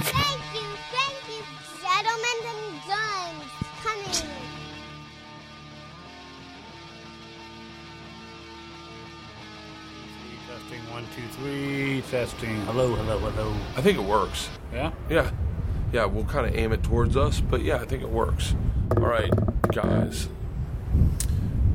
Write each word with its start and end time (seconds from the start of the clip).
Thank 0.00 0.42
you, 0.54 0.68
thank 0.92 1.18
you, 1.28 1.42
gentlemen 1.82 2.38
and 2.46 2.62
guns. 2.86 3.50
Coming. 3.82 4.30
Testing 10.48 10.80
one, 10.92 11.04
two, 11.16 11.26
three. 11.38 12.02
Testing. 12.10 12.60
Hello, 12.66 12.94
hello, 12.94 13.18
hello. 13.18 13.54
I 13.76 13.80
think 13.80 13.98
it 13.98 14.04
works. 14.04 14.48
Yeah. 14.72 14.92
Yeah. 15.08 15.30
Yeah, 15.92 16.04
we'll 16.04 16.24
kind 16.24 16.46
of 16.46 16.54
aim 16.54 16.72
it 16.72 16.84
towards 16.84 17.16
us, 17.16 17.40
but 17.40 17.62
yeah, 17.62 17.76
I 17.76 17.84
think 17.84 18.02
it 18.02 18.10
works. 18.10 18.54
All 18.96 19.02
right, 19.02 19.32
guys. 19.72 20.28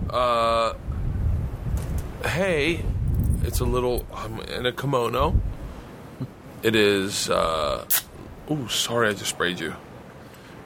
Uh, 0.09 0.73
hey, 2.23 2.86
it's 3.46 3.59
a 3.59 3.66
little. 3.66 4.05
I'm 4.14 4.39
in 4.41 4.66
a 4.66 4.71
kimono. 4.71 5.39
It 6.63 6.76
is. 6.76 7.30
Uh, 7.30 7.85
oh, 8.49 8.68
sorry, 8.68 9.09
I 9.09 9.13
just 9.13 9.30
sprayed 9.30 9.59
you. 9.59 9.76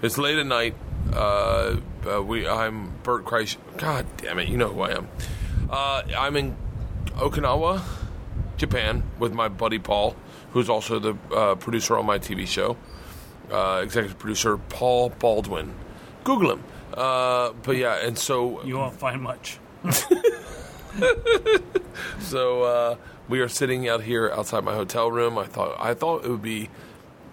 It's 0.01 0.17
late 0.17 0.37
at 0.37 0.45
night. 0.45 0.75
Uh, 1.13 1.77
uh, 2.09 2.23
we. 2.23 2.47
I'm 2.47 2.93
Bert 3.03 3.25
Kreis. 3.25 3.57
God 3.77 4.05
damn 4.17 4.39
it, 4.39 4.47
you 4.47 4.57
know 4.57 4.69
who 4.69 4.81
I 4.81 4.91
am. 4.91 5.07
Uh, 5.69 6.03
I'm 6.17 6.35
in 6.35 6.55
Okinawa, 7.17 7.81
Japan, 8.57 9.03
with 9.19 9.33
my 9.33 9.47
buddy 9.47 9.79
Paul, 9.79 10.15
who's 10.51 10.69
also 10.69 10.99
the 10.99 11.17
uh, 11.35 11.55
producer 11.55 11.97
on 11.97 12.05
my 12.05 12.17
TV 12.17 12.47
show 12.47 12.77
uh, 13.51 13.81
executive 13.83 14.17
producer 14.17 14.57
Paul 14.57 15.09
Baldwin. 15.09 15.73
Google 16.23 16.51
him. 16.53 16.63
Uh, 16.93 17.53
but 17.63 17.77
yeah, 17.77 18.05
and 18.05 18.17
so 18.17 18.63
You 18.63 18.77
won't 18.77 18.95
find 18.95 19.21
much. 19.21 19.59
so 22.19 22.63
uh, 22.63 22.95
we 23.27 23.39
are 23.39 23.47
sitting 23.47 23.87
out 23.87 24.03
here 24.03 24.29
outside 24.29 24.63
my 24.63 24.73
hotel 24.73 25.11
room. 25.11 25.37
I 25.37 25.45
thought 25.45 25.77
I 25.79 25.93
thought 25.93 26.25
it 26.25 26.29
would 26.29 26.41
be. 26.41 26.69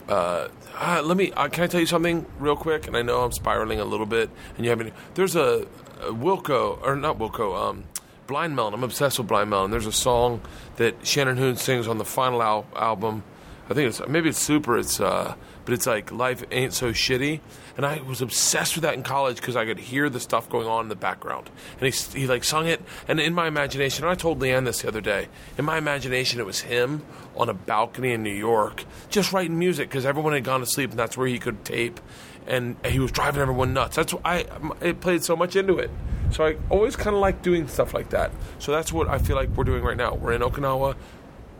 Uh, 0.09 0.49
ah, 0.75 1.01
let 1.05 1.17
me. 1.17 1.33
Uh, 1.33 1.49
can 1.49 1.65
I 1.65 1.67
tell 1.67 1.81
you 1.81 1.87
something 1.87 2.27
real 2.39 2.57
quick? 2.57 2.87
And 2.87 2.97
I 2.97 3.03
know 3.03 3.23
I'm 3.23 3.33
spiraling 3.33 3.81
a 3.81 3.85
little 3.85 4.07
bit. 4.07 4.31
And 4.57 4.65
you 4.65 4.71
haven't. 4.71 4.93
There's 5.15 5.37
a, 5.37 5.67
a 6.01 6.13
Wilco 6.13 6.81
or 6.83 6.97
not 6.97 7.19
Wilco. 7.19 7.57
Um, 7.57 7.85
Blind 8.27 8.57
Melon. 8.57 8.75
I'm 8.75 8.83
obsessed 8.83 9.19
with 9.19 9.29
Blind 9.29 9.51
Melon. 9.51 9.71
There's 9.71 9.87
a 9.87 9.93
song 9.93 10.41
that 10.77 11.07
Shannon 11.07 11.37
Hoon 11.37 11.57
sings 11.57 11.87
on 11.87 11.99
the 11.99 12.05
final 12.05 12.43
al- 12.43 12.67
album. 12.75 13.23
I 13.71 13.75
think 13.75 13.89
it's 13.89 14.07
maybe 14.07 14.29
it's 14.29 14.39
super. 14.41 14.79
It's 14.79 15.01
uh, 15.01 15.35
but 15.65 15.75
it's 15.75 15.87
like 15.87 16.13
life 16.13 16.45
ain't 16.51 16.73
so 16.73 16.93
shitty. 16.93 17.41
And 17.77 17.85
I 17.85 18.01
was 18.03 18.23
obsessed 18.23 18.75
with 18.75 18.83
that 18.83 18.95
in 18.95 19.03
college 19.03 19.37
because 19.37 19.55
I 19.55 19.67
could 19.67 19.79
hear 19.79 20.09
the 20.09 20.21
stuff 20.21 20.49
going 20.49 20.67
on 20.67 20.85
in 20.85 20.89
the 20.89 20.97
background. 20.97 21.51
And 21.79 21.93
he 21.93 22.21
he 22.21 22.27
like 22.27 22.43
sung 22.43 22.67
it. 22.67 22.81
And 23.07 23.21
in 23.21 23.35
my 23.35 23.47
imagination, 23.47 24.07
I 24.07 24.15
told 24.15 24.41
Leanne 24.41 24.65
this 24.65 24.83
the 24.83 24.89
other 24.89 25.03
day. 25.03 25.29
In 25.59 25.65
my 25.65 25.77
imagination, 25.77 26.41
it 26.41 26.47
was 26.47 26.63
him 26.63 27.05
on 27.37 27.51
a 27.51 27.55
balcony 27.55 28.13
in 28.13 28.23
New 28.23 28.35
York, 28.35 28.85
just 29.11 29.33
writing 29.33 29.59
music 29.59 29.91
because 29.91 30.07
everyone 30.07 30.33
had 30.33 30.45
gone 30.45 30.61
to 30.61 30.67
sleep, 30.67 30.91
and 30.91 30.99
that's 30.99 31.17
where 31.19 31.27
he 31.27 31.39
could 31.39 31.65
tape. 31.65 32.01
And 32.47 32.77
he 32.87 32.99
was 32.99 33.13
driving 33.13 33.43
everyone 33.43 33.75
nuts. 33.75 33.97
That's 33.97 34.15
why 34.15 34.21
I 34.25 34.47
it 34.81 35.01
played 35.01 35.23
so 35.23 35.37
much 35.37 35.55
into 35.55 35.79
it. 35.79 35.91
So 36.31 36.47
I 36.47 36.57
always 36.71 36.97
kind 36.97 37.15
of 37.15 37.21
like 37.21 37.43
doing 37.43 37.69
stuff 37.69 37.93
like 37.93 38.11
that. 38.11 38.31
So 38.59 38.73
that's 38.73 38.93
what 38.93 39.09
I 39.09 39.19
feel 39.19 39.37
like 39.37 39.51
we're 39.51 39.65
doing 39.65 39.83
right 39.83 39.97
now. 39.97 40.15
We're 40.15 40.33
in 40.33 40.41
Okinawa. 40.43 40.97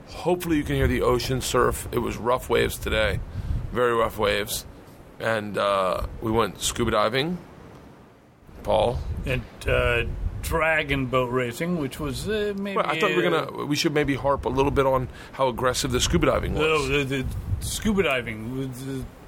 Hopefully, 0.09 0.57
you 0.57 0.65
can 0.65 0.77
hear 0.77 0.89
the 0.89 1.03
ocean 1.03 1.41
surf. 1.41 1.89
It 1.93 1.99
was 1.99 2.17
rough 2.17 2.49
waves 2.49 2.79
today, 2.79 3.21
very 3.73 3.93
rough 3.93 4.19
waves, 4.19 4.65
and 5.21 5.57
uh, 5.59 6.07
we 6.21 6.31
went 6.31 6.61
scuba 6.61 6.91
diving. 6.93 7.39
Paul, 8.63 8.99
And 9.25 9.43
uh, 9.69 10.05
dragon 10.43 11.07
boat 11.07 11.31
racing, 11.31 11.79
which 11.79 12.01
was 12.01 12.29
uh, 12.29 12.53
maybe. 12.57 12.77
well, 12.77 12.87
I 12.87 12.99
thought 12.99 13.11
we 13.11 13.17
were 13.17 13.23
gonna. 13.31 13.65
We 13.65 13.77
should 13.77 13.95
maybe 13.95 14.17
harp 14.17 14.45
a 14.45 14.49
little 14.49 14.73
bit 14.73 14.87
on 14.87 15.09
how 15.33 15.47
aggressive 15.49 15.93
the 15.93 16.01
scuba 16.01 16.27
diving 16.27 16.55
was. 16.55 16.63
Oh, 16.65 16.87
the, 16.89 17.05
the 17.05 17.27
scuba 17.61 18.03
diving 18.03 18.59
with 18.59 18.75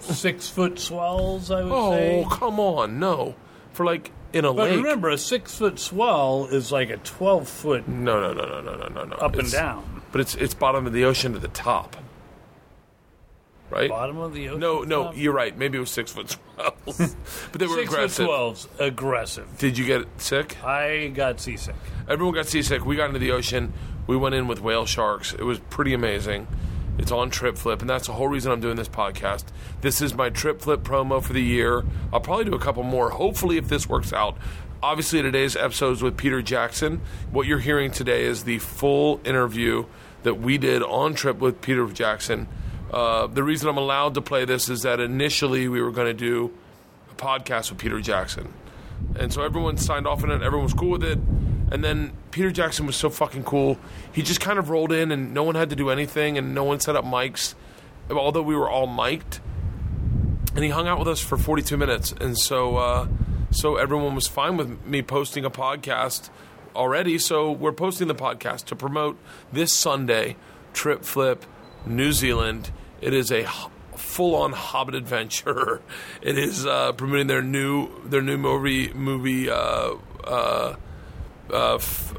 the 0.00 0.12
six 0.12 0.48
foot 0.48 0.78
swells, 0.80 1.50
I 1.53 1.62
would 1.62 1.72
Oh, 1.72 1.91
say. 1.92 2.25
Oh 2.25 2.28
come 2.28 2.58
on, 2.58 2.98
no, 2.98 3.36
for 3.73 3.86
like 3.86 4.11
in 4.33 4.45
a 4.45 4.52
But 4.52 4.70
lake. 4.70 4.77
remember, 4.79 5.08
a 5.08 5.18
six 5.18 5.55
foot 5.55 5.79
swell 5.79 6.46
is 6.51 6.73
like 6.73 6.90
a 6.90 6.96
12 6.98 7.48
foot 7.48 7.89
no, 7.89 8.20
no, 8.20 8.33
no, 8.33 8.45
no, 8.45 8.61
no, 8.61 8.77
no, 8.77 8.89
no, 8.89 9.05
no. 9.05 9.17
up 9.17 9.36
and 9.36 9.51
down. 9.52 10.02
But 10.11 10.20
it's 10.23 10.34
it's 10.34 10.52
bottom 10.55 10.84
of 10.86 10.92
the 10.92 11.05
ocean 11.05 11.33
to 11.34 11.39
the 11.39 11.46
top, 11.48 11.96
right? 13.70 13.89
Bottom 13.89 14.18
of 14.18 14.34
the 14.34 14.48
ocean. 14.48 14.61
No, 14.61 14.83
no, 14.83 15.05
top? 15.05 15.17
you're 15.17 15.33
right. 15.33 15.56
Maybe 15.56 15.77
it 15.79 15.80
was 15.80 15.90
six 15.90 16.12
foot 16.12 16.30
swells, 16.30 17.17
but 17.52 17.61
they 17.61 17.67
were 17.67 17.74
Six 17.77 17.89
foot 17.90 17.95
aggressive. 17.95 18.27
12's 18.29 18.68
aggressive. 18.79 19.58
Did 19.58 19.79
you 19.79 19.84
get 19.84 20.06
sick? 20.20 20.62
I 20.64 21.08
got 21.14 21.40
seasick. 21.40 21.77
Everyone 22.08 22.34
got 22.34 22.46
seasick. 22.46 22.84
We 22.84 22.96
got 22.96 23.07
into 23.07 23.18
the 23.18 23.33
ocean. 23.33 23.73
We 24.07 24.17
went 24.17 24.34
in 24.34 24.46
with 24.48 24.61
whale 24.61 24.86
sharks. 24.86 25.33
It 25.34 25.42
was 25.42 25.58
pretty 25.58 25.92
amazing. 25.95 26.46
It's 26.98 27.12
on 27.12 27.30
Trip 27.30 27.57
Flip, 27.57 27.80
and 27.80 27.89
that's 27.89 28.08
the 28.08 28.12
whole 28.12 28.27
reason 28.27 28.51
I'm 28.51 28.61
doing 28.61 28.77
this 28.77 28.89
podcast. 28.89 29.45
This 29.83 30.01
is 30.01 30.14
my 30.14 30.30
Trip 30.30 30.61
Flip 30.61 30.83
promo 30.83 31.23
for 31.23 31.33
the 31.33 31.42
year. 31.42 31.84
I'll 32.12 32.20
probably 32.20 32.46
do 32.46 32.55
a 32.55 32.58
couple 32.58 32.83
more, 32.83 33.11
hopefully, 33.11 33.57
if 33.57 33.68
this 33.68 33.89
works 33.89 34.12
out. 34.12 34.36
Obviously, 34.83 35.23
today's 35.23 35.55
episode 35.55 35.92
is 35.92 36.02
with 36.02 36.17
Peter 36.17 36.42
Jackson. 36.42 37.01
What 37.30 37.46
you're 37.46 37.58
hearing 37.61 37.90
today 37.92 38.24
is 38.24 38.45
the 38.45 38.58
full 38.58 39.20
interview 39.24 39.84
that 40.24 40.34
we 40.34 40.58
did 40.58 40.83
on 40.83 41.14
Trip 41.14 41.39
with 41.39 41.61
Peter 41.61 41.86
Jackson. 41.86 42.48
Uh, 42.93 43.27
the 43.27 43.43
reason 43.43 43.69
I'm 43.69 43.77
allowed 43.77 44.15
to 44.15 44.23
play 44.23 44.45
this 44.45 44.69
is 44.69 44.83
that 44.83 45.01
initially 45.01 45.69
we 45.69 45.83
were 45.83 45.91
going 45.91 46.07
to 46.07 46.15
do 46.15 46.53
a 47.11 47.15
podcast 47.15 47.71
with 47.71 47.79
Peter 47.79 48.01
Jackson. 48.01 48.53
And 49.17 49.33
so 49.33 49.43
everyone 49.43 49.77
signed 49.77 50.07
off 50.07 50.25
on 50.25 50.31
it, 50.31 50.43
everyone 50.43 50.65
was 50.65 50.75
cool 50.75 50.91
with 50.91 51.05
it. 51.05 51.19
And 51.71 51.85
then 51.85 52.13
Peter 52.31 52.51
Jackson 52.51 52.87
was 52.87 52.97
so 52.97 53.11
fucking 53.11 53.45
cool. 53.45 53.79
He 54.13 54.23
just 54.23 54.41
kind 54.41 54.59
of 54.59 54.71
rolled 54.71 54.91
in 54.93 55.13
and 55.13 55.35
no 55.35 55.43
one 55.43 55.55
had 55.55 55.71
to 55.71 55.77
do 55.77 55.91
anything 55.91 56.39
and 56.39 56.55
no 56.55 56.65
one 56.65 56.81
set 56.81 56.97
up 56.97 57.05
mics, 57.05 57.55
although 58.11 58.43
we 58.43 58.57
were 58.57 58.71
all 58.71 58.87
mic'd. 58.87 59.41
And 60.55 60.65
he 60.65 60.70
hung 60.70 60.89
out 60.89 60.99
with 60.99 61.09
us 61.09 61.20
for 61.20 61.37
42 61.37 61.77
minutes. 61.77 62.13
And 62.13 62.39
so, 62.39 62.79
uh, 62.79 63.09
so 63.51 63.77
everyone 63.77 64.15
was 64.15 64.27
fine 64.27 64.57
with 64.57 64.85
me 64.87 65.03
posting 65.03 65.45
a 65.45 65.51
podcast 65.51 66.31
already. 66.75 67.19
So 67.19 67.53
we're 67.53 67.73
posting 67.73 68.09
the 68.09 68.15
podcast 68.15 68.65
to 68.67 68.77
promote 68.77 69.19
this 69.53 69.77
Sunday, 69.77 70.37
Trip 70.73 71.05
Flip, 71.05 71.45
New 71.86 72.12
Zealand. 72.12 72.70
It 73.00 73.12
is 73.14 73.30
a 73.30 73.46
full 73.96 74.34
on 74.34 74.52
Hobbit 74.52 74.94
adventure. 74.94 75.80
It 76.22 76.36
is 76.36 76.66
uh, 76.66 76.92
promoting 76.92 77.27
their 77.28 77.42
new 77.42 77.89
their 78.05 78.22
new 78.22 78.36
movie 78.39 78.92
movie. 78.92 79.48
Uh, 79.48 79.94
uh, 80.24 80.77
uh, 81.52 81.74
f- 81.77 82.14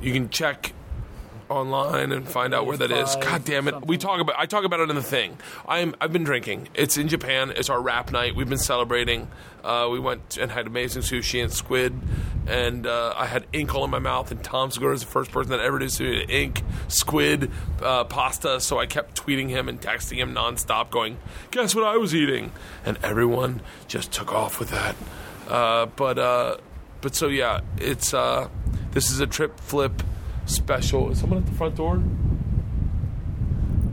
you 0.00 0.12
can 0.12 0.30
check 0.30 0.72
online 1.50 2.12
and 2.12 2.28
find 2.28 2.54
out 2.54 2.66
where 2.66 2.76
that 2.76 2.90
is. 2.90 3.16
God 3.16 3.44
damn 3.44 3.68
it! 3.68 3.86
We 3.86 3.98
talk 3.98 4.20
about 4.20 4.36
I 4.38 4.46
talk 4.46 4.64
about 4.64 4.80
it 4.80 4.90
in 4.90 4.96
the 4.96 5.02
thing. 5.02 5.36
I'm 5.66 5.94
I've 6.00 6.12
been 6.12 6.24
drinking. 6.24 6.68
It's 6.74 6.96
in 6.96 7.08
Japan. 7.08 7.52
It's 7.54 7.70
our 7.70 7.80
rap 7.80 8.10
night. 8.12 8.34
We've 8.34 8.48
been 8.48 8.58
celebrating. 8.58 9.28
Uh, 9.64 9.88
we 9.90 9.98
went 9.98 10.36
and 10.36 10.50
had 10.50 10.66
amazing 10.66 11.02
sushi 11.02 11.42
and 11.42 11.52
squid, 11.52 11.98
and 12.46 12.86
uh, 12.86 13.14
I 13.16 13.26
had 13.26 13.46
ink 13.52 13.74
all 13.74 13.84
in 13.84 13.90
my 13.90 13.98
mouth. 13.98 14.30
And 14.30 14.42
Tom 14.42 14.70
Segura 14.70 14.94
is 14.94 15.00
the 15.00 15.06
first 15.06 15.30
person 15.30 15.50
that 15.50 15.60
ever 15.60 15.78
did 15.78 15.88
sushi, 15.88 16.28
ink, 16.30 16.62
squid, 16.88 17.50
uh, 17.82 18.04
pasta. 18.04 18.60
So 18.60 18.78
I 18.78 18.86
kept 18.86 19.20
tweeting 19.20 19.48
him 19.48 19.68
and 19.68 19.80
texting 19.80 20.16
him 20.16 20.34
nonstop, 20.34 20.90
going, 20.90 21.18
"Guess 21.50 21.74
what 21.74 21.84
I 21.84 21.96
was 21.96 22.14
eating?" 22.14 22.52
And 22.84 22.98
everyone 23.02 23.60
just 23.86 24.12
took 24.12 24.32
off 24.32 24.58
with 24.58 24.70
that. 24.70 24.96
Uh, 25.48 25.86
but 25.86 26.18
uh, 26.18 26.56
but 27.00 27.14
so 27.14 27.28
yeah, 27.28 27.60
it's 27.78 28.12
uh, 28.12 28.48
this 28.92 29.10
is 29.10 29.20
a 29.20 29.26
trip 29.26 29.58
flip 29.60 30.02
special. 30.48 31.10
Is 31.10 31.20
someone 31.20 31.40
at 31.40 31.46
the 31.46 31.52
front 31.52 31.76
door? 31.76 32.02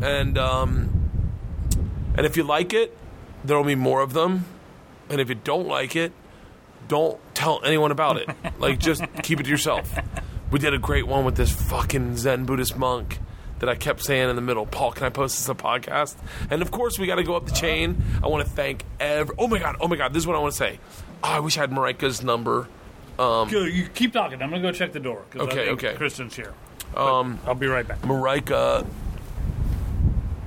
And 0.02 0.38
um, 0.38 1.10
and 2.16 2.26
if 2.26 2.38
you 2.38 2.44
like 2.44 2.74
it, 2.74 2.98
there'll 3.44 3.64
be 3.64 3.76
more 3.76 4.02
of 4.02 4.14
them. 4.14 4.46
And 5.10 5.22
if 5.22 5.30
you 5.30 5.36
don't 5.36 5.68
like 5.68 5.96
it, 5.96 6.12
don't 6.88 7.20
tell 7.34 7.62
anyone 7.64 7.92
about 7.92 8.18
it. 8.18 8.30
like 8.60 8.80
just 8.80 9.04
keep 9.24 9.40
it 9.40 9.44
to 9.44 9.50
yourself. 9.50 9.98
We 10.52 10.60
did 10.60 10.74
a 10.74 10.78
great 10.78 11.08
one 11.08 11.26
with 11.26 11.36
this 11.36 11.52
fucking 11.52 12.18
Zen 12.18 12.46
Buddhist 12.46 12.78
monk 12.78 13.20
that 13.60 13.70
I 13.70 13.76
kept 13.76 14.04
saying 14.04 14.30
in 14.30 14.36
the 14.36 14.42
middle. 14.42 14.66
Paul, 14.66 14.92
can 14.92 15.06
I 15.06 15.10
post 15.10 15.38
this 15.38 15.50
on 15.50 15.56
a 15.56 15.60
podcast? 15.60 16.16
And 16.50 16.62
of 16.62 16.72
course, 16.72 17.00
we 17.00 17.08
got 17.08 17.16
to 17.16 17.24
go 17.24 17.36
up 17.36 17.46
the 17.46 17.54
chain. 17.54 18.04
I 18.24 18.28
want 18.28 18.46
to 18.46 18.50
thank 18.50 18.84
every. 19.00 19.36
Oh 19.38 19.48
my 19.48 19.60
god! 19.60 19.78
Oh 19.80 19.88
my 19.88 19.96
god! 19.96 20.14
This 20.14 20.24
is 20.24 20.28
what 20.28 20.36
I 20.36 20.40
want 20.40 20.54
to 20.54 20.58
say. 20.58 20.80
Oh, 21.24 21.30
I 21.30 21.40
wish 21.40 21.58
I 21.58 21.62
had 21.62 21.72
Marika's 21.72 22.24
number. 22.24 22.68
Go, 23.18 23.46
you 23.64 23.88
keep 23.94 24.14
talking. 24.14 24.42
I'm 24.42 24.50
going 24.50 24.62
to 24.62 24.68
go 24.68 24.72
check 24.72 24.92
the 24.94 25.00
door. 25.00 25.24
'cause 25.32 25.42
I 25.42 25.46
Okay, 25.46 25.66
think 25.68 25.84
okay. 25.84 25.96
Kristen's 25.96 26.36
here. 26.36 26.54
Um, 26.96 27.40
I'll 27.46 27.56
be 27.56 27.68
right 27.68 27.88
back. 27.88 28.02
Marika. 28.02 28.86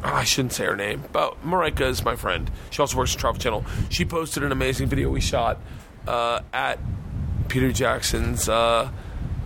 I 0.03 0.23
shouldn't 0.25 0.53
say 0.53 0.65
her 0.65 0.77
name, 0.77 1.03
but 1.13 1.45
Marika 1.45 1.81
is 1.83 2.05
my 2.05 2.15
friend. 2.15 2.51
She 2.71 2.81
also 2.81 2.97
works 2.97 3.15
at 3.15 3.21
Travel 3.21 3.41
Channel. 3.41 3.65
She 3.91 4.05
posted 4.05 4.43
an 4.45 4.53
amazing 4.53 4.87
video 4.89 5.11
we 5.11 5.21
shot 5.21 5.59
uh, 6.07 6.41
at 6.53 6.79
Peter 7.49 7.73
Jackson's 7.73 8.49
uh, 8.49 8.91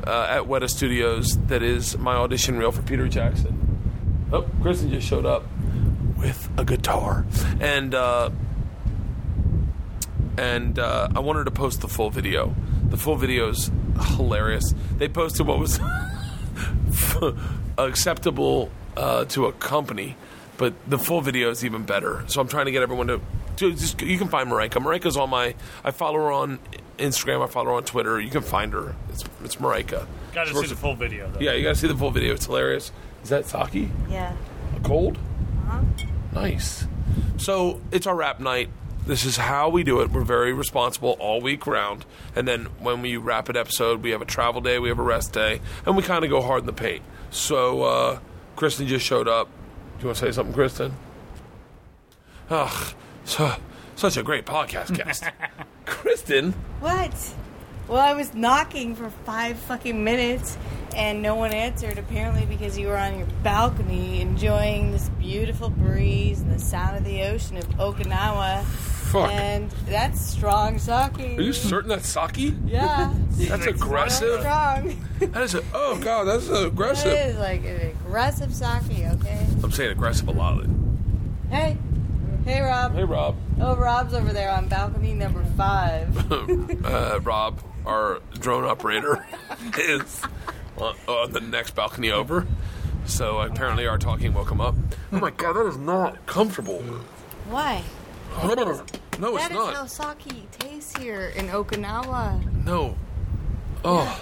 uh, 0.06 0.26
at 0.28 0.42
Weta 0.42 0.68
Studios. 0.68 1.38
That 1.46 1.62
is 1.62 1.96
my 1.96 2.14
audition 2.14 2.58
reel 2.58 2.70
for 2.70 2.82
Peter 2.82 3.08
Jackson. 3.08 4.28
Oh, 4.30 4.42
Kristen 4.60 4.90
just 4.90 5.06
showed 5.06 5.24
up 5.26 5.44
with 6.18 6.50
a 6.58 6.64
guitar, 6.66 7.24
and 7.60 7.94
uh, 7.94 8.28
and 10.36 10.78
uh, 10.78 11.08
I 11.14 11.20
wanted 11.20 11.44
to 11.44 11.50
post 11.50 11.80
the 11.80 11.88
full 11.88 12.10
video. 12.10 12.54
The 12.92 12.98
full 12.98 13.16
video 13.16 13.48
is 13.48 13.70
hilarious. 14.16 14.74
They 14.98 15.08
posted 15.08 15.46
what 15.46 15.58
was 15.58 15.80
acceptable 17.78 18.70
uh, 18.98 19.24
to 19.24 19.46
a 19.46 19.52
company, 19.52 20.14
but 20.58 20.74
the 20.86 20.98
full 20.98 21.22
video 21.22 21.48
is 21.48 21.64
even 21.64 21.84
better. 21.84 22.22
So 22.26 22.42
I'm 22.42 22.48
trying 22.48 22.66
to 22.66 22.70
get 22.70 22.82
everyone 22.82 23.06
to. 23.06 23.20
to 23.56 23.72
just, 23.72 24.02
you 24.02 24.18
can 24.18 24.28
find 24.28 24.50
Marika. 24.50 24.72
Marika's 24.74 25.16
on 25.16 25.30
my. 25.30 25.54
I 25.82 25.90
follow 25.90 26.18
her 26.18 26.32
on 26.32 26.58
Instagram. 26.98 27.42
I 27.42 27.46
follow 27.46 27.68
her 27.68 27.76
on 27.76 27.84
Twitter. 27.84 28.20
You 28.20 28.28
can 28.28 28.42
find 28.42 28.74
her. 28.74 28.94
It's 29.08 29.24
it's 29.42 29.56
Marika. 29.56 30.06
Got 30.34 30.48
to 30.48 30.50
She 30.52 30.60
see 30.60 30.66
the 30.66 30.76
full 30.76 30.94
video 30.94 31.30
though. 31.30 31.40
Yeah, 31.40 31.54
you 31.54 31.62
gotta 31.62 31.76
see 31.76 31.88
the 31.88 31.96
full 31.96 32.10
video. 32.10 32.34
It's 32.34 32.44
hilarious. 32.44 32.92
Is 33.22 33.30
that 33.30 33.46
Sake? 33.46 33.88
Yeah. 34.10 34.36
A 34.76 34.80
cold? 34.80 35.16
Nice. 36.34 36.86
So 37.38 37.80
it's 37.90 38.06
our 38.06 38.14
wrap 38.14 38.38
night. 38.38 38.68
This 39.04 39.24
is 39.24 39.36
how 39.36 39.68
we 39.68 39.82
do 39.82 40.00
it. 40.00 40.10
We're 40.12 40.22
very 40.22 40.52
responsible 40.52 41.16
all 41.18 41.40
week 41.40 41.66
round. 41.66 42.04
And 42.36 42.46
then 42.46 42.66
when 42.78 43.02
we 43.02 43.16
wrap 43.16 43.48
an 43.48 43.56
episode, 43.56 44.02
we 44.02 44.10
have 44.10 44.22
a 44.22 44.26
travel 44.26 44.60
day, 44.60 44.78
we 44.78 44.88
have 44.90 44.98
a 45.00 45.02
rest 45.02 45.32
day, 45.32 45.60
and 45.84 45.96
we 45.96 46.04
kind 46.04 46.22
of 46.24 46.30
go 46.30 46.40
hard 46.40 46.60
in 46.60 46.66
the 46.66 46.72
paint. 46.72 47.02
So 47.30 47.82
uh, 47.82 48.18
Kristen 48.54 48.86
just 48.86 49.04
showed 49.04 49.26
up. 49.26 49.48
Do 49.98 50.02
you 50.02 50.06
want 50.06 50.18
to 50.18 50.26
say 50.26 50.32
something, 50.32 50.54
Kristen? 50.54 50.94
Ugh, 52.50 52.94
so, 53.24 53.54
such 53.96 54.16
a 54.16 54.22
great 54.22 54.46
podcast 54.46 54.96
guest. 54.96 55.24
Kristen, 55.86 56.52
What? 56.80 57.34
Well, 57.88 58.00
I 58.00 58.14
was 58.14 58.34
knocking 58.34 58.94
for 58.94 59.10
five 59.10 59.58
fucking 59.58 60.02
minutes 60.02 60.56
and 60.94 61.22
no 61.22 61.34
one 61.34 61.52
answered, 61.52 61.98
apparently 61.98 62.46
because 62.46 62.78
you 62.78 62.86
were 62.86 62.96
on 62.96 63.18
your 63.18 63.26
balcony 63.42 64.20
enjoying 64.20 64.92
this 64.92 65.08
beautiful 65.18 65.70
breeze 65.70 66.40
and 66.40 66.52
the 66.52 66.58
sound 66.58 66.96
of 66.96 67.04
the 67.04 67.22
ocean 67.22 67.56
of 67.56 67.64
Okinawa. 67.70 68.64
Fuck. 69.12 69.30
And 69.30 69.70
that's 69.84 70.18
strong 70.18 70.78
sake. 70.78 71.18
Are 71.20 71.42
you 71.42 71.52
certain 71.52 71.90
that's 71.90 72.08
Sake? 72.08 72.54
Yeah. 72.64 73.12
That's 73.32 73.66
aggressive. 73.66 74.40
Strong. 74.40 74.96
That 75.18 75.42
is 75.42 75.54
a, 75.54 75.62
oh 75.74 75.98
god, 76.00 76.24
that's 76.24 76.48
aggressive. 76.48 77.12
is 77.12 77.36
like 77.36 77.62
an 77.62 77.90
aggressive 77.90 78.54
sake, 78.54 79.04
okay? 79.04 79.46
I'm 79.62 79.70
saying 79.70 79.90
aggressive 79.90 80.28
a 80.28 80.30
lot. 80.30 80.64
Hey. 81.50 81.76
Hey, 82.46 82.62
Rob. 82.62 82.94
Hey 82.94 83.04
Rob. 83.04 83.36
Oh, 83.60 83.76
Rob's 83.76 84.14
over 84.14 84.32
there 84.32 84.50
on 84.50 84.68
balcony 84.68 85.12
number 85.12 85.44
five. 85.58 86.32
uh, 86.86 87.20
Rob, 87.20 87.60
our 87.84 88.20
drone 88.40 88.64
operator, 88.64 89.26
is 89.78 90.22
on, 90.78 90.96
on 91.06 91.32
the 91.32 91.40
next 91.42 91.74
balcony 91.74 92.10
over. 92.10 92.46
So 93.04 93.42
apparently 93.42 93.86
our 93.86 93.98
talking 93.98 94.32
woke 94.32 94.50
him 94.50 94.62
up. 94.62 94.74
Oh 95.12 95.18
my 95.20 95.30
god, 95.30 95.52
that 95.52 95.66
is 95.66 95.76
not 95.76 96.24
comfortable. 96.24 96.80
Why? 97.50 97.84
No, 99.22 99.36
it's 99.36 99.44
That 99.46 99.52
is 99.52 99.56
not. 99.58 99.74
how 99.74 99.86
sake 99.86 100.50
tastes 100.50 100.96
here 100.98 101.32
in 101.36 101.46
Okinawa. 101.46 102.64
No. 102.64 102.96
Oh, 103.84 104.20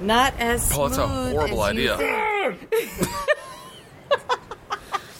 Not 0.00 0.34
as 0.40 0.68
Paul, 0.72 0.88
smooth 0.90 0.96
that's 0.98 0.98
a 0.98 1.06
horrible 1.36 1.62
idea. 1.62 1.96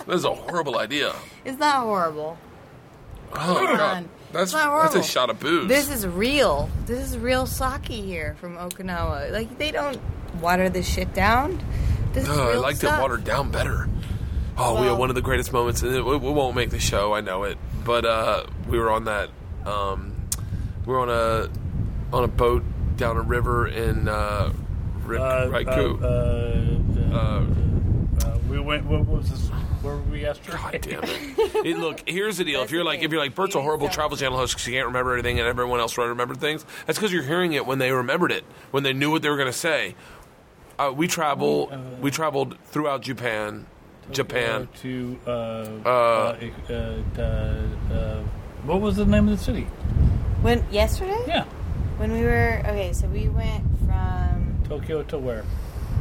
that 0.06 0.08
is 0.08 0.24
a 0.24 0.34
horrible 0.34 0.78
idea. 0.78 1.14
It's 1.44 1.58
not 1.60 1.84
horrible. 1.84 2.36
Oh 3.32 3.36
Come 3.36 3.76
god, 3.76 3.80
on. 3.98 4.08
that's 4.32 4.52
not 4.52 4.82
that's 4.82 4.96
a 4.96 5.02
shot 5.08 5.30
of 5.30 5.38
booze. 5.38 5.68
This 5.68 5.88
is 5.88 6.04
real. 6.04 6.68
This 6.86 7.08
is 7.08 7.16
real 7.18 7.46
sake 7.46 7.86
here 7.86 8.36
from 8.40 8.56
Okinawa. 8.56 9.30
Like 9.30 9.58
they 9.58 9.70
don't 9.70 10.00
water 10.40 10.68
this 10.68 10.88
shit 10.88 11.14
down. 11.14 11.62
This 12.14 12.24
is 12.24 12.30
Oh, 12.30 12.50
I 12.50 12.54
liked 12.56 12.78
stuff. 12.78 12.98
it 12.98 13.02
watered 13.02 13.22
down 13.22 13.52
better. 13.52 13.88
Oh, 14.58 14.80
we 14.80 14.88
had 14.88 14.98
one 14.98 15.08
of 15.08 15.14
the 15.14 15.22
greatest 15.22 15.52
moments, 15.52 15.82
and 15.82 15.94
it, 15.94 16.04
we 16.04 16.16
won't 16.18 16.56
make 16.56 16.70
the 16.70 16.80
show. 16.80 17.12
I 17.14 17.20
know 17.20 17.44
it, 17.44 17.56
but 17.84 18.04
uh, 18.04 18.44
we 18.68 18.78
were 18.78 18.90
on 18.90 19.04
that. 19.04 19.30
Um, 19.64 20.14
we 20.86 20.92
were 20.92 21.00
on 21.00 21.10
a 21.10 21.48
on 22.16 22.24
a 22.24 22.28
boat 22.28 22.62
down 22.96 23.16
a 23.16 23.22
river 23.22 23.66
in 23.68 24.08
uh, 24.08 24.52
Rik- 25.04 25.20
Uh, 25.20 25.46
Raiku. 25.48 26.02
uh, 26.02 26.06
uh, 26.06 27.16
Uh, 27.16 27.44
uh, 28.26 28.38
we 28.48 28.58
went. 28.60 28.84
What 28.86 29.06
was 29.06 29.30
this? 29.30 29.48
Where 29.82 29.96
were 29.96 30.02
we 30.02 30.20
yesterday? 30.22 30.58
God 30.58 30.80
damn 30.82 31.04
it! 31.04 31.64
It- 31.66 31.78
Look, 31.78 32.02
here's 32.08 32.36
the 32.38 32.44
deal. 32.44 32.62
If 32.62 32.70
you're 32.70 32.84
like, 32.84 33.02
if 33.02 33.10
you're 33.10 33.20
like, 33.20 33.34
Bert's 33.34 33.54
a 33.54 33.62
horrible 33.62 33.88
travel 33.88 34.16
channel 34.16 34.36
host 34.38 34.54
because 34.54 34.66
you 34.66 34.74
can't 34.74 34.86
remember 34.86 35.12
anything, 35.14 35.38
and 35.38 35.48
everyone 35.48 35.80
else 35.80 35.96
remembered 35.96 36.38
things. 36.38 36.64
That's 36.86 36.98
because 36.98 37.12
you're 37.12 37.22
hearing 37.22 37.52
it 37.54 37.64
when 37.66 37.78
they 37.78 37.90
remembered 37.92 38.32
it, 38.32 38.44
when 38.70 38.82
they 38.82 38.92
knew 38.92 39.10
what 39.10 39.22
they 39.22 39.28
were 39.30 39.36
going 39.36 39.50
to 39.52 39.52
say. 39.58 39.94
Uh, 40.78 40.90
we 40.94 41.06
travel. 41.08 41.70
we 42.00 42.10
traveled 42.10 42.56
throughout 42.66 43.02
Japan, 43.02 43.66
Japan. 44.12 44.68
Uh, 44.72 44.78
to 44.78 45.18
uh, 45.26 45.30
uh, 45.30 46.36
uh, 46.68 46.72
uh, 47.18 47.22
uh, 47.92 48.22
what 48.64 48.80
was 48.80 48.96
the 48.96 49.04
name 49.06 49.28
of 49.28 49.38
the 49.38 49.44
city? 49.44 49.64
When 50.42 50.64
yesterday? 50.70 51.22
Yeah, 51.26 51.44
When 51.98 52.12
we 52.12 52.22
were 52.22 52.60
okay, 52.66 52.92
so 52.92 53.06
we 53.08 53.28
went 53.28 53.62
from 53.86 54.62
Tokyo 54.68 55.02
to 55.04 55.18
where? 55.18 55.44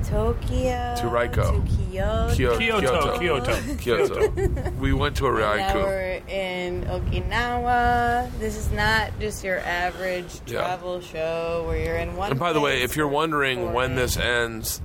Tokyo 0.05 0.95
To 0.97 1.07
Raiko. 1.09 1.61
to 1.61 1.61
Kyoto. 1.91 2.35
Kyo- 2.35 2.57
Kyoto. 2.57 3.19
Kyoto. 3.19 3.75
Kyoto. 3.75 4.71
we 4.79 4.93
went 4.93 5.17
to 5.17 5.27
a 5.27 5.31
And 5.31 5.59
now 5.59 5.75
we're 5.75 6.21
in 6.27 6.83
Okinawa. 6.85 8.31
This 8.39 8.55
is 8.57 8.71
not 8.71 9.11
just 9.19 9.43
your 9.43 9.59
average 9.59 10.39
Yeah. 10.47 10.59
travel 10.59 11.01
show 11.01 11.65
where 11.67 11.77
you're 11.83 11.97
in 11.97 12.15
one. 12.15 12.31
And 12.31 12.39
by 12.39 12.53
the 12.53 12.61
way, 12.61 12.81
if 12.81 12.95
you're 12.95 13.07
wondering 13.09 13.73
when 13.73 13.95
this 13.95 14.15
ends, 14.17 14.81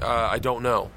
uh, 0.00 0.06
I 0.30 0.38
don't 0.38 0.62
know. 0.62 0.90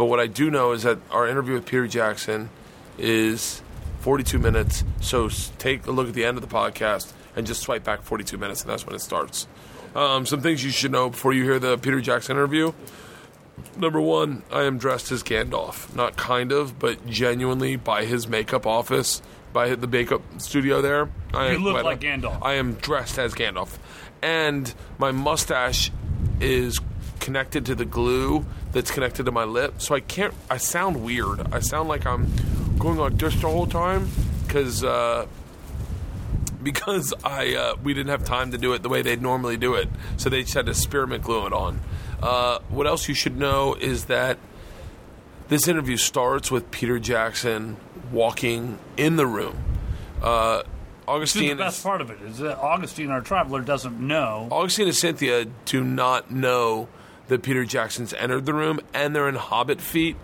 But 0.00 0.06
what 0.06 0.18
I 0.18 0.28
do 0.28 0.50
know 0.50 0.72
is 0.72 0.84
that 0.84 0.96
our 1.10 1.28
interview 1.28 1.52
with 1.52 1.66
Peter 1.66 1.86
Jackson 1.86 2.48
is 2.96 3.60
42 3.98 4.38
minutes. 4.38 4.82
So 5.02 5.28
take 5.58 5.86
a 5.86 5.90
look 5.90 6.08
at 6.08 6.14
the 6.14 6.24
end 6.24 6.38
of 6.38 6.40
the 6.40 6.48
podcast 6.48 7.12
and 7.36 7.46
just 7.46 7.60
swipe 7.60 7.84
back 7.84 8.00
42 8.00 8.38
minutes, 8.38 8.62
and 8.62 8.70
that's 8.70 8.86
when 8.86 8.94
it 8.96 9.02
starts. 9.02 9.46
Um, 9.94 10.24
some 10.24 10.40
things 10.40 10.64
you 10.64 10.70
should 10.70 10.90
know 10.90 11.10
before 11.10 11.34
you 11.34 11.44
hear 11.44 11.58
the 11.58 11.76
Peter 11.76 12.00
Jackson 12.00 12.38
interview. 12.38 12.72
Number 13.76 14.00
one, 14.00 14.42
I 14.50 14.62
am 14.62 14.78
dressed 14.78 15.12
as 15.12 15.22
Gandalf. 15.22 15.94
Not 15.94 16.16
kind 16.16 16.50
of, 16.50 16.78
but 16.78 17.06
genuinely 17.06 17.76
by 17.76 18.06
his 18.06 18.26
makeup 18.26 18.66
office, 18.66 19.20
by 19.52 19.74
the 19.74 19.86
makeup 19.86 20.22
studio 20.38 20.80
there. 20.80 21.10
I 21.34 21.50
You 21.50 21.58
look 21.58 21.84
like 21.84 22.00
Gandalf. 22.00 22.38
I 22.40 22.54
am 22.54 22.72
dressed 22.72 23.18
as 23.18 23.34
Gandalf. 23.34 23.76
And 24.22 24.72
my 24.96 25.12
mustache 25.12 25.90
is 26.40 26.80
connected 27.18 27.66
to 27.66 27.74
the 27.74 27.84
glue 27.84 28.46
that's 28.72 28.90
connected 28.90 29.24
to 29.26 29.32
my 29.32 29.44
lip. 29.44 29.74
So 29.78 29.94
I 29.94 30.00
can't, 30.00 30.34
I 30.48 30.56
sound 30.58 31.02
weird. 31.02 31.52
I 31.52 31.60
sound 31.60 31.88
like 31.88 32.06
I'm 32.06 32.30
going 32.78 32.98
like 32.98 33.16
this 33.18 33.34
the 33.40 33.48
whole 33.48 33.66
time 33.66 34.08
because, 34.46 34.84
uh, 34.84 35.26
because 36.62 37.14
I 37.24 37.54
uh, 37.54 37.76
we 37.82 37.94
didn't 37.94 38.10
have 38.10 38.24
time 38.24 38.50
to 38.52 38.58
do 38.58 38.72
it 38.74 38.82
the 38.82 38.88
way 38.88 39.02
they'd 39.02 39.22
normally 39.22 39.56
do 39.56 39.74
it, 39.74 39.88
so 40.16 40.28
they 40.28 40.42
just 40.42 40.54
had 40.54 40.66
to 40.66 40.74
spearmint 40.74 41.22
glue 41.24 41.46
it 41.46 41.52
on. 41.52 41.80
Uh, 42.22 42.58
what 42.68 42.86
else 42.86 43.08
you 43.08 43.14
should 43.14 43.38
know 43.38 43.74
is 43.74 44.06
that 44.06 44.38
this 45.48 45.66
interview 45.66 45.96
starts 45.96 46.50
with 46.50 46.70
Peter 46.70 46.98
Jackson 46.98 47.76
walking 48.12 48.78
in 48.96 49.16
the 49.16 49.26
room. 49.26 49.56
Uh, 50.22 50.58
This 50.58 50.64
is 50.64 51.08
Augustine 51.08 51.48
the 51.48 51.64
best 51.64 51.82
part 51.82 52.00
of 52.00 52.10
it 52.10 52.20
is 52.22 52.38
that 52.38 52.58
Augustine, 52.58 53.10
our 53.10 53.20
traveler, 53.20 53.62
doesn't 53.62 53.98
know. 53.98 54.46
Augustine 54.50 54.86
and 54.86 54.96
Cynthia 54.96 55.46
do 55.64 55.82
not 55.82 56.30
know 56.30 56.88
that 57.30 57.42
Peter 57.42 57.64
Jackson's 57.64 58.12
entered 58.14 58.44
the 58.46 58.52
room, 58.54 58.78
and 58.92 59.16
they're 59.16 59.28
in 59.28 59.34
Hobbit 59.36 59.80
feet, 59.80 60.16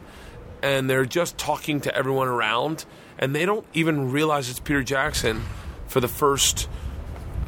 and 0.62 0.88
they're 0.90 1.04
just 1.06 1.38
talking 1.38 1.80
to 1.82 1.94
everyone 1.96 2.28
around, 2.28 2.84
and 3.18 3.34
they 3.34 3.46
don't 3.46 3.64
even 3.74 4.12
realize 4.12 4.50
it's 4.50 4.60
Peter 4.60 4.82
Jackson 4.82 5.42
for 5.88 6.00
the 6.00 6.08
first 6.08 6.68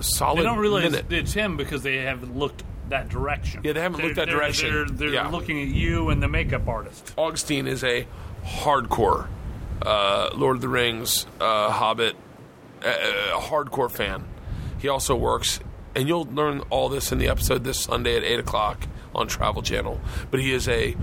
solid 0.01 0.39
They 0.39 0.43
don't 0.45 0.59
realize 0.59 0.85
minute. 0.93 1.13
it's 1.13 1.33
him 1.35 1.57
because 1.57 1.83
they 1.83 1.97
haven't 1.99 2.37
looked 2.37 2.63
that 2.89 3.09
direction. 3.09 3.61
Yeah, 3.65 3.73
they 3.75 3.81
haven't 3.81 4.03
looked 4.03 4.17
that 4.17 4.27
They're- 4.29 4.37
direction. 4.37 4.73
They're, 4.73 4.85
they're 4.87 5.09
Yeah. 5.09 5.29
looking 5.29 5.61
at 5.61 5.69
you 5.69 6.09
and 6.11 6.23
the 6.23 6.29
makeup 6.29 6.67
artist. 6.69 7.13
Augustine 7.19 7.67
is 7.67 7.85
a 7.85 8.07
hardcore 8.47 9.27
uh, 9.83 10.31
Lord 10.35 10.57
of 10.57 10.63
the 10.63 10.69
Rings, 10.69 11.27
uh, 11.41 11.71
Hobbit, 11.71 12.17
uh, 12.85 12.89
uh, 12.89 13.41
hardcore 13.41 13.91
fan. 13.91 14.25
He 14.79 14.89
also 14.89 15.15
works, 15.15 15.61
and 15.95 16.09
you'll 16.09 16.25
learn 16.33 16.63
all 16.71 16.89
this 16.89 17.13
in 17.13 17.19
the 17.19 17.29
episode 17.29 17.63
this 17.65 17.79
Sunday 17.81 18.17
at 18.17 18.25
eight 18.25 18.41
o'clock 18.41 18.87
on 19.19 19.27
Travel 19.29 19.63
Channel. 19.63 20.01
But 20.31 20.41
he 20.41 20.53
is 20.53 20.69
a 20.69 20.97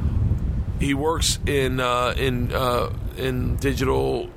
he 0.79 0.93
works 0.93 1.39
in 1.45 1.79
uh, 1.79 2.13
in 2.17 2.51
uh, 2.53 2.91
in 3.17 3.55
digital 3.57 4.29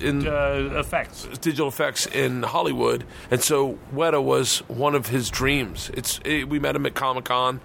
in 0.00 0.26
Uh, 0.26 0.70
effects. 0.80 1.24
digital 1.40 1.68
effects 1.68 2.04
in 2.06 2.42
Hollywood, 2.42 3.04
and 3.30 3.40
so 3.40 3.78
Weta 3.94 4.22
was 4.22 4.58
one 4.68 4.94
of 4.96 5.06
his 5.06 5.30
dreams. 5.30 5.90
It's 5.94 6.18
it, 6.24 6.48
we 6.48 6.58
met 6.58 6.74
him 6.74 6.84
at 6.84 6.94
Comic 6.94 7.24
Con, 7.26 7.60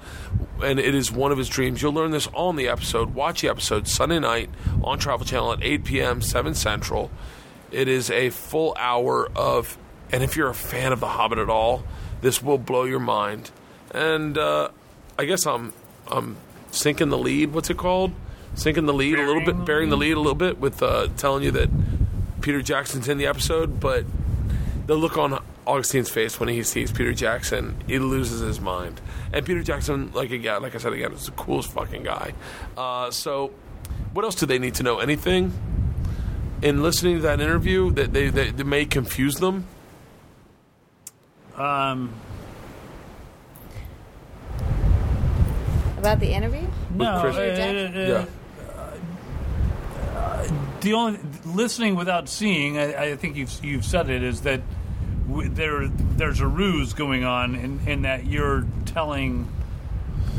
and 0.63 0.79
it 0.79 0.93
is 0.93 1.12
one 1.12 1.31
of 1.31 1.38
his 1.39 1.50
dreams. 1.50 1.81
You'll 1.81 1.93
learn 1.93 2.12
this 2.12 2.27
all 2.27 2.51
in 2.51 2.55
the 2.55 2.67
episode. 2.69 3.15
Watch 3.15 3.41
the 3.41 3.50
episode 3.50 3.88
Sunday 3.88 4.19
night 4.19 4.50
on 4.84 5.00
Travel 5.00 5.25
Channel 5.25 5.53
at 5.53 5.63
8 5.63 5.84
p.m. 5.84 6.22
7 6.22 6.53
Central. 6.53 7.10
It 7.72 7.88
is 7.88 8.10
a 8.12 8.29
full 8.29 8.75
hour 8.79 9.27
of, 9.36 9.77
and 10.12 10.24
if 10.24 10.36
you're 10.38 10.50
a 10.50 10.53
fan 10.55 10.91
of 10.93 11.00
The 11.00 11.08
Hobbit 11.08 11.39
at 11.39 11.50
all, 11.50 11.84
this 12.22 12.41
will 12.43 12.58
blow 12.60 12.84
your 12.84 13.00
mind. 13.00 13.50
And 13.91 14.38
uh, 14.38 14.69
I 15.19 15.25
guess 15.25 15.45
I'm 15.45 15.73
I'm 16.07 16.38
sinking 16.71 17.09
the 17.09 17.17
lead. 17.17 17.51
What's 17.51 17.69
it 17.69 17.75
called? 17.75 18.13
Sinking 18.55 18.85
the 18.85 18.93
lead 18.93 19.19
a 19.19 19.25
little 19.25 19.43
bit, 19.43 19.65
bearing 19.65 19.89
the 19.89 19.97
lead 19.97 20.13
a 20.13 20.19
little 20.19 20.33
bit 20.33 20.59
with 20.59 20.81
uh, 20.81 21.09
telling 21.17 21.43
you 21.43 21.51
that 21.51 21.69
Peter 22.39 22.61
Jackson's 22.61 23.09
in 23.09 23.17
the 23.17 23.27
episode, 23.27 23.81
but 23.81 24.05
the 24.88 24.95
look 24.95 25.17
on 25.17 25.43
Augustine's 25.67 26.09
face 26.09 26.39
when 26.39 26.47
he 26.47 26.63
sees 26.63 26.93
Peter 26.93 27.11
Jackson, 27.11 27.75
he 27.85 27.99
loses 27.99 28.39
his 28.39 28.61
mind. 28.61 29.01
And 29.33 29.45
Peter 29.45 29.61
Jackson, 29.61 30.09
like 30.13 30.31
again, 30.31 30.61
like 30.61 30.73
I 30.73 30.77
said 30.77 30.93
again, 30.93 31.11
is 31.11 31.25
the 31.25 31.31
coolest 31.31 31.73
fucking 31.73 32.03
guy. 32.03 32.33
Uh, 32.77 33.11
so, 33.11 33.51
what 34.13 34.23
else 34.23 34.35
do 34.35 34.45
they 34.45 34.57
need 34.57 34.75
to 34.75 34.83
know? 34.83 34.99
Anything? 34.99 35.51
In 36.61 36.81
listening 36.81 37.17
to 37.17 37.21
that 37.23 37.41
interview, 37.41 37.91
that 37.91 38.13
they, 38.13 38.29
that, 38.29 38.55
they 38.55 38.63
may 38.63 38.85
confuse 38.85 39.35
them. 39.35 39.65
Um, 41.57 42.13
About 46.00 46.20
the 46.20 46.32
interview? 46.34 46.65
no, 46.96 47.20
Chris- 47.22 47.36
uh, 47.38 48.25
Yeah. 48.74 48.75
uh, 50.15 50.48
the 50.82 50.94
only 50.94 51.20
listening 51.46 51.96
without 51.96 52.29
seeing, 52.29 52.77
I, 52.77 53.12
I 53.12 53.15
think 53.15 53.36
you've 53.36 53.53
you've 53.63 53.86
said 53.86 54.10
it, 54.10 54.24
is 54.24 54.41
that 54.41 54.62
w- 55.27 55.50
there 55.50 55.88
there's 55.88 56.39
a 56.39 56.48
ruse 56.48 56.94
going 56.94 57.24
on 57.25 57.56
in, 57.56 57.79
in 57.88 58.01
that 58.03 58.25
you're 58.27 58.65
telling 58.86 59.48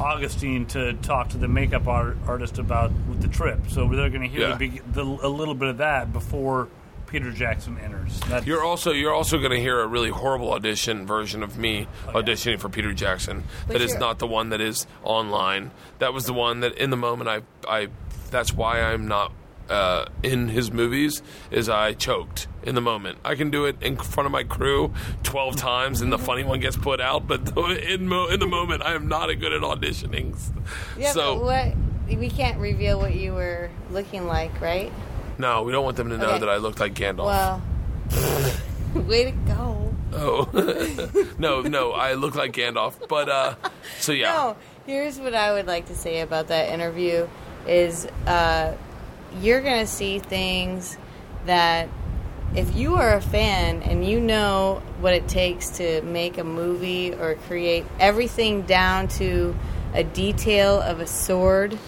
Augustine 0.01 0.65
to 0.67 0.95
talk 0.95 1.29
to 1.31 1.37
the 1.37 1.49
makeup 1.49 1.87
art, 1.87 2.17
artist 2.27 2.59
about 2.59 2.91
the 3.21 3.29
trip, 3.29 3.61
so 3.69 3.87
they're 3.89 4.09
going 4.09 4.23
to 4.23 4.29
hear 4.29 4.49
Yeah. 4.51 4.57
the, 4.57 4.81
the, 4.93 5.03
a 5.03 5.29
little 5.29 5.55
bit 5.55 5.69
of 5.69 5.79
that 5.79 6.11
before 6.13 6.69
Peter 7.11 7.33
Jackson 7.33 7.77
enters. 7.79 8.19
That's, 8.29 8.47
You're 8.47 8.63
also 8.63 8.93
you're 8.93 9.13
also 9.13 9.39
going 9.39 9.51
to 9.51 9.61
hear 9.61 9.81
a 9.81 9.87
really 9.87 10.11
horrible 10.11 10.53
audition 10.53 11.07
version 11.07 11.43
of 11.43 11.59
me 11.59 11.89
auditioning 12.07 12.59
for 12.61 12.69
Peter 12.69 12.93
Jackson. 12.93 13.43
But 13.67 13.75
that 13.75 13.83
is 13.83 13.91
you're- 13.91 14.01
not 14.01 14.19
the 14.21 14.27
one 14.29 14.51
that 14.51 14.61
is 14.61 14.87
online. 15.03 15.73
That 15.99 16.15
was 16.15 16.25
the 16.27 16.33
one 16.33 16.61
that 16.61 16.77
in 16.79 16.91
the 16.91 16.97
moment 16.97 17.29
I 17.29 17.43
I 17.69 17.89
that's 18.31 18.53
why 18.53 18.81
I'm 18.81 19.09
not 19.09 19.33
uh, 19.69 20.07
in 20.23 20.49
his 20.49 20.71
movies 20.73 21.23
is 21.51 21.69
I 21.69 21.93
choked 21.95 22.49
in 22.65 22.75
the 22.75 22.81
moment. 22.81 23.19
I 23.25 23.35
can 23.37 23.51
do 23.51 23.67
it 23.67 23.77
in 23.83 23.97
front 23.97 24.27
of 24.27 24.33
my 24.33 24.43
crew 24.43 24.93
12 25.23 25.55
times 25.57 26.01
and 26.01 26.13
the 26.13 26.19
funny 26.19 26.43
one 26.45 26.59
gets 26.61 26.77
put 26.77 27.01
out, 27.01 27.27
but 27.29 27.57
in 27.83 28.09
mo- 28.09 28.27
in 28.29 28.41
the 28.41 28.47
moment 28.49 28.83
I 28.83 28.95
am 28.95 29.07
not 29.09 29.31
a 29.31 29.37
good 29.37 29.53
at 29.53 29.63
auditioning. 29.63 30.37
Yeah, 30.99 31.13
so 31.13 31.37
but 31.37 31.45
what? 31.45 32.19
We 32.19 32.29
can't 32.29 32.59
reveal 32.59 32.99
what 32.99 33.15
you 33.15 33.33
were 33.33 33.71
looking 33.93 34.27
like, 34.27 34.61
right? 34.61 34.93
No, 35.41 35.63
we 35.63 35.73
don't 35.73 35.85
want 35.85 35.97
them 35.97 36.11
to 36.11 36.19
know 36.19 36.29
Okay. 36.31 36.39
that 36.41 36.49
I 36.49 36.57
looked 36.59 36.79
like 36.81 36.95
Gandalf. 36.95 37.27
Well, 37.27 37.63
way 38.95 39.25
to 39.25 39.31
go. 39.33 39.95
oh. 40.13 41.31
no, 41.39 41.63
no, 41.63 41.93
I 41.93 42.15
look 42.15 42.35
like 42.35 42.53
Gandalf, 42.53 42.95
but 43.09 43.29
uh 43.29 43.55
so 43.99 44.13
yeah. 44.13 44.33
No, 44.33 44.57
here's 44.87 45.19
what 45.19 45.35
I 45.35 45.53
would 45.53 45.67
like 45.67 45.87
to 45.87 45.97
say 45.97 46.21
about 46.21 46.49
that 46.49 46.69
interview 46.71 47.29
is 47.67 48.07
uh, 48.27 48.75
you're 49.41 49.61
going 49.61 49.81
to 49.81 49.87
see 49.91 50.19
things 50.19 50.97
that 51.47 51.89
if 52.57 52.75
you 52.75 52.97
are 52.97 53.15
a 53.15 53.21
fan 53.21 53.83
and 53.83 54.05
you 54.05 54.19
know 54.19 54.83
what 55.01 55.15
it 55.15 55.29
takes 55.29 55.69
to 55.79 56.03
make 56.03 56.39
a 56.39 56.43
movie 56.45 57.15
or 57.15 57.35
create 57.47 57.85
everything 58.01 58.63
down 58.63 59.07
to 59.09 59.55
a 59.95 60.03
detail 60.03 60.81
of 60.81 60.99
a 61.01 61.07
sword 61.07 61.79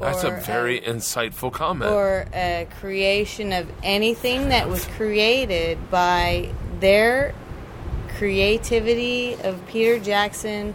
That's 0.00 0.24
a 0.24 0.30
very 0.30 0.80
insightful 0.80 1.52
comment. 1.52 1.90
or 1.90 2.26
a 2.32 2.66
creation 2.80 3.52
of 3.52 3.68
anything 3.82 4.50
that 4.50 4.68
was 4.68 4.84
created 4.96 5.90
by 5.90 6.50
their 6.80 7.34
creativity 8.16 9.34
of 9.44 9.64
Peter 9.68 9.98
Jackson 9.98 10.74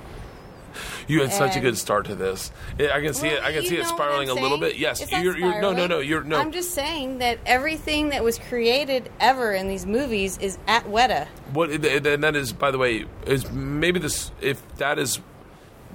You 1.07 1.21
had 1.21 1.33
such 1.33 1.55
a 1.55 1.59
good 1.59 1.77
start 1.77 2.05
to 2.07 2.15
this. 2.15 2.51
I 2.79 3.01
can 3.01 3.13
see 3.13 3.27
it. 3.27 3.43
I 3.43 3.51
can 3.51 3.63
see 3.65 3.77
it 3.77 3.85
spiraling 3.85 4.29
a 4.29 4.33
little 4.33 4.57
bit. 4.57 4.77
Yes, 4.77 5.11
you're, 5.11 5.37
you're 5.37 5.61
no, 5.61 5.73
no, 5.73 5.87
no. 5.87 5.99
You're 5.99 6.23
no. 6.23 6.37
I'm 6.37 6.51
just 6.51 6.71
saying 6.71 7.19
that 7.19 7.39
everything 7.45 8.09
that 8.09 8.23
was 8.23 8.39
created 8.39 9.11
ever 9.19 9.53
in 9.53 9.67
these 9.67 9.85
movies 9.85 10.37
is 10.39 10.57
at 10.67 10.85
Weta. 10.85 11.27
what 11.53 11.69
and 11.69 12.23
that 12.23 12.35
is, 12.35 12.53
by 12.53 12.71
the 12.71 12.77
way, 12.77 13.05
is 13.25 13.51
maybe 13.51 13.99
this. 13.99 14.31
If 14.41 14.61
that 14.77 14.97
is 14.97 15.17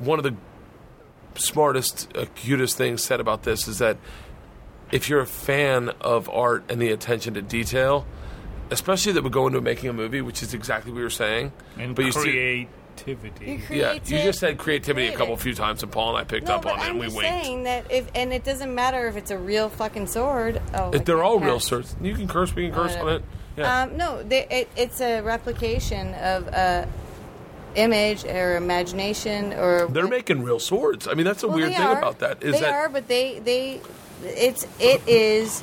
one 0.01 0.19
of 0.19 0.23
the 0.23 0.37
smartest, 1.39 2.09
uh, 2.17 2.27
cutest 2.35 2.77
things 2.77 3.03
said 3.03 3.21
about 3.21 3.43
this 3.45 3.67
is 3.69 3.79
that 3.79 3.97
if 4.93 5.09
you're 5.09 5.21
a 5.21 5.27
fan 5.27 5.91
of 6.01 6.29
art 6.31 6.65
and 6.71 6.81
the 6.81 6.91
attention 6.91 7.35
to 7.35 7.43
detail, 7.43 8.07
especially 8.71 9.13
that 9.13 9.23
would 9.23 9.33
go 9.33 9.47
into 9.47 9.61
making 9.61 9.89
a 9.91 9.93
movie, 9.93 10.21
which 10.21 10.43
is 10.43 10.55
exactly 10.55 10.93
what 10.93 10.99
you're 11.01 11.11
saying. 11.11 11.53
and 11.79 11.95
but 11.95 12.05
you 12.05 12.13
see, 12.13 12.69
creativity. 12.97 13.63
yeah, 13.71 13.93
you 13.95 14.01
just 14.01 14.41
said 14.41 14.59
creativity 14.59 15.07
a 15.07 15.11
creative. 15.11 15.19
couple 15.19 15.37
few 15.37 15.55
times, 15.55 15.83
and 15.83 15.93
Paul 15.93 16.11
and 16.11 16.19
I 16.19 16.25
picked 16.25 16.47
No, 16.49 16.57
up 16.57 16.67
on 16.67 16.79
it, 16.79 16.83
I'm 16.83 16.91
and 16.93 17.01
we 17.01 17.07
just 17.07 17.17
winked. 17.17 17.45
saying 17.45 17.63
that 17.65 17.91
if 17.91 18.11
and 18.15 18.33
it 18.33 18.45
doesn't 18.45 18.75
matter 18.75 19.07
if 19.09 19.17
it's 19.17 19.31
a 19.31 19.39
real 19.39 19.69
fucking 19.69 20.07
sword. 20.07 20.61
Oh, 20.75 20.91
If 20.93 21.05
they're 21.05 21.17
can't 21.17 21.27
all 21.27 21.39
real 21.39 21.61
swords. 21.61 21.95
You 22.01 22.15
can 22.15 22.27
curse. 22.29 22.55
We 22.55 22.67
can 22.67 22.75
curse 22.75 22.97
on 22.97 23.09
it. 23.09 23.23
Yeah. 23.57 23.83
Um, 23.83 23.97
no, 23.97 24.23
they, 24.23 24.47
it, 24.49 24.69
it's 24.77 25.01
a 25.01 25.21
replication 25.21 26.15
of 26.15 26.47
a 26.49 26.89
image 27.75 28.25
or 28.25 28.57
imagination 28.57 29.53
or 29.53 29.87
They're 29.89 30.05
what- 30.05 30.11
making 30.11 30.43
real 30.43 30.59
swords. 30.59 31.07
I 31.09 31.15
mean, 31.15 31.25
that's 31.27 31.43
a 31.43 31.49
Well, 31.49 31.57
weird 31.57 31.73
thing 31.73 31.81
are. 31.83 31.99
about 31.99 32.19
that. 32.21 32.43
Is 32.43 32.53
that 32.53 32.61
they 32.61 32.61
that 32.61 32.73
are, 32.75 32.89
but 32.89 33.09
they 33.09 33.39
they 33.41 33.81
it's 34.25 34.67
it 34.81 35.07
is 35.07 35.63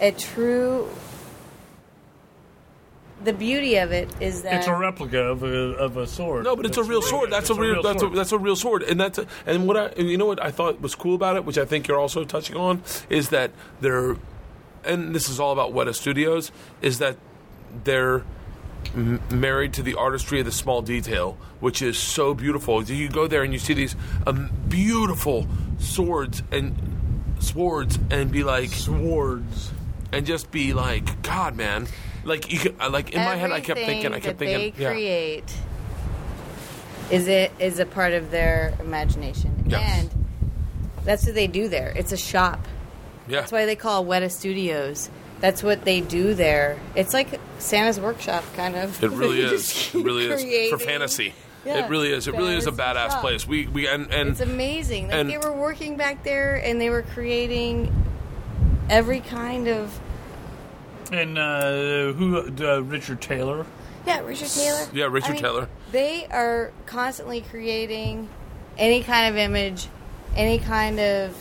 a 0.00 0.12
true. 0.12 0.88
The 3.24 3.32
beauty 3.32 3.76
of 3.76 3.92
it 3.92 4.08
is 4.20 4.42
that 4.42 4.54
It's 4.54 4.66
a 4.66 4.74
replica 4.74 5.18
of 5.20 5.44
a, 5.44 5.46
of 5.46 5.96
a 5.96 6.08
sword. 6.08 6.42
no, 6.42 6.56
but 6.56 6.66
it's 6.66 6.76
a 6.76 6.82
real 6.82 7.00
sword. 7.02 7.30
That's 7.30 7.50
a 7.50 7.54
real. 7.54 7.80
That's 7.80 7.96
a, 8.02 8.06
sword. 8.06 8.14
that's 8.16 8.32
a 8.32 8.38
real 8.38 8.56
sword. 8.56 8.82
And 8.82 8.98
that's 9.00 9.16
a, 9.18 9.26
and 9.46 9.68
what 9.68 9.76
I 9.76 9.86
and 9.96 10.10
you 10.10 10.18
know 10.18 10.26
what 10.26 10.42
I 10.42 10.50
thought 10.50 10.80
was 10.80 10.96
cool 10.96 11.14
about 11.14 11.36
it, 11.36 11.44
which 11.44 11.56
I 11.56 11.64
think 11.64 11.86
you're 11.86 12.00
also 12.00 12.24
touching 12.24 12.56
on, 12.56 12.82
is 13.08 13.28
that 13.28 13.52
they're 13.80 14.16
and 14.84 15.14
this 15.14 15.28
is 15.28 15.38
all 15.38 15.52
about 15.52 15.72
Weta 15.72 15.94
Studios, 15.94 16.50
is 16.80 16.98
that 16.98 17.16
they're 17.84 18.16
m- 18.16 18.24
married 19.30 19.72
to 19.74 19.82
the 19.82 19.94
artistry 19.94 20.40
of 20.40 20.46
the 20.46 20.52
small 20.52 20.82
detail, 20.82 21.36
which 21.60 21.82
is 21.82 21.96
so 21.98 22.34
beautiful. 22.34 22.82
You 22.82 23.08
go 23.08 23.26
there 23.26 23.42
and 23.42 23.52
you 23.52 23.58
see 23.58 23.74
these 23.74 23.96
um, 24.26 24.50
beautiful 24.68 25.46
swords 25.78 26.42
and 26.50 26.74
swords, 27.40 27.98
and 28.10 28.30
be 28.30 28.44
like 28.44 28.70
swords. 28.70 29.72
and 30.12 30.26
just 30.26 30.50
be 30.50 30.72
like, 30.74 31.22
God, 31.22 31.56
man. 31.56 31.86
Like 32.24 32.52
you, 32.52 32.58
could, 32.58 32.78
like 32.78 33.10
in 33.10 33.18
my 33.24 33.34
head, 33.34 33.50
I 33.50 33.60
kept 33.60 33.80
thinking, 33.80 34.12
I 34.12 34.20
kept 34.20 34.40
Everything 34.40 34.72
thinking, 34.72 34.72
that 34.72 34.76
they 34.78 34.82
yeah. 34.82 34.90
create 34.92 35.56
is 37.10 37.26
it 37.28 37.50
is 37.58 37.78
a 37.80 37.86
part 37.86 38.12
of 38.12 38.30
their 38.30 38.74
imagination, 38.80 39.64
Yes. 39.66 39.82
and 40.10 40.26
that's 41.04 41.26
what 41.26 41.34
they 41.34 41.46
do 41.48 41.68
there. 41.68 41.92
It's 41.96 42.12
a 42.12 42.16
shop. 42.16 42.64
Yeah. 43.26 43.40
That's 43.40 43.52
why 43.52 43.66
they 43.66 43.74
call 43.76 44.04
Weta 44.04 44.30
Studios. 44.30 45.10
That's 45.40 45.62
what 45.62 45.84
they 45.84 46.00
do 46.00 46.34
there. 46.34 46.78
It's 46.94 47.12
like 47.12 47.40
Santa's 47.62 48.00
workshop, 48.00 48.44
kind 48.54 48.76
of. 48.76 49.02
It 49.02 49.10
really 49.10 49.40
is. 49.54 49.94
It 49.94 50.04
really 50.04 50.26
is 50.26 50.70
for 50.70 50.78
fantasy. 50.78 51.34
Yeah, 51.64 51.86
it 51.86 51.90
really 51.90 52.12
is. 52.12 52.26
It 52.26 52.34
really 52.34 52.56
is 52.56 52.66
a 52.66 52.72
badass 52.72 53.10
shop. 53.10 53.20
place. 53.20 53.46
We 53.46 53.66
we 53.68 53.86
and 53.86 54.10
and 54.12 54.30
It's 54.30 54.40
amazing. 54.40 55.04
Like 55.08 55.14
and- 55.14 55.30
they 55.30 55.38
were 55.38 55.52
working 55.52 55.96
back 55.96 56.24
there, 56.24 56.56
and 56.56 56.80
they 56.80 56.90
were 56.90 57.02
creating 57.02 57.92
every 58.90 59.20
kind 59.20 59.68
of 59.68 59.98
And 61.12 61.38
uh, 61.38 62.12
who? 62.12 62.38
Uh, 62.38 62.80
Richard 62.80 63.20
Taylor. 63.20 63.64
yeah, 64.06 64.20
Richard 64.20 64.48
Taylor. 64.48 64.86
Yeah, 64.92 65.04
Richard 65.06 65.30
I 65.30 65.32
mean, 65.34 65.42
Taylor. 65.42 65.68
They 65.92 66.26
are 66.26 66.72
constantly 66.86 67.42
creating 67.42 68.28
any 68.76 69.02
kind 69.04 69.28
of 69.32 69.36
image, 69.38 69.86
any 70.34 70.58
kind 70.58 70.98
of 70.98 71.36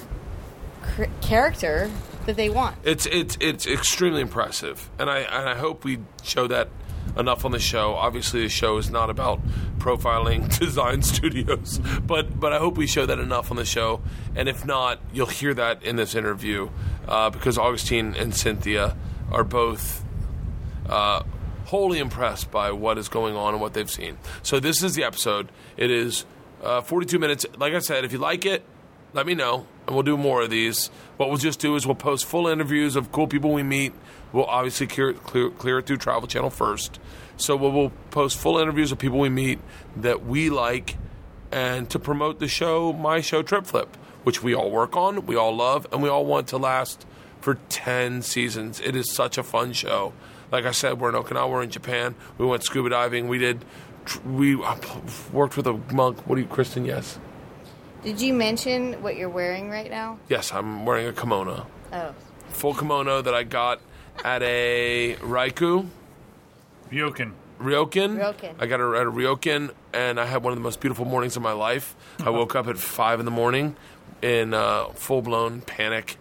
cr- 0.84 1.06
character 1.22 1.90
that 2.26 2.36
they 2.36 2.50
want. 2.50 2.76
it's 2.84 3.06
it's 3.08 3.38
it's 3.40 3.66
extremely 3.68 4.22
impressive, 4.22 4.90
and 5.00 5.10
I 5.10 5.20
and 5.20 5.50
I 5.50 5.56
hope 5.56 5.84
we 5.84 6.00
show 6.24 6.48
that 6.48 6.70
enough 7.18 7.46
on 7.46 7.52
the 7.52 7.60
show. 7.60 7.94
Obviously, 7.96 8.42
the 8.42 8.50
show 8.50 8.78
is 8.78 8.90
not 8.90 9.10
about 9.10 9.42
profiling 9.78 10.58
design 10.60 11.02
studios, 11.02 11.80
but 12.06 12.40
but 12.40 12.54
I 12.54 12.60
hope 12.60 12.78
we 12.78 12.88
show 12.88 13.06
that 13.06 13.20
enough 13.20 13.52
on 13.52 13.58
the 13.58 13.66
show. 13.66 14.02
And 14.36 14.48
if 14.48 14.66
not, 14.66 15.00
you'll 15.14 15.28
hear 15.28 15.54
that 15.54 15.84
in 15.84 15.96
this 15.96 16.16
interview 16.16 16.70
uh, 17.08 17.30
because 17.30 17.58
Augustine 17.58 18.16
and 18.16 18.36
Cynthia 18.36 18.96
are 19.32 19.44
both 19.44 20.04
uh, 20.90 21.24
wholly 21.66 22.00
impressed 22.00 22.52
by 22.52 22.72
what 22.72 22.98
is 22.98 23.08
going 23.08 23.36
on 23.36 23.54
and 23.54 23.62
what 23.62 23.74
they've 23.74 23.90
seen. 23.90 24.18
So 24.44 24.60
this 24.60 24.84
is 24.84 24.96
the 24.96 25.04
episode. 25.04 25.50
It 25.78 25.90
is 25.90 26.26
uh, 26.64 26.82
42 26.82 27.18
minutes. 27.18 27.46
Like 27.58 27.74
I 27.74 27.80
said, 27.80 28.04
if 28.06 28.12
you 28.12 28.18
like 28.18 28.46
it, 28.46 28.64
let 29.14 29.26
me 29.26 29.36
know, 29.36 29.66
and 29.92 29.96
we'll 29.98 30.04
do 30.04 30.16
more 30.16 30.42
of 30.42 30.50
these. 30.50 30.88
What 31.18 31.28
we'll 31.28 31.38
just 31.38 31.60
do 31.60 31.76
is 31.76 31.86
we'll 31.86 31.96
post 31.96 32.26
full 32.26 32.48
interviews 32.48 32.96
of 32.96 33.12
cool 33.12 33.28
people 33.28 33.52
we 33.52 33.62
meet. 33.62 33.92
We'll 34.32 34.46
obviously 34.46 34.88
clear, 34.88 35.12
clear, 35.12 35.50
clear 35.50 35.80
it 35.80 35.86
through 35.86 35.98
Travel 35.98 36.30
Channel 36.30 36.50
first. 36.50 36.98
So 37.36 37.58
we'll, 37.58 37.74
we'll 37.74 37.92
post 38.10 38.38
full 38.38 38.58
interviews 38.58 38.94
of 38.94 39.00
people 39.00 39.20
we 39.20 39.28
meet 39.28 39.60
that 39.98 40.26
we 40.26 40.50
like, 40.50 40.96
and 41.52 41.90
to 41.90 42.00
promote 42.00 42.40
the 42.40 42.48
show, 42.48 42.94
my 42.94 43.20
show 43.20 43.44
Trip 43.44 43.66
Flip, 43.66 43.94
which 44.24 44.42
we 44.42 44.56
all 44.56 44.72
work 44.72 44.96
on, 44.96 45.26
we 45.26 45.36
all 45.36 45.54
love, 45.54 45.86
and 45.92 46.02
we 46.02 46.08
all 46.08 46.26
want 46.26 46.48
to 46.48 46.58
last 46.58 47.06
for 47.42 47.56
10 47.68 48.22
seasons. 48.22 48.80
It 48.80 48.96
is 48.96 49.12
such 49.12 49.38
a 49.38 49.44
fun 49.44 49.74
show. 49.74 50.14
Like 50.54 50.64
I 50.64 50.72
said, 50.72 51.02
we're 51.02 51.10
in 51.10 51.16
Okinawa, 51.16 51.50
we're 51.50 51.64
in 51.64 51.70
Japan. 51.70 52.16
We 52.38 52.46
went 52.46 52.64
scuba 52.64 52.92
diving. 52.92 53.28
We 53.28 53.40
did, 53.40 53.66
we 54.26 54.56
uh, 54.64 54.78
worked 55.34 55.58
with 55.58 55.68
a 55.68 55.74
monk. 55.92 56.26
What 56.26 56.36
do 56.36 56.42
you, 56.42 56.48
Kristen? 56.48 56.86
Yes. 56.86 57.20
Did 58.04 58.20
you 58.20 58.34
mention 58.34 59.02
what 59.04 59.16
you're 59.16 59.30
wearing 59.30 59.70
right 59.70 59.90
now? 59.90 60.18
Yes, 60.28 60.52
I'm 60.54 60.86
wearing 60.86 61.08
a 61.08 61.14
kimono. 61.14 61.68
Oh, 61.94 62.14
Full 62.50 62.74
kimono 62.74 63.22
that 63.22 63.34
I 63.34 63.44
got 63.44 63.80
at 64.26 64.42
a 64.42 65.16
Raiku. 65.22 65.88
Ryokin. 66.92 67.32
Ryokin. 67.60 68.18
Ryokan. 68.18 68.56
I 68.60 68.66
got 68.66 68.80
it 68.80 68.98
at 69.00 69.08
a 69.08 69.12
Ryokan, 69.12 69.72
and 69.94 70.20
I 70.20 70.26
had 70.26 70.44
one 70.44 70.52
of 70.52 70.58
the 70.58 70.64
most 70.64 70.80
beautiful 70.82 71.06
mornings 71.06 71.36
of 71.38 71.44
my 71.44 71.52
life. 71.54 71.96
I 72.20 72.32
woke 72.32 72.56
up 72.56 72.68
at 72.68 72.78
five 72.78 73.20
in 73.20 73.26
the 73.26 73.32
morning 73.32 73.76
in 74.22 74.54
uh, 74.54 74.86
full 74.90 75.22
blown 75.22 75.62
panic. 75.62 76.18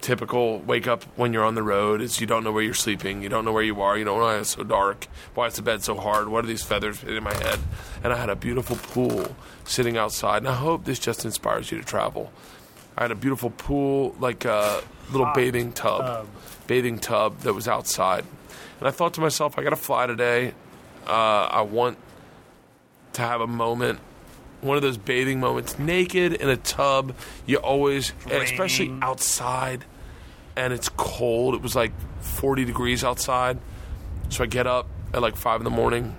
Typical 0.00 0.60
wake 0.60 0.86
up 0.86 1.02
when 1.16 1.32
you're 1.32 1.44
on 1.44 1.54
the 1.54 1.62
road 1.62 2.00
is 2.00 2.20
you 2.20 2.26
don't 2.26 2.44
know 2.44 2.52
where 2.52 2.62
you're 2.62 2.74
sleeping, 2.74 3.22
you 3.22 3.28
don't 3.28 3.44
know 3.44 3.52
where 3.52 3.62
you 3.62 3.80
are, 3.80 3.98
you 3.98 4.04
don't 4.04 4.18
know 4.18 4.24
why 4.24 4.38
it's 4.38 4.50
so 4.50 4.62
dark, 4.62 5.08
why 5.34 5.46
is 5.46 5.54
the 5.54 5.62
bed 5.62 5.82
so 5.82 5.96
hard, 5.96 6.28
what 6.28 6.44
are 6.44 6.48
these 6.48 6.62
feathers 6.62 7.02
in 7.02 7.22
my 7.24 7.34
head? 7.34 7.58
And 8.04 8.12
I 8.12 8.16
had 8.16 8.30
a 8.30 8.36
beautiful 8.36 8.76
pool 8.76 9.34
sitting 9.64 9.96
outside, 9.96 10.38
and 10.38 10.48
I 10.48 10.54
hope 10.54 10.84
this 10.84 10.98
just 10.98 11.24
inspires 11.24 11.72
you 11.72 11.78
to 11.78 11.84
travel. 11.84 12.30
I 12.96 13.02
had 13.02 13.10
a 13.10 13.16
beautiful 13.16 13.50
pool, 13.50 14.14
like 14.20 14.44
a 14.44 14.82
little 15.10 15.30
bathing 15.34 15.72
tub, 15.72 16.00
tub. 16.00 16.28
bathing 16.66 16.98
tub 16.98 17.40
that 17.40 17.52
was 17.52 17.68
outside. 17.68 18.24
And 18.78 18.88
I 18.88 18.90
thought 18.90 19.14
to 19.14 19.20
myself, 19.20 19.58
I 19.58 19.62
got 19.62 19.70
to 19.70 19.76
fly 19.76 20.06
today. 20.06 20.54
Uh, 21.06 21.48
I 21.50 21.62
want 21.62 21.98
to 23.14 23.22
have 23.22 23.40
a 23.40 23.46
moment, 23.46 23.98
one 24.60 24.76
of 24.76 24.82
those 24.82 24.96
bathing 24.96 25.40
moments, 25.40 25.78
naked 25.78 26.32
in 26.34 26.48
a 26.48 26.56
tub. 26.56 27.14
You 27.46 27.58
always, 27.58 28.12
especially 28.30 28.96
outside, 29.02 29.84
and 30.56 30.72
it's 30.72 30.88
cold. 30.88 31.54
It 31.54 31.62
was 31.62 31.74
like 31.76 31.92
40 32.20 32.64
degrees 32.64 33.04
outside. 33.04 33.58
So 34.28 34.44
I 34.44 34.46
get 34.46 34.66
up 34.66 34.88
at 35.14 35.22
like 35.22 35.36
5 35.36 35.60
in 35.60 35.64
the 35.64 35.70
morning. 35.70 36.16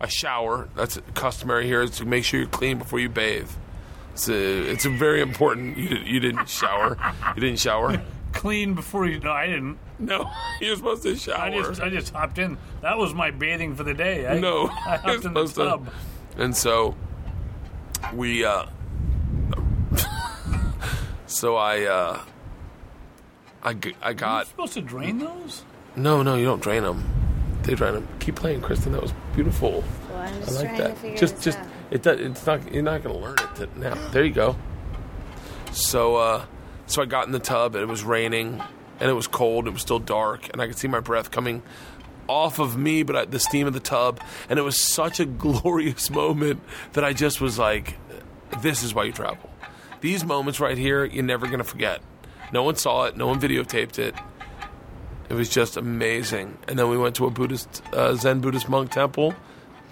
I 0.00 0.08
shower. 0.08 0.68
That's 0.76 0.98
customary 1.14 1.66
here 1.66 1.82
is 1.82 1.90
to 1.98 2.06
make 2.06 2.24
sure 2.24 2.40
you're 2.40 2.48
clean 2.48 2.78
before 2.78 3.00
you 3.00 3.08
bathe. 3.08 3.50
It's 4.14 4.28
a, 4.28 4.70
it's 4.70 4.86
a 4.86 4.90
very 4.90 5.20
important. 5.20 5.76
You, 5.76 5.96
you 5.98 6.20
didn't 6.20 6.48
shower. 6.48 6.96
You 7.34 7.40
didn't 7.40 7.58
shower. 7.60 8.02
Clean 8.32 8.74
before 8.74 9.06
you. 9.06 9.18
No, 9.18 9.32
I 9.32 9.46
didn't. 9.46 9.78
No, 9.98 10.30
you're 10.60 10.76
supposed 10.76 11.02
to 11.02 11.16
shower. 11.16 11.36
I 11.36 11.50
just 11.50 11.80
I 11.80 11.90
just 11.90 12.12
hopped 12.12 12.38
in. 12.38 12.56
That 12.80 12.96
was 12.96 13.12
my 13.12 13.30
bathing 13.30 13.74
for 13.74 13.82
the 13.82 13.92
day. 13.92 14.24
Eh? 14.24 14.32
I, 14.36 14.38
no, 14.38 14.68
I 14.68 14.96
hopped 14.96 15.04
in 15.06 15.14
the 15.14 15.46
supposed 15.46 15.54
to. 15.56 15.64
tub. 15.64 15.88
And 16.38 16.56
so 16.56 16.94
we, 18.14 18.44
uh, 18.44 18.66
so 21.26 21.56
I, 21.56 21.82
uh, 21.84 22.20
I, 23.62 23.74
g- 23.74 23.94
I 24.02 24.06
Are 24.08 24.10
you 24.12 24.16
got 24.16 24.46
supposed 24.46 24.72
to 24.74 24.82
drain 24.82 25.18
those? 25.18 25.62
no, 25.96 26.22
no. 26.22 26.36
You 26.36 26.44
don't 26.44 26.62
drain 26.62 26.82
them. 26.82 27.04
They 27.62 27.74
drain 27.74 27.94
them. 27.94 28.08
Keep 28.20 28.36
playing, 28.36 28.62
Kristen. 28.62 28.92
That 28.92 29.02
was 29.02 29.12
beautiful. 29.34 29.84
Well, 30.10 30.18
I'm 30.18 30.34
I 30.34 30.38
like 30.38 30.44
trying 30.66 30.78
that. 30.78 30.98
figure 30.98 31.16
Just, 31.18 31.36
this 31.36 31.44
just 31.46 31.58
out. 31.58 31.66
it. 31.90 32.02
does- 32.02 32.20
It's 32.20 32.46
not. 32.46 32.72
You're 32.72 32.82
not 32.82 33.02
going 33.02 33.14
to 33.16 33.20
learn 33.22 33.36
it 33.38 33.54
to, 33.56 33.78
now. 33.78 33.94
There 34.10 34.24
you 34.24 34.32
go. 34.32 34.56
So, 35.72 36.16
uh, 36.16 36.44
so 36.86 37.02
I 37.02 37.04
got 37.06 37.26
in 37.26 37.32
the 37.32 37.38
tub. 37.38 37.74
and 37.74 37.82
It 37.82 37.88
was 37.88 38.02
raining, 38.02 38.62
and 38.98 39.10
it 39.10 39.12
was 39.14 39.26
cold. 39.26 39.66
It 39.66 39.72
was 39.72 39.82
still 39.82 39.98
dark, 39.98 40.48
and 40.52 40.60
I 40.62 40.66
could 40.66 40.78
see 40.78 40.88
my 40.88 41.00
breath 41.00 41.30
coming 41.30 41.62
off 42.30 42.58
of 42.60 42.76
me, 42.76 43.02
but 43.02 43.16
I, 43.16 43.24
the 43.24 43.40
steam 43.40 43.66
of 43.66 43.72
the 43.72 43.80
tub, 43.80 44.20
and 44.48 44.58
it 44.58 44.62
was 44.62 44.80
such 44.80 45.18
a 45.20 45.24
glorious 45.44 46.08
moment 46.10 46.60
that 46.92 47.04
I 47.04 47.12
just 47.12 47.40
was 47.40 47.58
like, 47.58 47.96
"This 48.62 48.82
is 48.82 48.94
why 48.94 49.04
you 49.04 49.12
travel." 49.12 49.50
These 50.00 50.24
moments 50.24 50.60
right 50.60 50.78
here, 50.78 51.04
you're 51.04 51.24
never 51.24 51.46
going 51.46 51.58
to 51.58 51.64
forget. 51.64 52.00
No 52.52 52.62
one 52.62 52.76
saw 52.76 53.04
it. 53.04 53.16
No 53.16 53.26
one 53.26 53.38
videotaped 53.40 53.98
it. 53.98 54.14
It 55.28 55.34
was 55.34 55.48
just 55.48 55.76
amazing. 55.76 56.56
And 56.66 56.78
then 56.78 56.88
we 56.88 56.96
went 56.96 57.16
to 57.16 57.26
a 57.26 57.30
Buddhist, 57.30 57.82
uh, 57.92 58.14
Zen 58.14 58.40
Buddhist 58.40 58.68
monk 58.68 58.90
temple, 58.90 59.34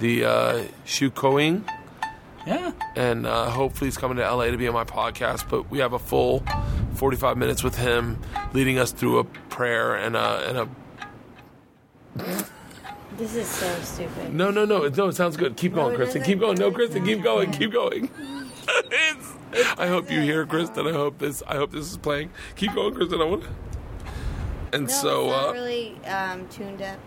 the 0.01 0.25
uh, 0.25 0.65
Shunkoin, 0.87 1.63
Yeah. 2.47 2.73
and 2.97 3.27
uh, 3.27 3.51
hopefully 3.51 3.89
he's 3.89 3.99
coming 3.99 4.17
to 4.17 4.23
LA 4.29 4.47
to 4.47 4.57
be 4.57 4.67
on 4.67 4.75
my 4.75 4.85
podcast. 4.85 5.49
But 5.49 5.71
we 5.71 5.79
have 5.81 5.93
a 5.93 5.99
full 5.99 6.43
45 6.95 7.37
minutes 7.37 7.63
with 7.63 7.77
him, 7.77 8.19
leading 8.53 8.79
us 8.79 8.91
through 8.91 9.19
a 9.19 9.25
prayer 9.25 9.95
and 9.95 10.17
a, 10.17 10.49
and 10.49 10.59
a 10.59 10.69
This 13.19 13.35
is 13.35 13.49
so 13.49 13.69
stupid. 13.81 14.33
no, 14.33 14.51
no, 14.51 14.65
no, 14.65 14.87
no. 14.89 15.07
It 15.09 15.15
sounds 15.17 15.37
good. 15.37 15.57
Keep 15.57 15.75
going, 15.75 15.97
Kristen. 15.97 16.23
Keep 16.23 16.41
going. 16.41 16.59
No, 16.59 16.71
Kristen. 16.71 17.05
Keep 17.05 17.23
going. 17.23 17.51
Keep 17.53 17.73
going. 17.73 18.11
It's- 18.69 19.35
I 19.79 19.87
hope 19.87 20.11
you 20.11 20.21
hear, 20.21 20.45
Kristen. 20.47 20.87
I 20.87 20.93
hope 20.93 21.19
this. 21.19 21.43
I 21.49 21.57
hope 21.57 21.73
this 21.73 21.91
is 21.91 21.97
playing. 21.97 22.31
Keep 22.55 22.75
going, 22.75 22.95
Kristen. 22.95 23.21
I 23.21 23.25
want. 23.25 23.45
And 24.73 24.83
No, 24.87 24.89
so, 24.89 25.25
it's 25.25 25.33
not 25.33 25.49
uh, 25.49 25.53
really 25.53 25.97
um, 26.05 26.49
tuned 26.49 26.83
up. 26.83 26.99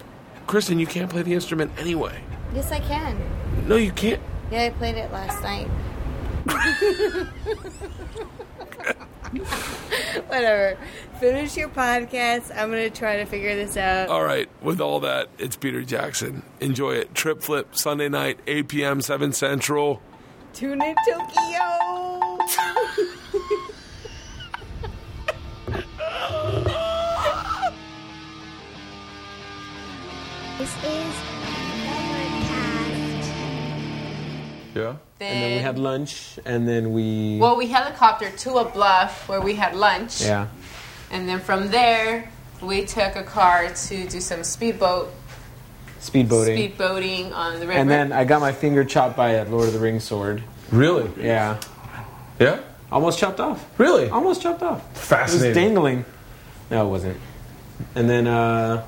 Kristen, 0.48 0.80
you 0.80 0.88
can't 0.88 1.10
play 1.10 1.22
the 1.22 1.34
instrument 1.34 1.72
anyway. 1.78 2.22
Yes, 2.54 2.72
I 2.72 2.80
can. 2.80 3.18
No, 3.68 3.76
you 3.76 3.92
can't. 3.92 4.20
Yeah, 4.52 4.64
I 4.64 4.70
played 4.72 4.96
it 4.98 5.12
last 5.14 5.42
night. 5.44 5.70
Whatever. 10.28 10.78
Finish 11.20 11.56
your 11.56 11.70
podcast. 11.70 12.52
I'm 12.56 12.70
gonna 12.70 12.90
try 12.90 13.18
to 13.18 13.26
figure 13.26 13.56
this 13.56 13.78
out. 13.78 14.10
All 14.10 14.24
right, 14.24 14.50
with 14.62 14.82
all 14.82 15.00
that, 15.02 15.30
it's 15.38 15.56
Peter 15.56 15.84
Jackson. 15.84 16.44
Enjoy 16.60 16.92
it. 16.92 17.16
Trip 17.16 17.42
Flip, 17.42 17.76
Sunday 17.76 18.10
night, 18.10 18.40
8 18.48 18.68
p.m., 18.68 19.02
7 19.02 19.32
Central. 19.34 20.02
Tune 20.54 20.82
in 20.82 20.96
Tokyo. 21.08 22.38
This 30.58 30.76
is 30.84 31.16
Overcast. 31.88 33.34
Yeah. 34.76 34.96
And 35.30 35.44
then 35.44 35.52
we 35.52 35.58
had 35.60 35.78
lunch, 35.80 36.40
and 36.46 36.68
then 36.68 36.94
we. 36.94 37.38
Well, 37.40 37.56
we 37.58 37.68
helicoptered 37.68 38.38
to 38.40 38.56
a 38.56 38.66
bluff 38.70 39.28
where 39.30 39.42
we 39.42 39.56
had 39.56 39.76
lunch. 39.76 40.22
yeah. 40.22 40.48
And 41.12 41.28
then 41.28 41.40
from 41.40 41.70
there, 41.70 42.30
we 42.62 42.86
took 42.86 43.16
a 43.16 43.24
car 43.24 43.70
to 43.70 44.08
do 44.08 44.22
some 44.22 44.44
speedboat, 44.44 45.12
Speedboating. 46.00 46.58
speedboating 46.76 47.34
on 47.34 47.60
the 47.60 47.68
river. 47.68 47.74
and 47.80 47.90
then 47.90 48.12
I 48.14 48.24
got 48.24 48.40
my 48.42 48.52
finger 48.54 48.84
chopped 48.86 49.16
by 49.18 49.32
a 49.32 49.46
Lord 49.46 49.68
of 49.68 49.74
the 49.74 49.80
Rings 49.80 50.04
sword. 50.04 50.42
Really? 50.72 51.10
Yeah. 51.22 51.60
Yeah. 52.40 52.62
Almost 52.92 53.20
chopped 53.20 53.40
off. 53.40 53.64
Really? 53.78 54.10
Almost 54.10 54.42
chopped 54.42 54.64
off. 54.64 54.80
It 54.92 54.98
Fascinating. 54.98 55.50
was 55.50 55.56
dangling. 55.56 56.06
No, 56.70 56.88
it 56.88 56.90
wasn't. 56.90 57.18
And 57.96 58.10
then, 58.10 58.28
uh. 58.28 58.86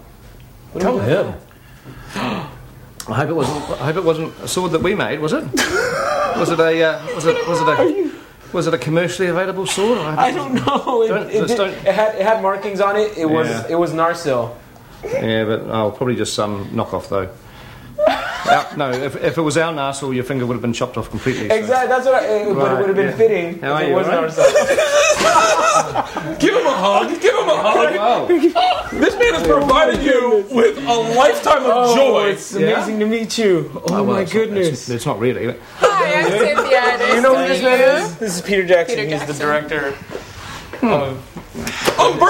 what 0.71 0.81
Tell 0.81 0.97
did 0.97 1.07
we 1.07 2.21
him. 2.21 2.47
I 3.07 3.13
hope 3.15 3.29
it 3.29 3.33
wasn't. 3.33 3.81
I 3.81 3.85
hope 3.85 3.95
it 3.97 4.03
wasn't 4.03 4.33
a 4.41 4.47
sword 4.47 4.71
that 4.71 4.81
we 4.81 4.95
made, 4.95 5.19
was 5.19 5.33
it? 5.33 5.43
was 6.37 6.49
it 6.49 6.59
a? 6.59 6.83
Uh, 6.83 7.15
was 7.15 7.25
it? 7.25 7.47
Was 7.47 7.61
it 7.61 7.67
a? 7.67 8.11
Was 8.53 8.67
it 8.67 8.73
a 8.73 8.77
commercially 8.77 9.27
available 9.29 9.65
sword? 9.65 9.97
Or 9.97 10.05
I 10.05 10.31
don't 10.31 10.53
know. 10.53 11.01
It, 11.03 11.07
Don't- 11.09 11.29
it, 11.29 11.33
just 11.33 11.47
did- 11.49 11.57
don't- 11.57 11.73
it 11.87 11.93
had 11.95 12.15
it 12.15 12.21
had 12.21 12.41
markings 12.41 12.79
on 12.79 12.95
it. 12.95 13.17
It 13.17 13.25
was 13.25 13.49
Yeah. 13.49 13.65
it 13.69 13.75
was 13.75 13.91
Narsil. 13.93 14.55
Yeah, 15.03 15.43
but 15.45 15.61
oh, 15.63 15.91
probably 15.91 16.15
just 16.15 16.33
some 16.33 16.65
knockoff 16.69 17.09
though. 17.09 17.29
Our- 18.07 18.67
no, 18.77 18.91
if, 18.91 19.15
if 19.15 19.37
it 19.37 19.41
was 19.41 19.57
our 19.57 19.73
Narsil, 19.73 20.13
your 20.13 20.23
finger 20.25 20.45
would 20.45 20.53
have 20.55 20.61
been 20.61 20.73
chopped 20.73 20.97
off 20.97 21.09
completely. 21.09 21.47
so- 21.49 21.55
Exactly. 21.55 21.87
That's 21.87 22.05
what. 22.05 22.15
I, 22.15 22.25
it, 22.25 22.53
but 22.55 22.71
it 22.71 22.75
would 22.79 22.87
have 22.87 22.95
been 22.95 23.09
yeah. 23.09 23.15
fitting. 23.15 23.59
How 23.61 23.75
if 23.75 23.79
are 23.79 23.83
it 23.83 23.87
you, 23.89 23.95
was 23.95 24.07
right? 24.07 24.29
Narsil. 24.29 25.23
Give 26.39 26.53
him 26.55 26.65
a 26.67 26.71
hug. 26.71 27.09
Give 27.21 27.33
him 27.35 27.49
a 27.49 27.57
hug. 27.61 27.95
Wow. 27.95 28.25
This 28.99 29.15
man 29.17 29.33
has 29.33 29.43
provided 29.47 30.03
you 30.03 30.45
with 30.51 30.77
a 30.77 30.93
lifetime 31.17 31.63
of 31.63 31.71
Oh, 31.73 31.95
joy. 31.95 32.29
it's 32.31 32.53
amazing 32.53 32.99
to 32.99 33.05
meet 33.05 33.37
you. 33.37 33.71
Oh, 33.75 33.81
oh 33.87 33.93
well, 34.03 34.05
my 34.05 34.21
it's 34.21 34.33
not- 34.33 34.39
goodness. 34.39 34.67
it's, 34.67 34.89
it's 34.89 35.05
not 35.05 35.19
really. 35.19 35.55
Hi, 35.77 36.21
I'm 36.21 36.29
Cynthia. 36.29 36.81
Nice 36.81 37.13
you 37.15 37.21
know 37.21 37.35
who 37.37 37.47
this 37.47 37.61
man 37.63 37.79
is? 38.03 38.15
This 38.17 38.35
is 38.37 38.41
Peter 38.41 38.65
Jackson. 38.65 38.95
Peter 38.97 39.09
He's 39.09 39.19
the 39.21 39.25
Jackson. 39.27 39.47
director. 39.47 39.91
Hmm. 40.79 41.15
Oh, 41.97 42.17
Bert, 42.19 42.19
I'm 42.19 42.19
so 42.19 42.23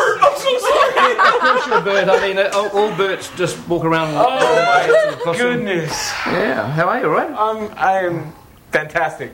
sorry. 1.63 1.76
Of 1.78 1.82
a 1.88 1.89
bird. 1.89 2.10
I 2.10 2.28
mean, 2.28 2.38
uh, 2.38 2.49
all, 2.54 2.69
all 2.69 2.95
birds 2.97 3.30
just 3.38 3.58
walk 3.67 3.84
around. 3.86 4.13
Oh 4.15 5.21
my 5.26 5.38
goodness. 5.38 5.91
Yeah. 6.28 6.71
How 6.71 6.88
are 6.89 6.99
you? 7.02 7.08
Right? 7.08 7.30
I'm 7.32 7.71
I'm 7.78 8.34
fantastic. 8.71 9.32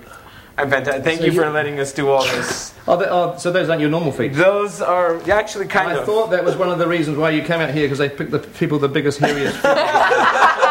I'm 0.58 0.70
fantastic. 0.70 1.04
Thank 1.06 1.20
So 1.20 1.26
you 1.28 1.32
you- 1.32 1.40
for 1.42 1.50
letting 1.50 1.80
us 1.80 1.94
do 1.94 2.10
all 2.10 2.24
this. 2.24 2.74
Oh, 2.88 2.98
th- 2.98 3.10
oh, 3.12 3.38
so 3.38 3.52
those 3.52 3.70
aren't 3.70 3.82
your 3.82 3.90
normal 3.92 4.12
feet. 4.12 4.34
Those 4.34 4.82
are 4.82 5.22
yeah, 5.26 5.36
actually 5.38 5.68
kind 5.68 5.90
I 5.92 5.96
of. 6.00 6.06
thought 6.06 6.32
that 6.32 6.44
was 6.44 6.56
one 6.58 6.70
of 6.70 6.80
the 6.80 6.88
reasons 6.88 7.18
why 7.18 7.30
you 7.30 7.42
came 7.44 7.62
out 7.62 7.70
here 7.72 7.84
because 7.86 8.00
they 8.00 8.10
picked 8.10 8.32
the 8.32 8.40
people 8.40 8.78
with 8.80 8.90
the 8.90 8.94
biggest, 8.94 9.20
hairiest. 9.22 9.56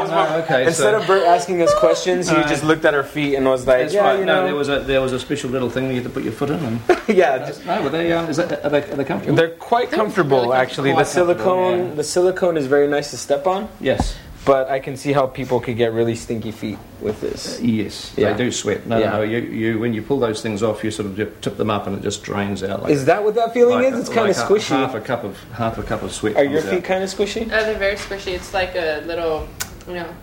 feet. 0.00 0.08
yeah, 0.10 0.16
that 0.16 0.20
was 0.24 0.30
Oh, 0.30 0.34
one. 0.34 0.42
okay. 0.44 0.66
Instead 0.66 0.92
so, 0.94 1.00
of 1.00 1.06
Bert 1.06 1.26
asking 1.26 1.62
us 1.62 1.74
questions, 1.74 2.28
he 2.28 2.34
Alright. 2.34 2.48
just 2.50 2.64
looked 2.64 2.84
at 2.84 2.94
our 2.94 3.02
feet 3.02 3.34
and 3.36 3.46
was 3.46 3.66
like, 3.66 3.78
that's 3.82 3.94
"Yeah, 3.94 4.02
right. 4.08 4.18
you 4.18 4.24
no, 4.24 4.40
know, 4.40 4.44
there 4.46 4.54
was 4.54 4.68
a 4.68 4.80
there 4.80 5.00
was 5.00 5.12
a 5.12 5.18
special 5.20 5.50
little 5.50 5.70
thing 5.70 5.88
you 5.88 5.94
had 5.94 6.04
to 6.04 6.10
put 6.10 6.22
your 6.24 6.32
foot 6.32 6.50
in. 6.50 6.56
And 6.64 6.80
yeah." 7.08 7.38
Just, 7.46 7.64
no, 7.66 7.82
were 7.82 7.88
they? 7.90 8.12
Um, 8.12 8.28
is 8.28 8.36
that 8.38 8.64
are 8.64 8.70
they, 8.70 8.78
are 8.82 8.96
they 8.96 9.04
comfortable? 9.04 9.36
they're 9.36 9.50
quite 9.50 9.90
comfortable, 9.90 10.42
really 10.42 10.56
actually. 10.56 10.90
The 10.90 10.94
Quite 10.96 11.06
comfortable, 11.06 11.34
silicone, 11.44 11.88
yeah. 11.88 11.94
the 11.94 12.04
silicone 12.04 12.56
is 12.56 12.66
very 12.66 12.88
nice 12.88 13.10
to 13.10 13.16
step 13.16 13.46
on, 13.46 13.68
yes. 13.80 14.16
but 14.44 14.68
I 14.68 14.80
can 14.80 14.96
see 14.96 15.12
how 15.12 15.26
people 15.28 15.60
could 15.60 15.76
get 15.76 15.92
really 15.92 16.16
stinky 16.16 16.50
feet 16.50 16.78
with 17.00 17.20
this. 17.20 17.60
Yes, 17.60 18.12
Yeah. 18.16 18.32
they 18.32 18.44
do 18.44 18.50
sweat. 18.52 18.86
No, 18.86 18.98
Yeah. 18.98 19.10
no, 19.10 19.22
you, 19.22 19.38
you 19.38 19.78
when 19.78 19.94
you 19.94 20.02
pull 20.02 20.18
those 20.18 20.42
things 20.42 20.62
off, 20.62 20.82
you 20.82 20.90
sort 20.90 21.06
of 21.08 21.40
tip 21.40 21.56
them 21.56 21.70
up 21.70 21.86
and 21.86 21.96
it 21.96 22.02
just 22.02 22.22
drains 22.24 22.62
out. 22.64 22.82
Like, 22.82 22.92
Is 22.92 23.04
that 23.06 23.22
what 23.22 23.34
that 23.36 23.52
feeling 23.54 23.74
like- 23.82 23.92
is? 23.94 24.00
It's 24.00 24.08
kind 24.08 24.28
of 24.30 24.36
like 24.36 24.44
a- 24.50 24.52
squishy. 24.52 24.68
Half 24.70 24.94
a 24.94 25.00
cup 25.00 25.22
of 25.24 25.38
half 25.52 25.78
a 25.78 25.82
cup 25.84 26.02
of 26.02 26.12
sweat. 26.12 26.36
Are 26.36 26.44
your 26.44 26.62
feet 26.62 26.82
kind 26.84 27.02
of 27.04 27.10
squishy? 27.10 27.44
Oh, 27.46 27.48
they're 27.64 27.78
very 27.78 27.96
squishy. 27.96 28.32
It's 28.34 28.52
like 28.52 28.74
a 28.74 29.02
little, 29.06 29.46
you 29.86 29.94
know, 29.94 30.14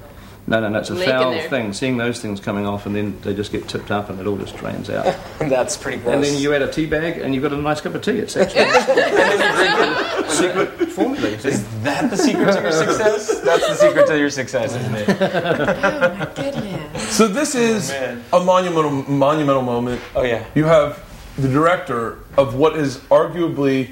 No, 0.47 0.59
no, 0.59 0.69
no. 0.69 0.79
It's 0.79 0.89
a 0.89 0.95
Lake 0.95 1.09
foul 1.09 1.39
thing. 1.49 1.73
Seeing 1.73 1.97
those 1.97 2.19
things 2.21 2.39
coming 2.39 2.65
off, 2.65 2.85
and 2.85 2.95
then 2.95 3.19
they 3.21 3.33
just 3.35 3.51
get 3.51 3.67
tipped 3.67 3.91
up, 3.91 4.09
and 4.09 4.19
it 4.19 4.25
all 4.27 4.37
just 4.37 4.55
drains 4.57 4.89
out. 4.89 5.15
That's 5.39 5.77
pretty 5.77 5.97
gross. 5.97 6.15
and 6.15 6.23
then 6.23 6.41
you 6.41 6.53
add 6.53 6.61
a 6.61 6.71
tea 6.71 6.85
bag, 6.87 7.19
and 7.19 7.33
you've 7.33 7.43
got 7.43 7.53
a 7.53 7.57
nice 7.57 7.81
cup 7.81 7.93
of 7.95 8.01
tea. 8.01 8.17
It's 8.19 8.35
actually 8.35 8.65
secret 10.29 10.91
formula. 10.91 11.27
Is 11.27 11.65
that 11.83 12.09
the 12.09 12.17
secret 12.17 12.53
to 12.53 12.61
your 12.61 12.71
success? 12.71 13.41
That's 13.41 13.67
the 13.67 13.75
secret 13.75 14.07
to 14.07 14.17
your 14.17 14.29
success, 14.29 14.75
isn't 14.75 14.95
it? 14.95 15.09
Oh 15.09 16.15
my 16.17 16.25
goodness. 16.35 17.15
So 17.15 17.27
this 17.27 17.55
is 17.55 17.91
oh, 17.91 17.93
man. 17.93 18.23
a 18.33 18.39
monumental 18.39 18.91
monumental 18.91 19.61
moment. 19.61 20.01
Oh 20.15 20.23
yeah. 20.23 20.45
You 20.55 20.65
have 20.65 21.03
the 21.37 21.47
director 21.47 22.19
of 22.37 22.55
what 22.55 22.75
is 22.77 22.97
arguably 23.09 23.91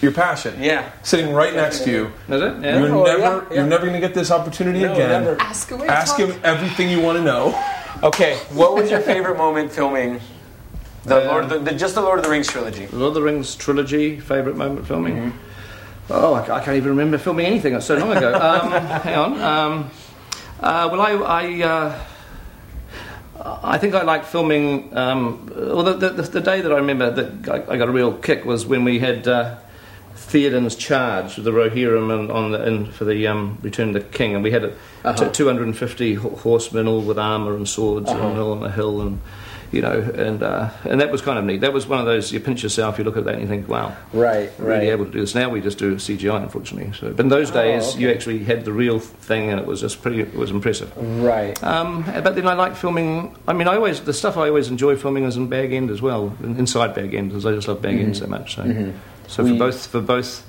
your 0.00 0.12
passion. 0.12 0.62
Yeah. 0.62 0.90
Sitting 1.02 1.32
right 1.34 1.54
next 1.54 1.80
to 1.84 1.90
you. 1.90 2.12
Is 2.28 2.40
it? 2.42 2.62
Yeah. 2.62 2.78
You're 2.78 2.88
Oh, 2.94 3.04
never 3.04 3.18
yeah, 3.20 3.42
yeah. 3.50 3.54
you're 3.56 3.66
never 3.66 3.86
going 3.86 4.00
to 4.00 4.06
get 4.06 4.14
this 4.14 4.30
opportunity 4.30 4.80
No, 4.80 4.92
again. 4.92 5.08
never. 5.24 5.40
Ask 5.40 5.70
away. 5.70 5.88
Ask 5.88 6.16
him 6.16 6.38
everything 6.44 6.88
you 6.90 7.00
want 7.00 7.18
to 7.18 7.24
know. 7.24 7.54
Okay, 8.02 8.36
what 8.52 8.74
was 8.74 8.90
your 8.90 9.00
favorite 9.00 9.36
moment 9.36 9.72
filming 9.72 10.20
the 11.04 11.20
Um, 11.22 11.26
Lord 11.26 11.44
of 11.44 11.50
the, 11.50 11.58
the 11.58 11.72
just 11.72 11.94
the 11.96 12.00
Lord 12.02 12.18
of 12.18 12.24
the 12.24 12.30
Rings 12.30 12.46
trilogy? 12.46 12.86
Lord 12.92 13.08
of 13.08 13.14
the 13.14 13.22
Rings 13.22 13.56
trilogy, 13.56 14.20
favourite 14.20 14.56
moment 14.56 14.86
filming? 14.86 15.16
Mm-hmm. 15.16 16.12
Oh, 16.12 16.34
I, 16.34 16.42
I 16.42 16.60
can't 16.64 16.76
even 16.76 16.90
remember 16.90 17.18
filming 17.18 17.46
anything. 17.46 17.72
That's 17.72 17.86
so 17.86 17.96
long 17.96 18.16
ago. 18.16 18.32
Um, 18.40 18.70
hang 19.02 19.14
on. 19.18 19.40
Um, 19.40 19.90
uh, 20.60 20.88
well, 20.92 21.00
I, 21.00 21.12
I, 21.12 21.62
uh, 21.62 22.04
I 23.64 23.78
think 23.78 23.94
I 23.94 24.02
like 24.02 24.24
filming. 24.24 24.96
Um, 24.96 25.50
well, 25.54 25.82
the, 25.82 25.94
the, 26.10 26.22
the 26.22 26.40
day 26.40 26.60
that 26.60 26.72
I 26.72 26.76
remember 26.76 27.10
that 27.10 27.48
I, 27.68 27.74
I 27.74 27.76
got 27.78 27.88
a 27.88 27.92
real 27.92 28.12
kick 28.12 28.44
was 28.44 28.64
when 28.66 28.84
we 28.84 28.98
had 28.98 29.26
uh, 29.28 29.56
Theoden's 30.18 30.74
charge 30.76 31.36
with 31.36 31.44
the 31.44 31.50
Rohirrim 31.52 32.12
and, 32.12 32.30
on 32.30 32.52
the, 32.52 32.66
in, 32.66 32.86
for 32.92 33.04
the 33.04 33.26
um, 33.26 33.58
Return 33.62 33.88
of 33.88 33.94
the 33.94 34.00
King, 34.00 34.34
and 34.34 34.42
we 34.44 34.50
had 34.50 34.64
Uh-huh. 34.64 35.12
t- 35.14 35.30
250 35.32 36.14
horsemen 36.14 36.86
all 36.88 37.00
with 37.00 37.18
armour 37.18 37.54
and 37.56 37.68
swords 37.68 38.10
Uh-huh. 38.10 38.28
and 38.28 38.38
all 38.38 38.52
on 38.52 38.62
a 38.64 38.70
hill 38.70 39.00
and. 39.00 39.20
You 39.70 39.82
know, 39.82 40.00
and 40.00 40.42
uh, 40.42 40.70
and 40.86 40.98
that 41.02 41.12
was 41.12 41.20
kind 41.20 41.38
of 41.38 41.44
neat. 41.44 41.60
That 41.60 41.74
was 41.74 41.86
one 41.86 42.00
of 42.00 42.06
those 42.06 42.32
you 42.32 42.40
pinch 42.40 42.62
yourself, 42.62 42.96
you 42.96 43.04
look 43.04 43.18
at 43.18 43.26
that, 43.26 43.34
and 43.34 43.42
you 43.42 43.48
think, 43.48 43.68
"Wow, 43.68 43.94
Right, 44.14 44.50
really 44.56 44.88
able 44.88 45.04
to 45.04 45.10
do 45.10 45.20
this. 45.20 45.34
Now 45.34 45.50
we 45.50 45.60
just 45.60 45.76
do 45.76 45.96
CGI, 45.96 46.42
unfortunately. 46.42 46.90
So, 46.98 47.12
but 47.12 47.24
in 47.24 47.28
those 47.28 47.50
days, 47.50 47.94
you 47.94 48.08
actually 48.10 48.38
had 48.44 48.64
the 48.64 48.72
real 48.72 48.98
thing, 48.98 49.50
and 49.50 49.60
it 49.60 49.66
was 49.66 49.82
just 49.82 50.00
pretty. 50.00 50.20
It 50.22 50.32
was 50.34 50.50
impressive. 50.50 50.90
Right. 51.22 51.62
Um, 51.62 52.02
but 52.24 52.34
then 52.34 52.48
I 52.48 52.54
like 52.54 52.76
filming. 52.76 53.36
I 53.46 53.52
mean, 53.52 53.68
I 53.68 53.74
always 53.76 54.00
the 54.00 54.14
stuff 54.14 54.38
I 54.38 54.48
always 54.48 54.68
enjoy 54.68 54.96
filming 54.96 55.24
is 55.24 55.36
in 55.36 55.48
Bag 55.48 55.74
End 55.74 55.90
as 55.90 56.00
well, 56.00 56.34
inside 56.42 56.94
Bag 56.94 57.12
End, 57.12 57.28
because 57.28 57.44
I 57.44 57.52
just 57.52 57.68
love 57.68 57.82
Bag 57.82 58.00
End 58.00 58.16
so 58.16 58.26
much. 58.26 58.54
So, 58.54 58.62
so 59.28 59.44
We- 59.44 59.50
for 59.52 59.56
both 59.58 59.86
for 59.86 60.00
both 60.00 60.44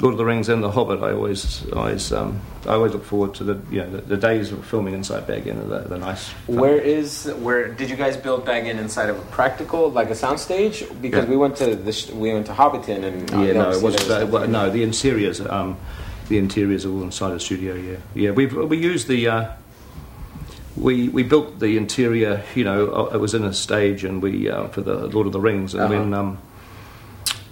Lord 0.00 0.14
of 0.14 0.18
the 0.18 0.24
Rings 0.24 0.48
and 0.48 0.62
The 0.62 0.70
Hobbit, 0.70 1.02
I 1.02 1.10
always 1.12 1.66
always 1.72 2.12
um, 2.12 2.40
I 2.66 2.74
always 2.74 2.92
look 2.92 3.04
forward 3.04 3.34
to 3.34 3.42
the 3.44 3.58
you 3.68 3.80
know 3.82 3.90
the, 3.90 4.00
the 4.02 4.16
days 4.16 4.52
of 4.52 4.64
filming 4.64 4.94
inside 4.94 5.26
Bag 5.26 5.48
End. 5.48 5.68
The, 5.68 5.80
the 5.80 5.98
nice. 5.98 6.28
fun. 6.28 6.54
Where 6.56 6.78
is 6.78 7.26
where 7.40 7.66
did 7.66 7.90
you 7.90 7.96
guys 7.96 8.16
build 8.16 8.44
Bag 8.44 8.66
End 8.68 8.78
inside 8.78 9.08
of 9.10 9.18
a 9.18 9.22
practical 9.32 9.90
like 9.90 10.08
a 10.10 10.14
soundstage? 10.14 10.86
Because 11.02 11.24
Yeah. 11.24 11.30
we 11.30 11.36
went 11.36 11.56
to 11.56 11.74
the 11.74 11.92
sh- 11.92 12.10
we 12.12 12.32
went 12.32 12.46
to 12.46 12.52
Hobbiton 12.52 13.02
and 13.02 13.34
uh, 13.34 13.40
Yeah, 13.40 13.52
no, 13.54 13.70
it 13.72 13.82
wasn't. 13.82 14.06
there 14.08 14.22
Uh, 14.22 14.26
well, 14.26 14.46
no, 14.46 14.70
the 14.70 14.84
interiors. 14.84 15.40
Um, 15.40 15.76
the 16.28 16.38
interiors 16.38 16.84
are 16.86 16.92
all 16.92 17.02
inside 17.02 17.32
the 17.32 17.40
studio. 17.40 17.74
Yeah, 17.74 17.96
yeah. 18.14 18.30
We 18.30 18.46
we 18.46 18.76
used 18.76 19.08
the. 19.08 19.26
Uh, 19.28 19.44
we 20.76 21.08
we 21.08 21.22
built 21.24 21.58
the 21.58 21.76
interior. 21.76 22.44
You 22.54 22.62
know, 22.64 22.86
uh, 22.92 23.14
it 23.14 23.18
was 23.20 23.34
in 23.34 23.42
a 23.44 23.52
stage, 23.52 24.04
and 24.04 24.22
we 24.22 24.48
uh, 24.48 24.68
for 24.68 24.80
the 24.82 25.08
Lord 25.08 25.26
of 25.26 25.32
the 25.32 25.40
Rings, 25.40 25.74
and 25.74 25.82
Uh-huh. 25.82 25.92
when. 25.94 26.14
Um, 26.14 26.38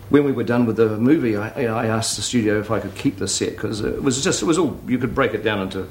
when 0.08 0.24
we 0.24 0.32
were 0.32 0.44
done 0.44 0.66
with 0.66 0.76
the 0.76 0.96
movie, 0.98 1.36
I, 1.36 1.60
you 1.60 1.66
know, 1.68 1.76
I 1.76 1.86
asked 1.86 2.16
the 2.16 2.22
studio 2.22 2.60
if 2.60 2.70
I 2.70 2.80
could 2.80 2.94
keep 2.94 3.16
the 3.18 3.26
set 3.28 3.50
because 3.50 3.80
it 3.80 4.02
was 4.02 4.22
just 4.22 4.42
it 4.42 4.46
was 4.46 4.58
all 4.58 4.78
you 4.86 4.98
could 4.98 5.14
break 5.14 5.34
it 5.34 5.42
down 5.42 5.60
into 5.60 5.82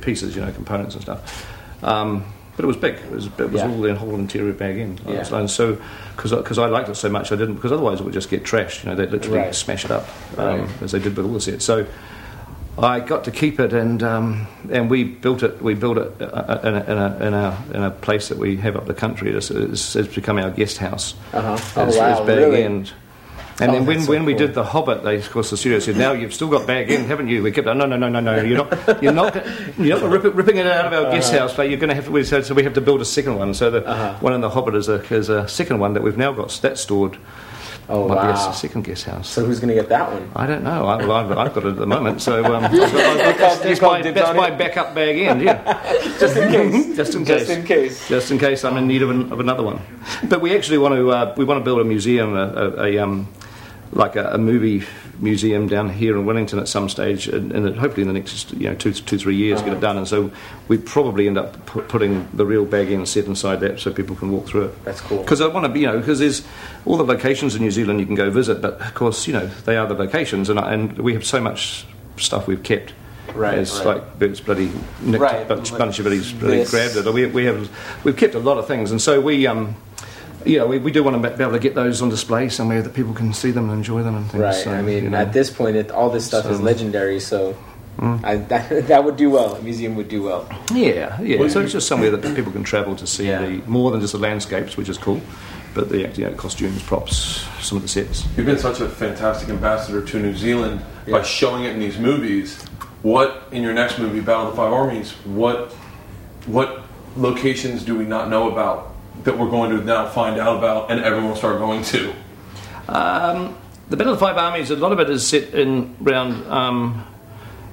pieces, 0.00 0.36
you 0.36 0.42
know, 0.42 0.52
components 0.52 0.94
and 0.94 1.02
stuff. 1.02 1.82
Um, 1.84 2.24
but 2.56 2.62
it 2.64 2.68
was 2.68 2.76
big. 2.76 2.94
It 2.94 3.10
was, 3.10 3.26
it 3.26 3.38
was 3.50 3.54
Yeah. 3.62 3.68
all 3.68 3.80
the 3.80 3.94
whole 3.96 4.14
interior 4.14 4.52
Bag 4.52 4.78
End. 4.78 5.00
Yeah. 5.08 5.26
And 5.34 5.50
so, 5.50 5.76
because 6.16 6.56
I 6.58 6.66
liked 6.66 6.88
it 6.88 6.94
so 6.94 7.08
much, 7.08 7.32
I 7.32 7.36
didn't 7.36 7.56
because 7.56 7.72
otherwise 7.72 7.98
it 8.00 8.04
would 8.04 8.14
just 8.14 8.30
get 8.30 8.44
trashed. 8.44 8.84
You 8.84 8.90
know, 8.90 8.96
they'd 8.96 9.10
literally 9.10 9.38
Right. 9.38 9.54
smash 9.54 9.84
it 9.84 9.90
up 9.90 10.08
um, 10.38 10.60
Right. 10.60 10.82
as 10.82 10.92
they 10.92 11.00
did 11.00 11.16
with 11.16 11.26
all 11.26 11.32
the 11.32 11.40
sets. 11.40 11.64
So. 11.64 11.86
I 12.76 12.98
got 12.98 13.22
to 13.26 13.30
keep 13.30 13.60
it, 13.60 13.72
and 13.72 14.02
um, 14.02 14.48
and 14.68 14.90
we 14.90 15.04
built 15.04 15.44
it. 15.44 15.62
We 15.62 15.74
built 15.74 15.96
it 15.96 16.20
uh, 16.20 16.58
in 16.64 16.74
a, 16.74 16.80
in, 16.80 16.98
a, 16.98 17.26
in, 17.28 17.34
a, 17.34 17.64
in 17.74 17.82
a 17.84 17.90
place 17.92 18.30
that 18.30 18.36
we 18.38 18.56
have 18.56 18.74
up 18.74 18.86
the 18.86 18.94
country. 18.94 19.30
It's, 19.30 19.48
it's, 19.52 19.94
it's 19.94 20.12
become 20.12 20.38
our 20.38 20.50
guest 20.50 20.78
house. 20.78 21.14
Uh-huh. 21.32 21.52
As- 21.80 21.96
Oh 21.96 22.00
wow, 22.00 22.24
really? 22.26 22.64
And 23.60 23.70
Oh, 23.70 23.74
then 23.74 23.86
when, 23.86 24.00
so 24.02 24.10
when 24.10 24.24
we 24.24 24.34
did 24.34 24.52
the 24.54 24.64
Hobbit, 24.64 25.04
they 25.04 25.16
of 25.16 25.30
course 25.30 25.50
the 25.50 25.56
studio 25.56 25.78
said, 25.78 25.96
"Now 25.96 26.10
you've 26.12 26.34
still 26.34 26.48
got 26.48 26.66
Bag 26.66 26.90
End, 26.90 27.06
haven't 27.06 27.28
you?" 27.28 27.40
We 27.42 27.52
kept, 27.52 27.66
"No, 27.66 27.72
no, 27.74 27.86
no, 27.86 28.08
no, 28.08 28.18
no. 28.20 28.42
You're 28.42 28.58
not. 28.64 29.02
You're 29.02 29.12
not. 29.12 29.34
You're 29.78 30.00
not 30.00 30.10
rip 30.10 30.34
ripping 30.34 30.56
it 30.56 30.66
out 30.66 30.86
of 30.86 30.92
our 30.92 31.12
guest 31.12 31.32
house, 31.32 31.54
but 31.54 31.68
you're 31.68 31.78
going 31.78 31.90
to 31.90 31.94
have 31.94 32.06
to." 32.06 32.10
We 32.10 32.24
said, 32.24 32.44
so 32.46 32.52
we 32.54 32.64
have 32.64 32.74
to 32.74 32.80
build 32.80 33.00
a 33.00 33.04
second 33.04 33.38
one. 33.38 33.54
So 33.54 33.70
the 33.70 33.86
Uh-huh. 33.86 34.14
one 34.20 34.32
in 34.32 34.40
the 34.40 34.50
Hobbit 34.50 34.74
is 34.74 34.88
a 34.88 35.02
is 35.14 35.28
a 35.28 35.46
second 35.46 35.78
one 35.78 35.92
that 35.94 36.02
we've 36.02 36.18
now 36.18 36.32
got 36.32 36.50
that 36.62 36.78
stored. 36.78 37.16
Oh 37.86 38.08
Might 38.08 38.14
be 38.14 38.20
a 38.28 38.30
wow. 38.32 38.48
s- 38.50 38.60
second 38.62 38.82
guest 38.84 39.04
house. 39.04 39.28
So 39.28 39.44
who's 39.44 39.60
gonna 39.60 39.74
get 39.74 39.90
that 39.90 40.10
one? 40.10 40.30
I 40.34 40.46
don't 40.46 40.64
know. 40.64 40.86
I, 40.86 40.96
well, 41.04 41.12
I've, 41.12 41.30
I've 41.36 41.54
got 41.54 41.64
it 41.64 41.68
at 41.68 41.76
the 41.76 41.86
moment, 41.86 42.22
so 42.22 42.42
um, 42.42 42.64
I've 42.64 42.72
got, 42.72 42.82
I've 42.94 43.38
got, 43.38 43.38
that's, 43.38 43.60
that's, 43.60 43.80
my, 43.82 44.00
that's 44.00 44.36
my 44.36 44.50
backup 44.50 44.94
bag 44.94 45.18
end. 45.18 45.42
Yeah, 45.42 45.60
Just 46.18 46.34
in 46.36 46.50
case. 46.50 46.96
just 46.96 47.14
in 47.14 47.24
case. 47.26 47.46
Just 47.46 47.50
in 47.50 47.64
case. 47.66 48.08
just 48.08 48.30
in 48.30 48.38
case 48.38 48.64
I'm 48.64 48.78
in 48.78 48.86
need 48.88 49.02
of, 49.02 49.10
an, 49.10 49.30
of 49.30 49.38
another 49.38 49.62
one. 49.62 49.80
But 50.30 50.40
we 50.40 50.56
actually 50.56 50.78
want 50.78 50.94
to 50.94 51.10
uh, 51.10 51.34
we 51.36 51.44
want 51.44 51.60
to 51.60 51.64
build 51.64 51.78
a 51.80 51.84
museum, 51.84 52.34
a, 52.34 52.46
a, 52.78 52.84
a 52.84 52.98
um, 53.00 53.28
like 53.94 54.16
a, 54.16 54.26
a 54.32 54.38
movie 54.38 54.84
museum 55.20 55.68
down 55.68 55.88
here 55.88 56.16
in 56.18 56.26
Wellington 56.26 56.58
at 56.58 56.66
some 56.68 56.88
stage, 56.88 57.28
and, 57.28 57.52
and 57.52 57.76
hopefully 57.76 58.02
in 58.02 58.08
the 58.08 58.14
next 58.14 58.52
you 58.52 58.68
know 58.68 58.74
two 58.74 58.92
two 58.92 59.16
three 59.18 59.36
years 59.36 59.62
get 59.62 59.72
it 59.72 59.80
done. 59.80 59.96
And 59.96 60.06
so 60.08 60.30
we 60.68 60.76
probably 60.78 61.26
end 61.28 61.38
up 61.38 61.64
pu- 61.66 61.82
putting 61.82 62.28
the 62.34 62.44
real 62.44 62.64
Bag 62.64 62.90
End 62.90 63.08
set 63.08 63.26
inside 63.26 63.60
that 63.60 63.78
so 63.80 63.92
people 63.92 64.16
can 64.16 64.30
walk 64.32 64.46
through 64.46 64.64
it. 64.66 64.84
That's 64.84 65.00
cool. 65.00 65.18
Because 65.18 65.40
I 65.40 65.46
want 65.46 65.64
to 65.64 65.68
be, 65.68 65.80
you 65.80 65.86
know, 65.86 65.98
because 65.98 66.18
there's 66.18 66.42
all 66.84 66.96
the 66.96 67.04
locations 67.04 67.54
in 67.54 67.62
New 67.62 67.70
Zealand 67.70 68.00
you 68.00 68.06
can 68.06 68.16
go 68.16 68.30
visit, 68.30 68.60
but 68.60 68.80
of 68.80 68.94
course, 68.94 69.26
you 69.28 69.32
know, 69.32 69.46
they 69.46 69.76
are 69.76 69.86
the 69.86 69.94
locations, 69.94 70.50
and, 70.50 70.58
and 70.58 70.98
we 70.98 71.12
have 71.14 71.24
so 71.24 71.40
much 71.40 71.86
stuff 72.16 72.46
we've 72.48 72.62
kept. 72.62 72.92
Right, 73.34 73.58
It's 73.58 73.78
right. 73.78 73.96
like 73.96 74.02
it's 74.20 74.40
bloody 74.40 74.70
nicked, 75.00 75.22
Right, 75.22 75.48
bunch, 75.48 75.70
bunch 75.76 75.98
of 75.98 76.04
bloody, 76.04 76.20
bloody 76.34 76.58
this. 76.58 76.70
grabbed 76.70 76.96
it. 76.96 77.12
We, 77.12 77.26
we 77.26 77.44
have 77.46 77.70
we've 78.04 78.16
kept 78.16 78.34
a 78.34 78.38
lot 78.38 78.58
of 78.58 78.66
things, 78.66 78.90
and 78.90 79.00
so 79.00 79.20
we, 79.20 79.46
um, 79.46 79.74
you 80.44 80.58
know, 80.58 80.66
we, 80.66 80.78
we 80.78 80.92
do 80.92 81.02
want 81.02 81.20
to 81.20 81.30
be 81.30 81.42
able 81.42 81.52
to 81.52 81.58
get 81.58 81.74
those 81.74 82.02
on 82.02 82.08
display 82.08 82.48
somewhere 82.48 82.82
that 82.82 82.94
people 82.94 83.12
can 83.12 83.32
see 83.32 83.50
them 83.50 83.68
and 83.70 83.78
enjoy 83.78 84.02
them 84.02 84.16
and 84.16 84.30
things. 84.30 84.42
Right. 84.42 84.54
So, 84.54 84.72
I 84.72 84.82
mean, 84.82 85.04
you 85.04 85.10
know. 85.10 85.18
at 85.18 85.32
this 85.32 85.50
point, 85.50 85.76
it, 85.76 85.90
all 85.90 86.10
this 86.10 86.26
stuff 86.26 86.46
is 86.46 86.60
legendary. 86.60 87.20
So 87.20 87.56
mm. 87.96 88.24
I, 88.24 88.36
that, 88.52 88.88
that 88.88 89.04
would 89.04 89.16
do 89.16 89.30
well. 89.30 89.54
A 89.54 89.62
museum 89.62 89.96
would 89.96 90.08
do 90.08 90.22
well. 90.22 90.48
yeah, 90.72 91.20
yeah. 91.20 91.48
So 91.48 91.60
it's 91.60 91.72
just 91.72 91.88
somewhere 91.88 92.10
that 92.10 92.36
people 92.36 92.52
can 92.52 92.64
travel 92.64 92.94
to 92.96 93.06
see 93.06 93.28
Yeah. 93.28 93.46
the 93.46 93.62
more 93.66 93.90
than 93.90 94.00
just 94.00 94.12
the 94.12 94.18
landscapes, 94.18 94.76
which 94.76 94.88
is 94.88 94.98
cool, 94.98 95.20
but 95.74 95.88
the 95.88 96.08
you 96.08 96.24
know, 96.24 96.34
costumes, 96.34 96.82
props, 96.82 97.44
some 97.60 97.76
of 97.76 97.82
the 97.82 97.88
sets. 97.88 98.24
You've 98.36 98.46
been 98.46 98.58
such 98.58 98.80
a 98.80 98.88
fantastic 98.88 99.48
ambassador 99.48 100.02
to 100.04 100.18
New 100.20 100.34
Zealand 100.34 100.84
Yeah. 101.06 101.18
by 101.18 101.22
showing 101.22 101.64
it 101.64 101.70
in 101.70 101.80
these 101.80 101.98
movies. 101.98 102.62
What 103.02 103.48
in 103.50 103.62
your 103.62 103.74
next 103.74 103.98
movie, 103.98 104.20
Battle 104.20 104.46
of 104.46 104.50
the 104.52 104.56
Five 104.56 104.72
Armies? 104.72 105.12
What 105.24 105.72
what 106.46 106.82
locations 107.16 107.84
do 107.84 107.96
we 107.96 108.04
not 108.04 108.28
know 108.28 108.50
about 108.50 108.93
that 109.24 109.38
we're 109.38 109.50
going 109.50 109.70
to 109.76 109.84
now 109.84 110.08
find 110.08 110.38
out 110.40 110.58
about, 110.58 110.90
and 110.90 111.00
everyone 111.00 111.30
will 111.30 111.36
start 111.36 111.58
going 111.58 111.82
to? 111.84 112.14
Um, 112.88 113.56
the 113.88 113.96
Battle 113.96 114.12
of 114.14 114.18
the 114.18 114.24
Five 114.24 114.36
Armies, 114.36 114.70
a 114.70 114.76
lot 114.76 114.92
of 114.92 115.00
it 115.00 115.10
is 115.10 115.26
set 115.26 115.54
in 115.54 115.94
around 116.04 116.46
um, 116.50 117.06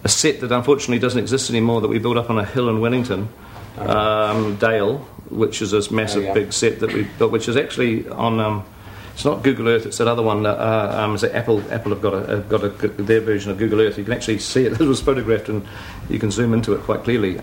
a 0.04 0.10
set 0.10 0.40
that 0.42 0.52
unfortunately 0.52 1.00
doesn't 1.00 1.20
exist 1.20 1.50
anymore 1.50 1.82
that 1.82 1.88
we 1.88 2.00
built 2.00 2.18
up 2.18 2.30
on 2.30 2.38
a 2.38 2.46
hill 2.46 2.70
in 2.70 2.80
Wellington, 2.80 3.30
um, 3.78 4.56
Dale, 4.58 4.98
which 5.30 5.62
is 5.62 5.72
this 5.72 5.92
massive 5.92 6.24
Oh, 6.24 6.28
yeah. 6.28 6.34
big 6.34 6.54
set 6.54 6.80
that 6.80 6.94
we 6.94 7.04
built, 7.18 7.32
which 7.32 7.48
is 7.48 7.56
actually 7.58 8.08
on. 8.10 8.40
Um, 8.40 8.66
it's 9.14 9.26
not 9.26 9.44
Google 9.44 9.68
Earth. 9.68 9.86
It's 9.86 9.98
that 9.98 10.08
other 10.08 10.24
one. 10.24 10.44
That, 10.44 10.58
uh, 10.58 11.04
um, 11.04 11.16
is 11.16 11.24
it 11.24 11.34
Apple? 11.36 11.62
Apple 11.72 11.92
have 11.92 12.02
got 12.02 12.14
a 12.14 12.26
have 12.28 12.50
got 12.50 12.64
a, 12.64 12.70
their 12.70 13.20
version 13.20 13.52
of 13.52 13.58
Google 13.58 13.82
Earth. 13.82 13.98
You 13.98 14.06
can 14.06 14.14
actually 14.14 14.40
see 14.40 14.66
it. 14.66 14.72
It 14.82 14.88
was 14.88 15.02
photographed, 15.02 15.50
and 15.50 15.66
you 16.10 16.18
can 16.18 16.32
zoom 16.32 16.54
into 16.54 16.74
it 16.74 16.82
quite 16.84 17.04
clearly. 17.04 17.38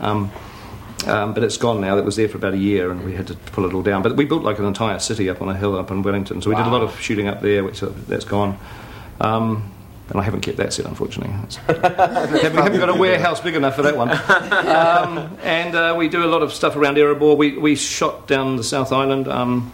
Um, 1.07 1.33
but 1.33 1.45
it's 1.45 1.57
gone 1.57 1.81
now. 1.81 1.97
It 1.97 2.05
was 2.05 2.17
there 2.17 2.29
for 2.29 2.39
about 2.39 2.55
a 2.55 2.59
year, 2.59 2.91
and 2.91 3.05
we 3.05 3.15
had 3.15 3.29
to 3.29 3.35
pull 3.35 3.65
it 3.65 3.73
all 3.73 3.83
down. 3.83 4.03
But 4.03 4.17
we 4.17 4.25
built 4.25 4.43
like 4.43 4.59
an 4.59 4.65
entire 4.65 4.99
city 4.99 5.31
up 5.31 5.41
on 5.41 5.49
a 5.49 5.57
hill 5.57 5.77
up 5.77 5.91
in 5.91 6.03
Wellington, 6.03 6.43
so 6.43 6.51
we 6.51 6.57
did 6.57 6.67
a 6.67 6.71
lot 6.71 6.83
of 6.83 6.99
shooting 7.01 7.29
up 7.29 7.41
there, 7.41 7.63
which 7.63 7.83
uh, 7.83 7.91
that's 8.09 8.25
gone. 8.25 8.59
Um, 9.21 9.73
and 10.11 10.19
I 10.19 10.23
haven't 10.23 10.41
kept 10.41 10.57
that 10.57 10.73
set, 10.73 10.87
unfortunately. 10.87 11.33
Haven't, 11.67 12.55
haven't 12.55 12.81
got 12.81 12.89
a 12.89 12.95
warehouse 12.95 13.41
big 13.41 13.55
enough 13.55 13.77
for 13.77 13.83
that 13.83 13.97
one. 13.97 14.09
Um, 14.69 15.39
and 15.43 15.75
uh, 15.75 15.95
we 15.97 16.09
do 16.09 16.25
a 16.25 16.27
lot 16.27 16.43
of 16.43 16.53
stuff 16.53 16.77
around 16.77 16.97
Erebor. 16.97 17.37
We, 17.37 17.57
we 17.57 17.75
shot 17.75 18.27
down 18.27 18.57
the 18.57 18.65
South 18.65 18.93
Island. 18.93 19.29
Um, 19.29 19.73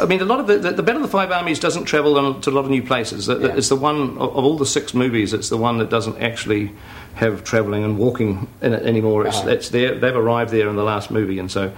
I 0.00 0.06
mean, 0.06 0.20
a 0.20 0.24
lot 0.24 0.40
of 0.40 0.46
the, 0.46 0.58
the, 0.58 0.72
the 0.72 0.82
Battle 0.82 1.02
of 1.02 1.08
the 1.08 1.12
Five 1.12 1.30
Armies 1.30 1.58
doesn't 1.60 1.84
travel 1.84 2.18
on, 2.18 2.40
to 2.42 2.50
a 2.50 2.52
lot 2.52 2.64
of 2.64 2.70
new 2.70 2.82
places. 2.82 3.28
It- 3.28 3.40
Yeah. 3.40 3.54
It's 3.56 3.68
the 3.68 3.76
one 3.76 3.96
of, 4.18 4.36
of 4.36 4.44
all 4.44 4.56
the 4.56 4.66
six 4.66 4.94
movies. 4.94 5.32
It's 5.32 5.48
the 5.48 5.56
one 5.56 5.78
that 5.78 5.90
doesn't 5.90 6.20
actually 6.22 6.72
have 7.14 7.44
travelling 7.44 7.84
and 7.84 7.98
walking 7.98 8.48
in 8.62 8.72
it 8.72 8.82
anymore. 8.84 9.26
It's, 9.26 9.38
Uh-huh. 9.38 9.50
it's 9.50 9.68
there. 9.70 9.94
They've 9.98 10.16
arrived 10.16 10.50
there 10.52 10.68
in 10.68 10.76
the 10.76 10.84
last 10.84 11.10
movie, 11.10 11.38
and 11.38 11.50
so 11.50 11.72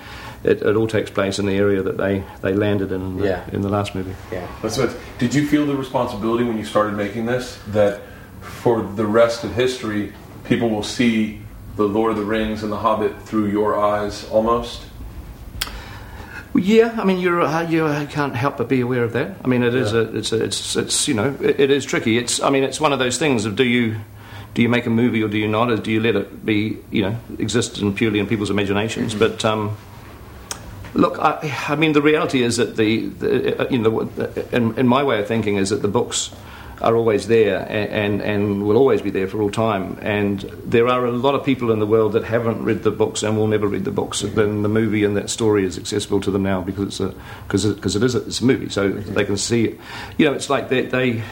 it, 0.44 0.62
it 0.62 0.76
all 0.76 0.86
takes 0.86 1.10
place 1.10 1.38
in 1.38 1.46
the 1.46 1.56
area 1.56 1.82
that 1.82 1.96
they, 1.96 2.22
they 2.42 2.52
landed 2.54 2.92
in 2.92 3.00
in 3.02 3.16
the, 3.18 3.26
Yeah. 3.26 3.44
in 3.52 3.62
the 3.62 3.68
last 3.68 3.94
movie. 3.94 4.14
Yeah. 4.30 4.46
That's 4.62 4.78
what. 4.78 4.94
Did 5.18 5.34
you 5.34 5.46
feel 5.46 5.66
the 5.66 5.74
responsibility 5.76 6.44
when 6.44 6.58
you 6.58 6.64
started 6.64 6.94
making 6.96 7.26
this 7.26 7.58
that 7.68 8.00
for 8.40 8.82
the 8.82 9.06
rest 9.06 9.44
of 9.44 9.54
history, 9.54 10.12
people 10.44 10.68
will 10.68 10.82
see 10.82 11.40
the 11.76 11.84
Lord 11.88 12.10
of 12.12 12.18
the 12.18 12.24
Rings 12.24 12.62
and 12.62 12.70
the 12.70 12.76
Hobbit 12.76 13.22
through 13.22 13.46
your 13.46 13.78
eyes, 13.78 14.28
almost. 14.30 14.82
Yeah, 16.54 16.94
I 16.98 17.04
mean, 17.04 17.18
you're, 17.18 17.40
uh, 17.40 17.68
you 17.68 17.86
uh, 17.86 18.06
can't 18.06 18.36
help 18.36 18.58
but 18.58 18.68
be 18.68 18.80
aware 18.80 19.04
of 19.04 19.14
that. 19.14 19.36
I 19.42 19.48
mean, 19.48 19.62
it 19.62 19.74
is 19.74 19.94
a, 19.94 20.14
it's, 20.14 20.32
a, 20.32 20.44
it's, 20.44 20.76
it's, 20.76 21.08
you 21.08 21.14
know, 21.14 21.34
it, 21.40 21.58
it 21.58 21.70
is 21.70 21.84
tricky. 21.84 22.18
It's, 22.18 22.42
I 22.42 22.50
mean, 22.50 22.62
it's 22.62 22.78
one 22.78 22.92
of 22.92 22.98
those 22.98 23.16
things 23.16 23.46
of 23.46 23.56
do 23.56 23.64
you, 23.64 23.96
do 24.52 24.60
you 24.60 24.68
make 24.68 24.84
a 24.84 24.90
movie 24.90 25.22
or 25.22 25.28
do 25.28 25.38
you 25.38 25.48
not? 25.48 25.70
Or 25.70 25.76
do 25.78 25.90
you 25.90 26.00
let 26.00 26.14
it 26.14 26.44
be, 26.44 26.78
you 26.90 27.02
know, 27.02 27.16
exist 27.38 27.78
in 27.78 27.94
purely 27.94 28.18
in 28.18 28.26
people's 28.26 28.50
imaginations? 28.50 29.14
But 29.14 29.44
um, 29.46 29.76
look, 30.92 31.18
I, 31.18 31.56
I 31.68 31.76
mean, 31.76 31.92
the 31.92 32.02
reality 32.02 32.42
is 32.42 32.58
that 32.58 32.76
the, 32.76 33.06
the 33.08 33.62
uh, 33.62 33.68
you 33.70 33.78
know, 33.78 34.00
in, 34.52 34.78
in 34.78 34.86
my 34.86 35.02
way 35.02 35.20
of 35.20 35.26
thinking 35.26 35.56
is 35.56 35.70
that 35.70 35.80
the 35.80 35.88
books 35.88 36.30
are 36.82 36.96
always 36.96 37.28
there 37.28 37.60
and, 37.70 37.90
and, 37.90 38.22
and 38.22 38.66
will 38.66 38.76
always 38.76 39.00
be 39.00 39.10
there 39.10 39.28
for 39.28 39.40
all 39.40 39.50
time. 39.50 39.96
And 40.02 40.40
there 40.64 40.88
are 40.88 41.06
a 41.06 41.12
lot 41.12 41.34
of 41.34 41.44
people 41.44 41.70
in 41.70 41.78
the 41.78 41.86
world 41.86 42.12
that 42.12 42.24
haven't 42.24 42.62
read 42.64 42.82
the 42.82 42.90
books 42.90 43.22
and 43.22 43.36
will 43.38 43.46
never 43.46 43.68
read 43.68 43.84
the 43.84 43.90
books. 43.92 44.20
Then 44.20 44.62
the 44.62 44.68
movie 44.68 45.04
and 45.04 45.16
that 45.16 45.30
story 45.30 45.64
is 45.64 45.78
accessible 45.78 46.20
to 46.22 46.30
them 46.30 46.42
now 46.42 46.60
because 46.60 46.86
it's 46.88 47.00
a 47.00 47.14
because 47.46 47.64
it, 47.64 47.76
because 47.76 47.96
it 47.96 48.02
is 48.02 48.14
a, 48.14 48.26
it's 48.26 48.40
a 48.40 48.44
movie, 48.44 48.68
so 48.68 48.88
they 48.90 49.24
can 49.24 49.36
see 49.36 49.64
it. 49.66 49.80
You 50.18 50.26
know, 50.26 50.32
it's 50.34 50.50
like 50.50 50.68
they. 50.68 50.82
they 50.82 51.22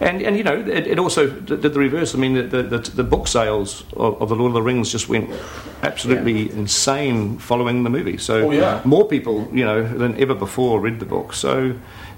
and, 0.00 0.20
and 0.20 0.36
you 0.36 0.42
know, 0.42 0.58
it, 0.58 0.86
it 0.88 0.98
also 0.98 1.30
did 1.30 1.62
the 1.62 1.70
reverse. 1.70 2.12
I 2.12 2.18
mean, 2.18 2.34
the, 2.34 2.42
the, 2.42 2.62
the, 2.62 2.78
the 2.78 3.04
book 3.04 3.28
sales 3.28 3.84
of, 3.92 4.20
of 4.20 4.30
The 4.30 4.34
Lord 4.34 4.48
of 4.50 4.54
the 4.54 4.62
Rings 4.62 4.90
just 4.90 5.08
went 5.08 5.30
absolutely 5.82 6.50
insane 6.50 7.38
following 7.38 7.84
the 7.84 7.90
movie. 7.90 8.18
So 8.18 8.48
Oh, 8.48 8.50
yeah. 8.50 8.80
more 8.84 9.06
people, 9.06 9.48
you 9.52 9.64
know, 9.64 9.86
than 9.86 10.18
ever 10.20 10.34
before 10.34 10.80
read 10.80 10.98
the 10.98 11.06
book. 11.06 11.32
So 11.34 11.76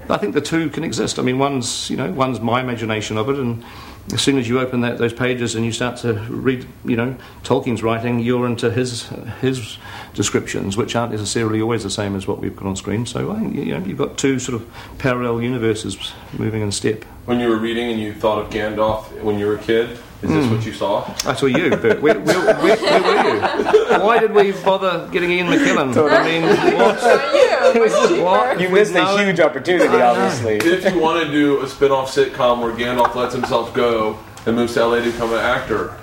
I 0.08 0.16
think 0.18 0.34
the 0.34 0.40
two 0.40 0.70
can 0.70 0.84
exist. 0.84 1.18
I 1.18 1.22
mean, 1.22 1.38
one's, 1.38 1.90
you 1.90 1.96
know, 1.96 2.10
one's 2.12 2.40
my 2.40 2.60
imagination 2.60 3.16
of 3.16 3.28
it, 3.28 3.36
and 3.36 3.64
as 4.12 4.20
soon 4.20 4.38
as 4.38 4.48
you 4.48 4.60
open 4.60 4.82
that, 4.82 4.98
those 4.98 5.14
pages 5.14 5.54
and 5.54 5.64
you 5.64 5.72
start 5.72 5.96
to 5.98 6.12
read, 6.28 6.66
you 6.84 6.96
know, 6.96 7.16
Tolkien's 7.42 7.82
writing, 7.82 8.18
you're 8.20 8.46
into 8.46 8.70
his 8.70 9.08
his 9.40 9.78
descriptions, 10.12 10.76
which 10.76 10.94
aren't 10.94 11.12
necessarily 11.12 11.60
always 11.60 11.82
the 11.82 11.90
same 11.90 12.14
as 12.14 12.26
what 12.26 12.38
we've 12.38 12.54
got 12.54 12.66
on 12.66 12.76
screen. 12.76 13.06
So 13.06 13.32
I 13.32 13.38
think, 13.38 13.54
you 13.54 13.78
know, 13.78 13.84
you've 13.84 13.98
got 13.98 14.18
two 14.18 14.38
sort 14.38 14.60
of 14.60 14.70
parallel 14.98 15.40
universes 15.40 16.12
moving 16.38 16.62
in 16.62 16.70
step. 16.70 17.04
When 17.24 17.40
you 17.40 17.48
were 17.48 17.56
reading 17.56 17.90
and 17.90 18.00
you 18.00 18.12
thought 18.12 18.38
of 18.38 18.50
Gandalf 18.50 19.22
when 19.22 19.38
you 19.38 19.46
were 19.46 19.54
a 19.54 19.62
kid, 19.62 19.98
is 20.22 20.30
this 20.30 20.46
hmm. 20.46 20.54
what 20.54 20.64
you 20.64 20.72
saw? 20.72 21.14
I 21.26 21.34
saw 21.34 21.46
you, 21.46 21.70
but 21.70 22.00
where, 22.00 22.18
where, 22.18 22.44
where, 22.44 22.76
where 22.76 23.02
were 23.02 23.30
you? 23.34 24.00
Why 24.00 24.18
did 24.20 24.32
we 24.32 24.52
bother 24.52 25.08
getting 25.12 25.30
Ian 25.30 25.48
McKellen? 25.48 25.94
I 26.10 26.24
mean, 26.24 26.42
what? 26.78 27.02
what? 28.22 28.60
You 28.60 28.70
missed 28.70 28.94
No, 28.94 29.16
a 29.16 29.24
huge 29.24 29.40
opportunity, 29.40 29.88
obviously. 29.88 30.56
if 30.56 30.94
you 30.94 31.00
want 31.00 31.26
to 31.26 31.30
do 31.30 31.62
a 31.62 31.68
spin-off 31.68 32.10
sitcom 32.14 32.60
where 32.60 32.72
Gandalf 32.72 33.14
lets 33.14 33.34
himself 33.34 33.74
go 33.74 34.18
and 34.46 34.56
moves 34.56 34.74
to 34.74 34.86
LA 34.86 35.00
to 35.00 35.12
become 35.12 35.32
an 35.32 35.40
actor, 35.40 35.96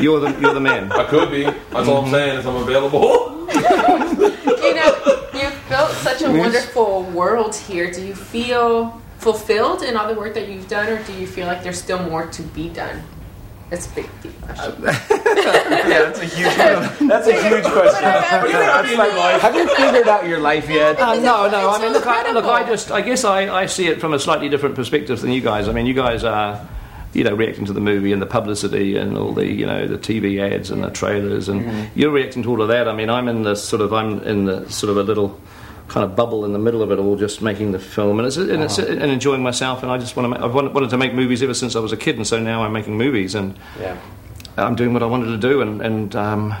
You're 0.00 0.20
the 0.20 0.40
you're 0.40 0.54
the 0.54 0.60
man. 0.60 0.90
I 0.92 1.04
could 1.04 1.30
be. 1.30 1.44
That's 1.44 1.88
all 1.88 1.98
I'm 1.98 2.04
mm-hmm. 2.04 2.10
saying 2.12 2.38
is 2.38 2.46
I'm 2.46 2.56
available. 2.56 3.32
You 4.64 4.74
know, 4.74 4.96
you've 5.34 5.68
built 5.68 5.90
such 5.90 6.22
a 6.22 6.30
wonderful 6.32 7.02
world 7.02 7.54
here. 7.54 7.92
Do 7.92 8.02
you 8.02 8.14
feel 8.14 8.98
fulfilled 9.18 9.82
in 9.82 9.94
all 9.94 10.08
the 10.08 10.18
work 10.18 10.32
that 10.34 10.48
you've 10.48 10.68
done, 10.68 10.88
or 10.88 11.02
do 11.02 11.12
you 11.12 11.26
feel 11.26 11.46
like 11.46 11.62
there's 11.62 11.80
still 11.80 12.02
more 12.02 12.26
to 12.26 12.42
be 12.42 12.70
done? 12.70 13.02
That's 13.74 13.86
a 13.90 13.94
big 13.94 14.10
deep 14.22 14.40
question. 14.40 14.84
Yeah, 15.44 16.10
that's 16.10 16.20
a 16.20 16.24
huge. 16.24 16.54
That's 17.08 17.26
a 17.26 17.48
huge 17.48 17.64
question. 17.64 18.02
That's 18.02 18.96
like, 18.96 19.40
have 19.42 19.54
you 19.54 19.68
figured 19.76 20.08
out 20.08 20.26
your 20.26 20.40
life 20.40 20.70
yet? 20.70 20.98
Uh, 20.98 21.16
no, 21.16 21.50
no. 21.50 21.70
I 21.70 21.78
mean, 21.82 21.92
look, 21.92 22.06
I, 22.06 22.30
look. 22.32 22.46
I 22.46 22.66
just, 22.66 22.90
I 22.90 23.02
guess, 23.02 23.24
I, 23.24 23.54
I 23.54 23.66
see 23.66 23.86
it 23.88 24.00
from 24.00 24.14
a 24.14 24.18
slightly 24.18 24.48
different 24.48 24.74
perspective 24.74 25.20
than 25.20 25.32
you 25.32 25.42
guys. 25.42 25.68
I 25.68 25.72
mean, 25.72 25.84
you 25.84 25.92
guys 25.92 26.24
are, 26.24 26.66
you 27.12 27.24
know, 27.24 27.34
reacting 27.34 27.66
to 27.66 27.74
the 27.74 27.80
movie 27.80 28.12
and 28.12 28.22
the 28.22 28.26
publicity 28.26 28.96
and 28.96 29.18
all 29.18 29.32
the, 29.34 29.46
you 29.46 29.66
know, 29.66 29.86
the 29.86 29.98
TV 29.98 30.40
ads 30.40 30.70
and 30.70 30.82
the 30.82 30.90
trailers, 30.90 31.48
and 31.50 31.90
you're 31.94 32.10
reacting 32.12 32.42
to 32.44 32.50
all 32.50 32.62
of 32.62 32.68
that. 32.68 32.88
I 32.88 32.94
mean, 32.94 33.10
I'm 33.10 33.28
in 33.28 33.42
the 33.42 33.54
sort 33.54 33.82
of, 33.82 33.92
I'm 33.92 34.20
in 34.20 34.46
the 34.46 34.68
sort 34.70 34.90
of 34.90 34.96
a 34.96 35.02
little 35.02 35.38
kind 35.88 36.04
of 36.04 36.16
bubble 36.16 36.44
in 36.44 36.52
the 36.52 36.58
middle 36.58 36.82
of 36.82 36.90
it 36.90 36.98
all, 36.98 37.16
just 37.16 37.42
making 37.42 37.72
the 37.72 37.78
film 37.78 38.18
and 38.18 38.26
it's, 38.26 38.36
and, 38.36 38.62
it's, 38.62 38.78
and 38.78 39.02
enjoying 39.02 39.42
myself. 39.42 39.82
And 39.82 39.92
I 39.92 39.98
just 39.98 40.16
want 40.16 40.24
to, 40.24 40.28
make, 40.30 40.40
I've 40.40 40.54
wanted, 40.54 40.74
wanted 40.74 40.90
to 40.90 40.98
make 40.98 41.12
movies 41.14 41.42
ever 41.42 41.54
since 41.54 41.76
I 41.76 41.80
was 41.80 41.92
a 41.92 41.96
kid, 41.96 42.16
and 42.16 42.26
so 42.26 42.38
now 42.40 42.62
I'm 42.64 42.72
making 42.72 42.96
movies 42.96 43.34
and. 43.34 43.58
Yeah. 43.78 43.98
I'm 44.56 44.76
doing 44.76 44.92
what 44.92 45.02
I 45.02 45.06
wanted 45.06 45.26
to 45.32 45.36
do, 45.38 45.62
and, 45.62 45.82
and 45.82 46.14
um, 46.14 46.54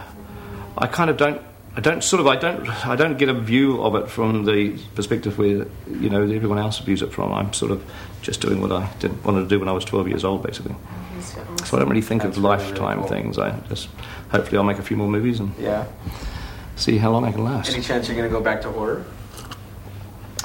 I 0.76 0.88
kind 0.88 1.10
of 1.10 1.16
don't. 1.16 1.40
I 1.76 1.80
don't 1.80 2.02
sort 2.02 2.18
of. 2.18 2.26
I 2.26 2.34
don't. 2.34 2.68
I 2.84 2.96
don't 2.96 3.16
get 3.18 3.28
a 3.28 3.34
view 3.34 3.80
of 3.84 3.94
it 3.94 4.10
from 4.10 4.44
the 4.44 4.76
perspective 4.96 5.38
where 5.38 5.68
you 5.88 6.10
know 6.10 6.22
everyone 6.22 6.58
else 6.58 6.80
views 6.80 7.02
it 7.02 7.12
from. 7.12 7.32
I'm 7.32 7.52
sort 7.52 7.70
of 7.70 7.88
just 8.20 8.40
doing 8.40 8.60
what 8.60 8.72
I 8.72 8.90
did, 8.98 9.24
wanted 9.24 9.42
to 9.42 9.46
do 9.48 9.60
when 9.60 9.68
I 9.68 9.72
was 9.72 9.84
12 9.84 10.08
years 10.08 10.24
old, 10.24 10.42
basically. 10.42 10.74
So 11.20 11.76
I 11.76 11.78
don't 11.78 11.88
really 11.88 12.02
think 12.02 12.22
That's 12.22 12.36
of 12.36 12.42
really, 12.42 12.56
really 12.56 12.66
lifetime 12.70 12.98
cool. 12.98 13.08
things. 13.08 13.38
I 13.38 13.56
just 13.68 13.88
hopefully 14.30 14.58
I'll 14.58 14.64
make 14.64 14.78
a 14.80 14.82
few 14.82 14.96
more 14.96 15.08
movies 15.08 15.38
and 15.38 15.54
Yeah. 15.56 15.84
see 16.74 16.98
how 16.98 17.12
long 17.12 17.24
I 17.24 17.30
can 17.30 17.44
last. 17.44 17.72
Any 17.72 17.80
chance 17.80 18.08
you're 18.08 18.16
going 18.16 18.28
to 18.28 18.36
go 18.36 18.42
back 18.42 18.60
to 18.62 18.72
horror? 18.72 19.04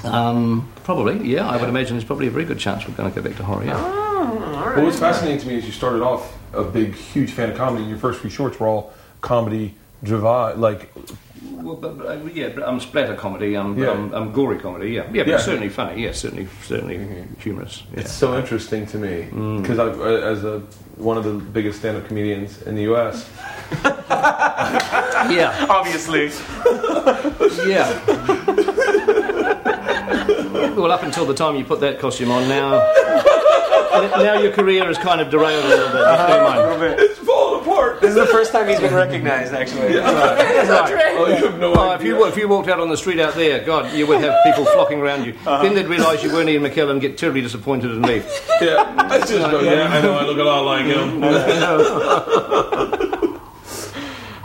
Um, 0.03 0.71
probably, 0.83 1.27
yeah. 1.27 1.47
I 1.47 1.57
would 1.57 1.69
imagine 1.69 1.95
there's 1.95 2.03
probably 2.05 2.27
a 2.27 2.31
very 2.31 2.45
good 2.45 2.59
chance 2.59 2.87
we're 2.87 2.93
going 2.95 3.11
to 3.11 3.21
go 3.21 3.27
back 3.27 3.37
to 3.37 3.43
horror. 3.43 3.65
Yeah. 3.65 4.75
What 4.75 4.85
was 4.85 4.99
fascinating 4.99 5.39
to 5.41 5.47
me 5.47 5.55
is 5.55 5.65
you 5.65 5.71
started 5.71 6.01
off 6.01 6.37
a 6.53 6.63
big, 6.63 6.93
huge 6.95 7.31
fan 7.31 7.49
of 7.51 7.57
comedy. 7.57 7.83
Your 7.85 7.97
first 7.97 8.21
few 8.21 8.29
shorts 8.29 8.59
were 8.59 8.67
all 8.67 8.93
comedy, 9.21 9.75
drama, 10.03 10.53
like 10.55 10.91
Well, 11.51 11.75
but, 11.75 11.97
but, 11.97 12.07
uh, 12.07 12.19
yeah, 12.33 12.49
but, 12.49 12.63
um, 12.63 12.79
splatter 12.79 13.15
comedy, 13.15 13.55
um, 13.57 13.77
Yeah. 13.77 13.89
um, 13.89 14.13
um, 14.13 14.31
gory 14.31 14.57
comedy, 14.59 14.91
yeah, 14.91 15.03
yeah, 15.11 15.23
but 15.23 15.27
Yeah. 15.27 15.37
certainly 15.39 15.69
funny, 15.69 16.03
yeah, 16.03 16.11
certainly, 16.13 16.47
certainly 16.63 17.25
humorous. 17.39 17.83
Yeah. 17.93 18.01
It's 18.01 18.11
so 18.11 18.37
interesting 18.37 18.85
to 18.87 18.97
me 18.97 19.23
because 19.61 19.79
uh, 19.79 19.89
as 20.01 20.43
a 20.43 20.61
one 20.97 21.17
of 21.17 21.23
the 21.23 21.33
biggest 21.33 21.79
stand-up 21.79 22.07
comedians 22.07 22.61
in 22.63 22.75
the 22.75 22.83
U.S. 22.83 23.29
yeah, 25.29 25.65
Obviously. 25.69 26.29
yeah. 27.69 27.99
well, 30.75 30.91
up 30.91 31.03
until 31.03 31.25
the 31.25 31.33
time 31.33 31.55
you 31.55 31.63
put 31.65 31.79
that 31.81 31.99
costume 31.99 32.31
on, 32.31 32.47
now, 32.47 32.71
now 34.21 34.39
your 34.39 34.51
career 34.51 34.89
is 34.89 34.97
kind 34.97 35.19
of 35.21 35.29
derailed 35.29 35.63
a 35.65 35.67
little 35.67 35.87
bit. 35.89 36.01
Uh-huh. 36.01 36.55
Never 36.55 36.77
mind. 36.89 36.99
It's 36.99 37.19
falling 37.19 37.61
apart. 37.61 38.01
This 38.01 38.09
is 38.11 38.15
the 38.15 38.25
first 38.27 38.51
time 38.51 38.67
he's 38.67 38.79
been 38.79 38.93
recognized, 38.93 39.53
actually. 39.53 39.97
Oh, 39.99 41.27
you 41.27 41.35
have 41.47 41.59
no 41.59 41.73
Oh, 41.73 41.91
if 41.93 41.99
idea. 42.01 42.15
you 42.15 42.25
if 42.25 42.37
you 42.37 42.47
walked 42.47 42.69
out 42.69 42.79
on 42.79 42.89
the 42.89 42.97
street 42.97 43.19
out 43.19 43.33
there, 43.35 43.63
God, 43.63 43.91
you 43.93 44.07
would 44.07 44.21
have 44.21 44.35
people 44.43 44.65
flocking 44.65 44.99
around 45.01 45.25
you. 45.25 45.33
Uh-huh. 45.45 45.61
Then 45.63 45.73
they'd 45.75 45.87
realise 45.87 46.23
you 46.23 46.31
weren't 46.31 46.49
Ian 46.49 46.63
McKellen, 46.63 46.91
and 46.91 47.01
get 47.01 47.17
terribly 47.17 47.41
disappointed 47.41 47.91
and 47.91 48.05
leave. 48.05 48.25
yeah, 48.61 48.93
I 48.97 49.19
just 49.19 49.31
go. 49.31 49.59
Yeah, 49.61 49.87
I 49.89 50.01
know. 50.01 50.13
I 50.13 50.23
look 50.25 50.37
a 50.37 50.43
lot 50.43 50.63
like 50.65 50.85
him. 50.85 51.19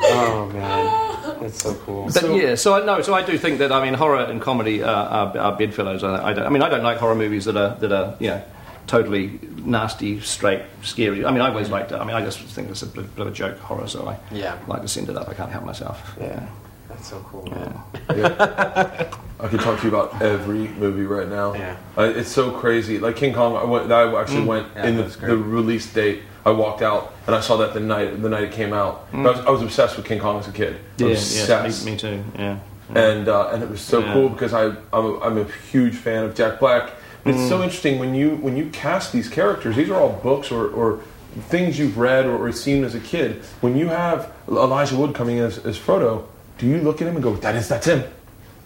Oh, 0.06 0.50
man. 0.52 1.03
That's 1.44 1.62
so 1.62 1.74
cool. 1.74 2.08
But 2.10 2.34
yeah, 2.34 2.54
so 2.54 2.72
I 2.72 2.86
no, 2.86 3.02
so 3.02 3.12
I 3.12 3.22
do 3.22 3.36
think 3.36 3.58
that 3.58 3.70
I 3.70 3.84
mean 3.84 3.92
horror 3.92 4.20
and 4.20 4.40
comedy 4.40 4.82
are, 4.82 4.86
are, 4.88 5.38
are 5.38 5.56
bedfellows. 5.58 6.02
I, 6.02 6.28
I, 6.30 6.32
don't, 6.32 6.46
I 6.46 6.48
mean 6.48 6.62
I 6.62 6.70
don't 6.70 6.82
like 6.82 6.96
horror 6.96 7.14
movies 7.14 7.44
that 7.44 7.54
are 7.56 7.74
that 7.80 7.92
are 7.92 8.16
you 8.18 8.28
know 8.28 8.42
totally 8.86 9.38
nasty, 9.58 10.20
straight, 10.20 10.62
scary. 10.82 11.22
I 11.22 11.30
mean 11.32 11.42
I 11.42 11.50
always 11.50 11.68
liked 11.68 11.92
it. 11.92 11.96
I 11.96 12.04
mean 12.04 12.16
I 12.16 12.24
just 12.24 12.38
think 12.40 12.70
it's 12.70 12.80
a 12.82 12.86
bit, 12.86 13.14
bit 13.14 13.26
of 13.26 13.32
a 13.32 13.36
joke 13.36 13.58
horror, 13.58 13.86
so 13.86 14.08
I 14.08 14.18
Yeah. 14.34 14.58
like 14.66 14.80
to 14.80 14.88
send 14.88 15.10
it 15.10 15.16
up. 15.18 15.28
I 15.28 15.34
can't 15.34 15.50
help 15.50 15.66
myself. 15.66 16.16
Yeah. 16.18 16.46
That's 16.88 17.08
so 17.08 17.18
cool, 17.28 17.46
man. 17.50 17.78
I 18.08 19.48
could 19.48 19.60
talk 19.60 19.80
to 19.80 19.86
you 19.86 19.94
about 19.94 20.22
every 20.22 20.68
movie 20.68 21.04
right 21.04 21.28
now. 21.28 21.52
Yeah. 21.52 21.76
Uh, 21.98 22.02
it's 22.04 22.30
so 22.30 22.52
crazy. 22.52 22.98
Like 22.98 23.16
King 23.16 23.34
Kong, 23.34 23.54
I, 23.56 23.64
went, 23.64 23.92
I 23.92 24.18
actually 24.18 24.44
went 24.46 24.68
Yeah, 24.76 24.86
in 24.86 24.96
the, 24.96 25.02
the 25.04 25.36
release 25.36 25.92
date. 25.92 26.22
I 26.46 26.50
walked 26.50 26.82
out 26.82 27.14
and 27.26 27.34
I 27.34 27.40
saw 27.40 27.56
that 27.58 27.72
the 27.74 27.80
night 27.80 28.20
the 28.20 28.28
night 28.28 28.44
it 28.44 28.52
came 28.52 28.72
out. 28.72 29.06
I, 29.12 29.16
was, 29.22 29.38
I 29.40 29.50
was 29.50 29.62
obsessed 29.62 29.96
with 29.96 30.06
King 30.06 30.20
Kong 30.20 30.38
as 30.40 30.48
a 30.48 30.52
kid. 30.52 30.76
Yeah, 30.98 31.08
yeah, 31.08 31.62
me, 31.68 31.92
me 31.92 31.96
too. 31.96 32.22
Yeah. 32.38 32.58
and 32.94 33.28
uh, 33.28 33.48
and 33.52 33.62
it 33.62 33.70
was 33.70 33.80
so 33.80 34.00
Yeah. 34.00 34.12
cool 34.12 34.28
because 34.28 34.52
I 34.52 34.66
I'm 34.92 35.04
a, 35.06 35.20
I'm 35.20 35.38
a 35.38 35.44
huge 35.72 35.94
fan 35.96 36.24
of 36.24 36.34
Jack 36.34 36.60
Black. 36.60 36.90
But 37.24 37.34
It's 37.34 37.48
so 37.48 37.58
Mm. 37.60 37.64
interesting 37.64 37.98
when 37.98 38.14
you 38.14 38.36
when 38.36 38.56
you 38.56 38.66
cast 38.70 39.12
these 39.12 39.28
characters. 39.30 39.76
These 39.76 39.88
are 39.90 39.98
all 39.98 40.12
books 40.22 40.50
or, 40.52 40.68
or 40.68 41.00
things 41.48 41.78
you've 41.78 41.96
read 41.96 42.26
or, 42.26 42.36
or 42.36 42.52
seen 42.52 42.84
as 42.84 42.94
a 42.94 43.00
kid. 43.00 43.42
When 43.62 43.76
you 43.78 43.88
have 43.88 44.30
Elijah 44.46 44.96
Wood 44.96 45.14
coming 45.14 45.38
in 45.38 45.44
as, 45.44 45.58
as 45.64 45.78
Frodo, 45.78 46.24
do 46.58 46.66
you 46.66 46.78
look 46.82 47.00
at 47.00 47.08
him 47.08 47.14
and 47.14 47.22
go, 47.24 47.34
"That 47.36 47.54
is 47.56 47.66
that's 47.68 47.86
him," 47.86 48.04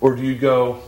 or 0.00 0.16
do 0.16 0.22
you 0.22 0.34
go, 0.34 0.58
"Yeah, 0.74 0.80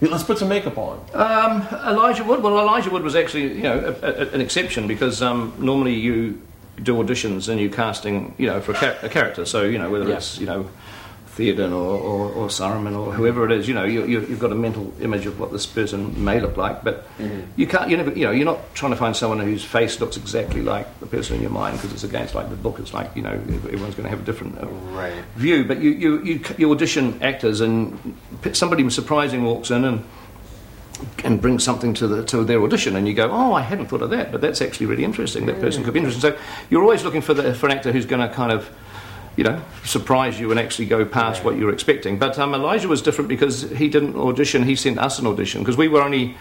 "Let's 0.00 0.22
put 0.24 0.38
some 0.38 0.48
makeup 0.48 0.78
on"? 0.78 1.00
Um, 1.14 1.62
Elijah 1.86 2.24
Wood. 2.24 2.42
Well, 2.42 2.58
Elijah 2.58 2.90
Wood 2.90 3.02
was 3.02 3.16
actually, 3.16 3.54
you 3.54 3.62
know, 3.62 3.96
a, 4.02 4.06
a, 4.06 4.28
an 4.30 4.40
exception 4.40 4.86
because 4.86 5.20
um, 5.22 5.52
normally 5.58 5.94
you 5.94 6.40
do 6.82 6.94
auditions 6.94 7.48
and 7.48 7.60
you're 7.60 7.72
casting, 7.72 8.34
you 8.38 8.46
know, 8.46 8.60
for 8.60 8.72
a, 8.72 8.74
char- 8.76 8.96
a 9.02 9.08
character. 9.08 9.44
So 9.44 9.62
you 9.64 9.78
know 9.78 9.90
whether 9.90 10.08
Yeah. 10.08 10.16
it's 10.16 10.38
you 10.38 10.46
know 10.46 10.68
Theoden 11.38 11.70
or, 11.70 11.96
or, 11.96 12.32
or 12.32 12.48
Saruman 12.48 12.98
or 12.98 13.12
whoever 13.12 13.44
it 13.46 13.52
is, 13.52 13.68
you 13.68 13.74
know, 13.74 13.84
you, 13.84 14.04
you, 14.04 14.20
you've 14.22 14.40
got 14.40 14.50
a 14.50 14.56
mental 14.56 14.92
image 15.00 15.24
of 15.24 15.38
what 15.38 15.52
this 15.52 15.66
person 15.66 16.24
may 16.24 16.40
look 16.40 16.56
like, 16.56 16.82
but 16.82 17.06
you 17.56 17.64
can't, 17.66 17.88
you 17.88 17.96
never, 17.96 18.10
you 18.12 18.24
know, 18.24 18.32
you're 18.32 18.44
not 18.44 18.74
trying 18.74 18.90
to 18.90 18.96
find 18.96 19.14
someone 19.14 19.38
whose 19.38 19.64
face 19.64 20.00
looks 20.00 20.16
exactly 20.16 20.62
like 20.62 20.86
the 20.98 21.06
person 21.06 21.36
in 21.36 21.42
your 21.42 21.52
mind 21.52 21.76
because 21.76 21.92
it's 21.92 22.02
against 22.02 22.34
like 22.34 22.50
the 22.50 22.56
book. 22.56 22.80
It's 22.80 22.92
like 22.92 23.14
you 23.14 23.22
know 23.22 23.30
everyone's 23.30 23.94
going 23.94 24.02
to 24.04 24.10
have 24.10 24.20
a 24.20 24.24
different 24.24 24.58
uh, 24.60 24.66
Right. 24.66 25.14
view, 25.36 25.64
but 25.64 25.80
you, 25.80 25.90
you, 25.90 26.22
you, 26.24 26.40
you 26.56 26.72
audition 26.72 27.22
actors 27.22 27.60
and 27.60 28.16
somebody 28.52 28.88
surprising 28.90 29.44
walks 29.44 29.70
in 29.70 29.84
and 29.84 30.04
and 31.22 31.40
brings 31.40 31.62
something 31.62 31.94
to 31.94 32.08
the 32.08 32.24
to 32.24 32.42
their 32.44 32.60
audition, 32.60 32.96
and 32.96 33.06
you 33.06 33.14
go, 33.14 33.30
"Oh, 33.30 33.52
I 33.52 33.60
hadn't 33.62 33.86
thought 33.86 34.02
of 34.02 34.10
that, 34.10 34.32
but 34.32 34.40
that's 34.40 34.60
actually 34.60 34.86
really 34.86 35.04
interesting. 35.04 35.46
That 35.46 35.60
person 35.60 35.84
could 35.84 35.94
be 35.94 36.00
interesting." 36.00 36.32
So 36.32 36.36
you're 36.70 36.82
always 36.82 37.04
looking 37.04 37.20
for 37.20 37.34
the, 37.34 37.54
for 37.54 37.66
an 37.66 37.72
actor 37.78 37.92
who's 37.92 38.06
going 38.06 38.26
to 38.28 38.34
kind 38.34 38.50
of 38.50 38.68
you 39.38 39.44
know, 39.44 39.62
surprise 39.84 40.40
you 40.40 40.50
and 40.50 40.58
actually 40.58 40.86
go 40.86 41.04
past 41.04 41.44
what 41.44 41.56
you 41.56 41.64
were 41.64 41.72
expecting. 41.72 42.18
But 42.18 42.36
um, 42.40 42.54
Elijah 42.54 42.88
was 42.88 43.00
different 43.02 43.28
because 43.28 43.70
he 43.70 43.88
didn't 43.88 44.16
audition; 44.16 44.64
he 44.64 44.74
sent 44.74 44.98
us 44.98 45.20
an 45.20 45.28
audition 45.28 45.62
because 45.62 45.76
we 45.76 45.86
were 45.86 46.02
only 46.02 46.36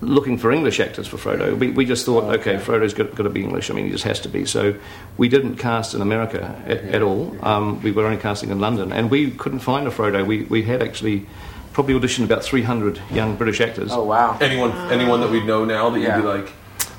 looking 0.00 0.38
for 0.38 0.52
English 0.52 0.78
actors 0.78 1.08
for 1.08 1.16
Frodo. 1.16 1.58
We, 1.58 1.72
we 1.72 1.84
just 1.84 2.06
thought, 2.06 2.22
okay, 2.38 2.54
Frodo's 2.54 2.94
got, 2.94 3.12
got 3.16 3.24
to 3.24 3.30
be 3.30 3.42
English. 3.42 3.68
I 3.68 3.74
mean, 3.74 3.86
he 3.86 3.90
just 3.90 4.04
has 4.04 4.20
to 4.20 4.28
be. 4.28 4.44
So 4.44 4.76
we 5.16 5.28
didn't 5.28 5.56
cast 5.56 5.94
in 5.94 6.00
America 6.00 6.54
at, 6.64 6.78
at 6.84 7.02
all. 7.02 7.36
Um, 7.44 7.82
we 7.82 7.90
were 7.90 8.06
only 8.06 8.18
casting 8.18 8.50
in 8.50 8.60
London, 8.60 8.92
and 8.92 9.10
we 9.10 9.32
couldn't 9.32 9.58
find 9.58 9.88
a 9.88 9.90
Frodo. 9.90 10.24
We 10.24 10.42
we 10.44 10.62
had 10.62 10.80
actually 10.80 11.26
probably 11.72 11.94
auditioned 11.94 12.24
about 12.24 12.44
300 12.44 13.00
young 13.10 13.34
British 13.34 13.60
actors. 13.60 13.90
Oh 13.92 14.04
wow. 14.04 14.38
Anyone, 14.40 14.70
anyone 14.92 15.20
that 15.22 15.30
we 15.30 15.42
know 15.44 15.64
now 15.64 15.90
that 15.90 15.98
Yeah. 15.98 16.16
you'd 16.16 16.22
be 16.22 16.28
like, 16.28 16.52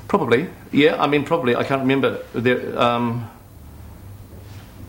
Probably, 0.06 0.48
yeah. 0.70 1.00
I 1.02 1.06
mean, 1.06 1.24
probably. 1.24 1.56
I 1.56 1.64
can't 1.64 1.80
remember. 1.80 2.18
There, 2.34 2.78
um, 2.78 3.30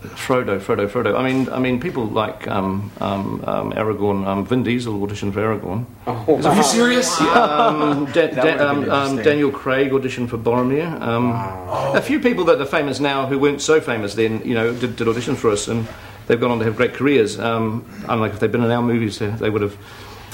Frodo, 0.02 0.58
Frodo, 0.60 0.88
Frodo. 0.88 1.16
I 1.18 1.22
mean, 1.32 1.48
I 1.50 1.58
mean, 1.58 1.80
people 1.80 2.06
like 2.06 2.46
um, 2.48 2.90
um, 3.00 3.42
um, 3.46 3.72
Aragorn. 3.72 4.26
Um, 4.26 4.44
Vin 4.44 4.62
Diesel 4.62 4.94
auditioned 4.94 5.32
for 5.32 5.40
Aragorn. 5.40 5.84
Oh, 6.06 6.40
are 6.44 6.56
you 6.56 6.62
serious? 6.62 7.18
Um, 7.20 8.06
Da- 8.12 8.26
Da- 8.28 8.68
um, 8.70 8.90
um. 8.90 9.16
Daniel 9.22 9.50
Craig 9.50 9.90
auditioned 9.92 10.28
for 10.28 10.38
Boromir. 10.38 11.00
Um, 11.00 11.32
A 11.96 12.00
few 12.02 12.18
people 12.20 12.44
that 12.46 12.60
are 12.60 12.66
famous 12.66 13.00
now 13.00 13.26
who 13.26 13.38
weren't 13.38 13.60
so 13.62 13.80
famous 13.80 14.14
then, 14.14 14.42
you 14.44 14.54
know, 14.54 14.72
did, 14.74 14.96
did 14.96 15.06
auditions 15.06 15.36
for 15.36 15.50
us, 15.50 15.68
and 15.68 15.86
they've 16.26 16.40
gone 16.40 16.50
on 16.50 16.58
to 16.58 16.64
have 16.64 16.76
great 16.76 16.94
careers. 16.94 17.38
Um, 17.38 17.84
unlike 18.08 18.32
if 18.32 18.40
they'd 18.40 18.52
been 18.52 18.64
in 18.64 18.70
our 18.70 18.82
movies, 18.82 19.18
they, 19.18 19.28
they 19.28 19.50
would 19.50 19.62
have. 19.62 19.76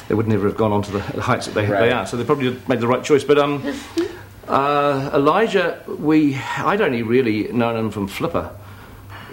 They 0.09 0.15
would 0.15 0.27
never 0.27 0.47
have 0.49 0.57
gone 0.57 0.73
on 0.73 0.81
to 0.85 0.91
the, 0.93 0.99
the 1.13 1.21
heights 1.21 1.45
that 1.47 1.53
they, 1.55 1.67
Right. 1.67 1.81
they 1.81 1.93
are. 1.93 2.07
So 2.07 2.17
they 2.17 2.25
probably 2.25 2.57
made 2.67 2.81
the 2.81 2.87
right 2.89 3.05
choice. 3.05 3.25
But 3.25 3.39
um, 3.39 3.63
uh, 4.49 5.11
Elijah, 5.13 5.83
we 5.87 6.35
I'd 6.57 6.81
only 6.81 7.03
really 7.03 7.53
known 7.53 7.77
him 7.77 7.91
from 7.91 8.09
Flipper. 8.09 8.51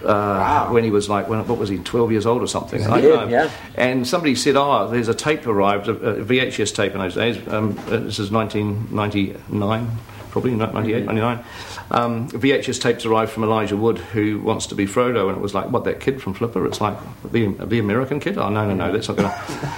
Uh, 0.05 0.67
When 0.69 0.83
he 0.83 0.91
was 0.91 1.09
like, 1.09 1.27
when, 1.27 1.45
what 1.47 1.57
was 1.57 1.69
he, 1.69 1.77
12 1.79 2.11
years 2.11 2.25
old 2.25 2.41
or 2.41 2.47
something? 2.47 2.83
I 2.85 3.01
kid, 3.01 3.07
don't 3.07 3.29
know. 3.29 3.37
yeah. 3.37 3.51
And 3.75 4.07
somebody 4.07 4.35
said, 4.35 4.55
oh, 4.55 4.87
there's 4.89 5.07
a 5.07 5.13
tape 5.13 5.47
arrived, 5.47 5.87
a, 5.87 5.93
VHS 6.23 6.75
tape 6.75 6.93
in 6.93 6.99
those 6.99 7.15
days. 7.15 7.37
Um, 7.47 7.77
uh, 7.87 7.97
this 7.97 8.19
is 8.19 8.31
1999, 8.31 9.91
probably, 10.31 10.51
not 10.51 10.73
98, 10.73 11.05
99. 11.05 11.43
Um, 11.91 12.29
VHS 12.29 12.81
tapes 12.81 13.05
arrived 13.05 13.31
from 13.31 13.43
Elijah 13.43 13.77
Wood, 13.77 13.97
who 13.99 14.39
wants 14.39 14.65
to 14.67 14.75
be 14.75 14.85
Frodo. 14.85 15.27
And 15.29 15.37
it 15.37 15.41
was 15.41 15.53
like, 15.53 15.69
what, 15.69 15.83
that 15.85 15.99
kid 15.99 16.21
from 16.21 16.33
Flipper? 16.33 16.65
It's 16.65 16.81
like, 16.81 16.97
the, 17.31 17.47
the 17.47 17.79
American 17.79 18.19
kid? 18.19 18.37
Oh, 18.37 18.49
no, 18.49 18.65
no, 18.67 18.73
no, 18.73 18.91
that's 18.91 19.07
not 19.07 19.17
going 19.17 19.29
to... 19.29 19.73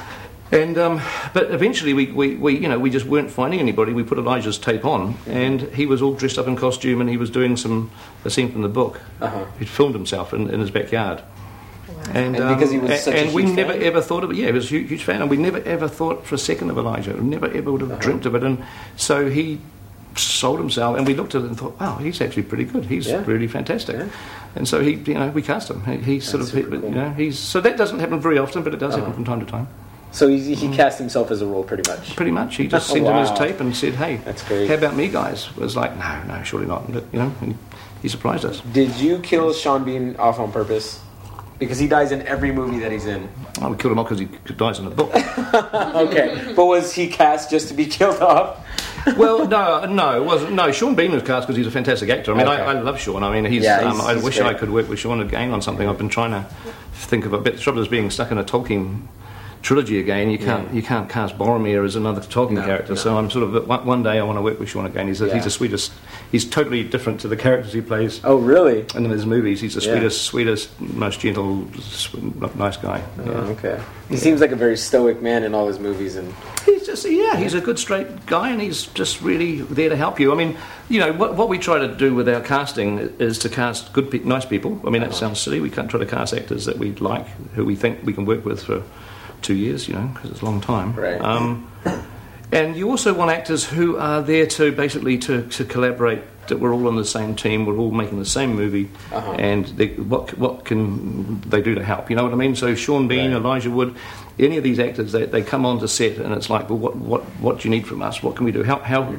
And 0.52 0.78
um, 0.78 1.02
but 1.34 1.52
eventually 1.52 1.94
we, 1.94 2.06
we, 2.12 2.36
we 2.36 2.58
you 2.58 2.70
know 2.70 2.80
we 2.80 2.90
just 2.90 3.06
weren't 3.06 3.30
finding 3.30 3.60
anybody. 3.60 3.92
We 3.92 4.04
put 4.04 4.18
Elijah's 4.18 4.58
tape 4.58 4.86
on, 4.86 5.18
and 5.28 5.62
he 5.74 5.86
was 5.86 6.02
all 6.02 6.14
dressed 6.14 6.38
up 6.38 6.48
in 6.48 6.56
costume, 6.56 7.02
and 7.02 7.10
he 7.10 7.18
was 7.18 7.30
doing 7.30 7.58
some 7.58 7.92
a 8.24 8.30
scene 8.30 8.50
from 8.52 8.62
the 8.62 8.70
book. 8.70 9.02
Uh-huh. 9.20 9.46
He'd 9.60 9.68
filmed 9.68 9.94
himself 9.94 10.34
in, 10.34 10.50
in 10.50 10.60
his 10.62 10.72
backyard. 10.72 11.22
And, 12.14 12.38
And 12.38 12.56
because 12.56 12.72
he 12.72 12.80
was 12.80 12.92
a- 12.92 12.98
such 12.98 13.14
a 13.16 13.18
and 13.26 13.34
we 13.34 13.44
huge 13.44 13.56
never 13.58 13.74
fan? 13.74 13.84
ever 13.84 14.02
thought 14.02 14.24
of 14.24 14.32
it. 14.32 14.38
Yeah, 14.38 14.46
he 14.48 14.52
was 14.54 14.66
a 14.66 14.70
huge, 14.70 14.88
huge 14.90 15.04
fan, 15.04 15.22
and 15.22 15.30
we 15.30 15.36
never 15.36 15.58
ever 15.60 15.90
thought 15.90 16.26
for 16.26 16.36
a 16.36 16.38
second 16.38 16.70
of 16.70 16.78
Elijah. 16.78 17.14
We 17.14 17.22
never 17.22 17.48
ever 17.52 17.70
would 17.72 17.82
have 17.82 17.92
Uh-huh. 17.92 18.00
dreamt 18.02 18.26
of 18.26 18.34
it. 18.36 18.44
And 18.44 18.64
so 18.96 19.30
he 19.30 19.60
sold 20.16 20.60
himself, 20.60 20.98
and 20.98 21.06
we 21.06 21.14
looked 21.14 21.36
at 21.36 21.42
it 21.42 21.48
and 21.48 21.58
thought, 21.58 21.78
wow, 21.80 21.98
he's 21.98 22.22
actually 22.22 22.44
pretty 22.44 22.64
good. 22.64 22.86
He's 22.86 23.08
Yeah. 23.08 23.24
really 23.26 23.48
fantastic. 23.48 23.98
Yeah. 23.98 24.06
And 24.56 24.66
so 24.66 24.82
he, 24.82 24.92
you 24.94 25.14
know, 25.16 25.28
we 25.30 25.42
cast 25.42 25.70
him. 25.70 25.84
He, 25.84 25.98
he's 25.98 26.24
sort 26.26 26.40
That's 26.40 26.54
of, 26.54 26.64
super 26.64 26.76
you 26.76 26.90
know, 26.96 27.10
he's 27.12 27.38
so 27.38 27.60
that 27.60 27.76
doesn't 27.78 28.00
happen 28.00 28.22
very 28.22 28.38
often, 28.38 28.64
but 28.64 28.74
it 28.74 28.78
does 28.80 28.94
happen 28.94 29.08
Uh-huh. 29.10 29.16
from 29.16 29.26
time 29.26 29.40
to 29.42 29.46
time. 29.46 29.68
So 30.18 30.28
he, 30.28 30.56
he 30.56 30.76
cast 30.76 30.98
himself 30.98 31.30
as 31.30 31.44
a 31.44 31.46
role 31.46 31.64
pretty 31.64 31.88
much. 31.88 32.16
Pretty 32.16 32.32
much, 32.32 32.56
he 32.56 32.68
just 32.68 32.88
sent 32.90 33.06
him 33.06 33.16
his 33.18 33.30
tape 33.38 33.60
and 33.60 33.76
said, 33.76 33.94
"Hey, 33.94 34.16
That's 34.26 34.42
great. 34.44 34.68
how 34.68 34.74
about 34.74 34.96
me, 34.96 35.10
guys?" 35.10 35.48
It 35.50 35.58
was 35.58 35.76
like, 35.76 35.96
"No, 35.96 36.24
no, 36.24 36.42
surely 36.42 36.66
not." 36.66 36.92
But, 36.92 37.04
you 37.14 37.20
know, 37.20 37.32
and 37.42 37.56
he 38.02 38.08
surprised 38.10 38.44
us. 38.44 38.62
Did 38.74 38.96
you 38.96 39.20
kill 39.20 39.54
Sean 39.54 39.84
Bean 39.84 40.16
off 40.16 40.40
on 40.40 40.52
purpose? 40.52 41.00
Because 41.60 41.78
he 41.78 41.88
dies 41.88 42.12
in 42.12 42.24
every 42.24 42.52
movie 42.52 42.80
that 42.80 42.92
he's 42.92 43.06
in. 43.06 43.30
I 43.62 43.68
would 43.68 43.78
kill 43.78 43.92
him 43.92 44.00
off 44.00 44.10
because 44.10 44.18
he 44.20 44.54
dies 44.56 44.80
in 44.80 44.86
the 44.86 44.92
book. 44.92 45.12
Okay, 46.08 46.54
but 46.56 46.66
was 46.66 46.94
he 46.94 47.08
cast 47.08 47.52
just 47.52 47.68
to 47.68 47.76
be 47.76 47.86
killed 47.98 48.20
off? 48.20 48.66
well, 49.18 49.48
no, 49.48 49.86
no, 49.86 50.20
it 50.20 50.26
wasn't. 50.26 50.54
No, 50.54 50.72
Sean 50.72 50.96
Bean 50.96 51.12
was 51.12 51.22
cast 51.22 51.46
because 51.46 51.58
he's 51.58 51.68
a 51.68 51.72
fantastic 51.72 52.10
actor. 52.10 52.32
I 52.34 52.38
mean, 52.38 52.48
Okay. 52.48 52.60
I, 52.60 52.72
I 52.74 52.82
love 52.82 53.00
Sean. 53.00 53.22
I 53.24 53.32
mean, 53.40 53.46
he's. 53.52 53.64
Yeah, 53.64 53.82
um, 53.82 54.02
I 54.02 54.16
he's 54.16 54.24
wish 54.24 54.38
great. 54.40 54.48
I 54.48 54.54
could 54.56 54.72
work 54.72 54.90
with 54.90 54.98
Sean 54.98 55.22
again 55.22 55.52
on 55.52 55.62
something. 55.62 55.88
I've 55.88 56.00
been 56.00 56.10
trying 56.10 56.32
to 56.32 56.42
think 56.94 57.26
of 57.28 57.34
a 57.34 57.38
bit. 57.40 57.54
The 57.58 57.62
trouble 57.62 57.82
is 57.84 57.88
being 57.88 58.10
stuck 58.10 58.32
in 58.32 58.40
a 58.40 58.44
Tolkien 58.44 59.04
trilogy 59.62 60.00
again. 60.00 60.30
You 60.30 60.38
can't. 60.38 60.68
Yeah. 60.70 60.76
You 60.76 60.82
can't 60.82 61.10
cast 61.10 61.38
Boromir 61.38 61.86
as 61.86 61.96
another 61.96 62.22
Tolkien 62.22 62.52
No, 62.52 62.66
character. 62.66 62.94
no. 62.94 62.96
So 62.96 63.18
I'm 63.18 63.30
sort 63.30 63.44
of 63.54 63.68
one, 63.68 64.04
day 64.04 64.20
I 64.20 64.24
want 64.24 64.38
to 64.38 64.42
work 64.42 64.60
with 64.60 64.70
Sean 64.70 64.86
again. 64.86 65.08
He's 65.08 65.22
a, 65.22 65.28
Yeah. 65.28 65.36
he's 65.36 65.44
the 65.44 65.50
sweetest. 65.50 65.92
He's 66.32 66.46
totally 66.46 66.84
different 66.84 67.20
to 67.22 67.28
the 67.28 67.38
characters 67.38 67.74
he 67.74 67.82
plays. 67.82 68.22
Oh, 68.24 68.36
really? 68.38 68.86
And 68.96 69.06
in 69.06 69.12
his 69.12 69.26
movies, 69.26 69.62
he's 69.62 69.76
the 69.76 69.82
Yeah. 69.82 69.92
sweetest, 69.94 70.22
sweetest, 70.24 70.82
most 70.82 71.20
gentle, 71.20 71.68
sw- 71.80 72.16
nice 72.56 72.78
guy. 72.78 73.02
Oh, 73.20 73.32
Yeah. 73.32 73.38
okay. 73.52 73.80
He 74.10 74.18
seems 74.18 74.40
like 74.42 74.52
a 74.52 74.56
very 74.56 74.78
stoic 74.78 75.22
man 75.22 75.44
in 75.44 75.54
all 75.54 75.68
his 75.68 75.80
movies, 75.80 76.16
and 76.16 76.34
He's 76.66 76.86
just, 76.86 77.10
yeah, 77.10 77.38
he's 77.38 77.54
a 77.54 77.62
good 77.62 77.80
straight 77.80 78.26
guy, 78.26 78.50
and 78.50 78.62
he's 78.62 78.88
just 78.88 79.22
really 79.22 79.62
there 79.62 79.88
to 79.90 79.96
help 79.96 80.20
you. 80.20 80.34
I 80.34 80.36
mean, 80.36 80.58
you 80.90 81.00
know, 81.00 81.14
what, 81.14 81.36
what 81.36 81.48
we 81.48 81.58
try 81.58 81.80
to 81.80 81.88
do 81.88 82.14
with 82.14 82.28
our 82.28 82.42
casting 82.42 83.00
is 83.20 83.38
to 83.40 83.50
cast 83.50 83.94
good, 83.94 84.12
pe- 84.12 84.20
nice 84.20 84.46
people. 84.46 84.80
I 84.86 84.90
mean, 84.90 85.02
that 85.02 85.10
uh-huh. 85.12 85.20
sounds 85.20 85.40
silly. 85.40 85.62
We 85.62 85.70
can't 85.70 85.90
try 85.90 86.00
to 86.00 86.06
cast 86.06 86.34
actors 86.34 86.66
that 86.66 86.78
we 86.78 86.92
like, 86.96 87.26
who 87.56 87.64
we 87.64 87.76
think 87.76 88.00
we 88.04 88.14
can 88.14 88.26
work 88.26 88.44
with 88.46 88.64
for 88.64 88.84
two 89.42 89.56
years, 89.56 89.88
you 89.88 89.96
know, 89.96 90.08
because 90.14 90.32
it's 90.32 90.42
a 90.42 90.46
long 90.46 90.62
time. 90.62 90.94
Right. 90.96 91.20
Um, 91.22 91.70
and 92.52 92.76
you 92.76 92.90
also 92.90 93.14
want 93.14 93.32
actors 93.32 93.66
who 93.66 93.98
are 93.98 94.22
there 94.22 94.46
to 94.48 94.72
basically 94.72 95.18
to, 95.20 95.48
to 95.50 95.66
collaborate. 95.66 96.22
That 96.48 96.62
we're 96.62 96.74
all 96.74 96.88
on 96.88 96.96
the 96.96 97.04
same 97.04 97.36
team, 97.36 97.66
we're 97.66 97.76
all 97.76 97.92
making 97.92 98.20
the 98.20 98.26
same 98.26 98.56
movie, 98.56 98.90
Uh-huh. 99.12 99.34
and 99.34 99.66
they, 99.66 99.88
what 99.96 100.38
what 100.38 100.64
can 100.64 101.42
they 101.42 101.62
do 101.62 101.76
to 101.76 101.84
help? 101.84 102.10
You 102.10 102.16
know 102.16 102.24
what 102.24 102.32
I 102.32 102.38
mean? 102.38 102.56
So 102.56 102.74
Sean 102.74 103.10
Bean, 103.10 103.32
Right. 103.32 103.36
Elijah 103.42 103.70
Wood, 103.70 103.94
any 104.40 104.56
of 104.56 104.64
these 104.64 104.80
actors, 104.80 105.12
they, 105.12 105.26
they 105.26 105.42
come 105.42 105.66
onto 105.66 105.88
set, 105.88 106.18
and 106.20 106.34
it's 106.34 106.50
like, 106.50 106.70
well, 106.70 106.80
what 106.80 106.96
what 106.96 107.24
what 107.42 107.60
do 107.60 107.68
you 107.68 107.76
need 107.76 107.86
from 107.86 108.02
us? 108.02 108.24
What 108.24 108.38
can 108.38 108.46
we 108.46 108.54
do? 108.54 108.64
How 108.64 108.80
how 108.80 109.14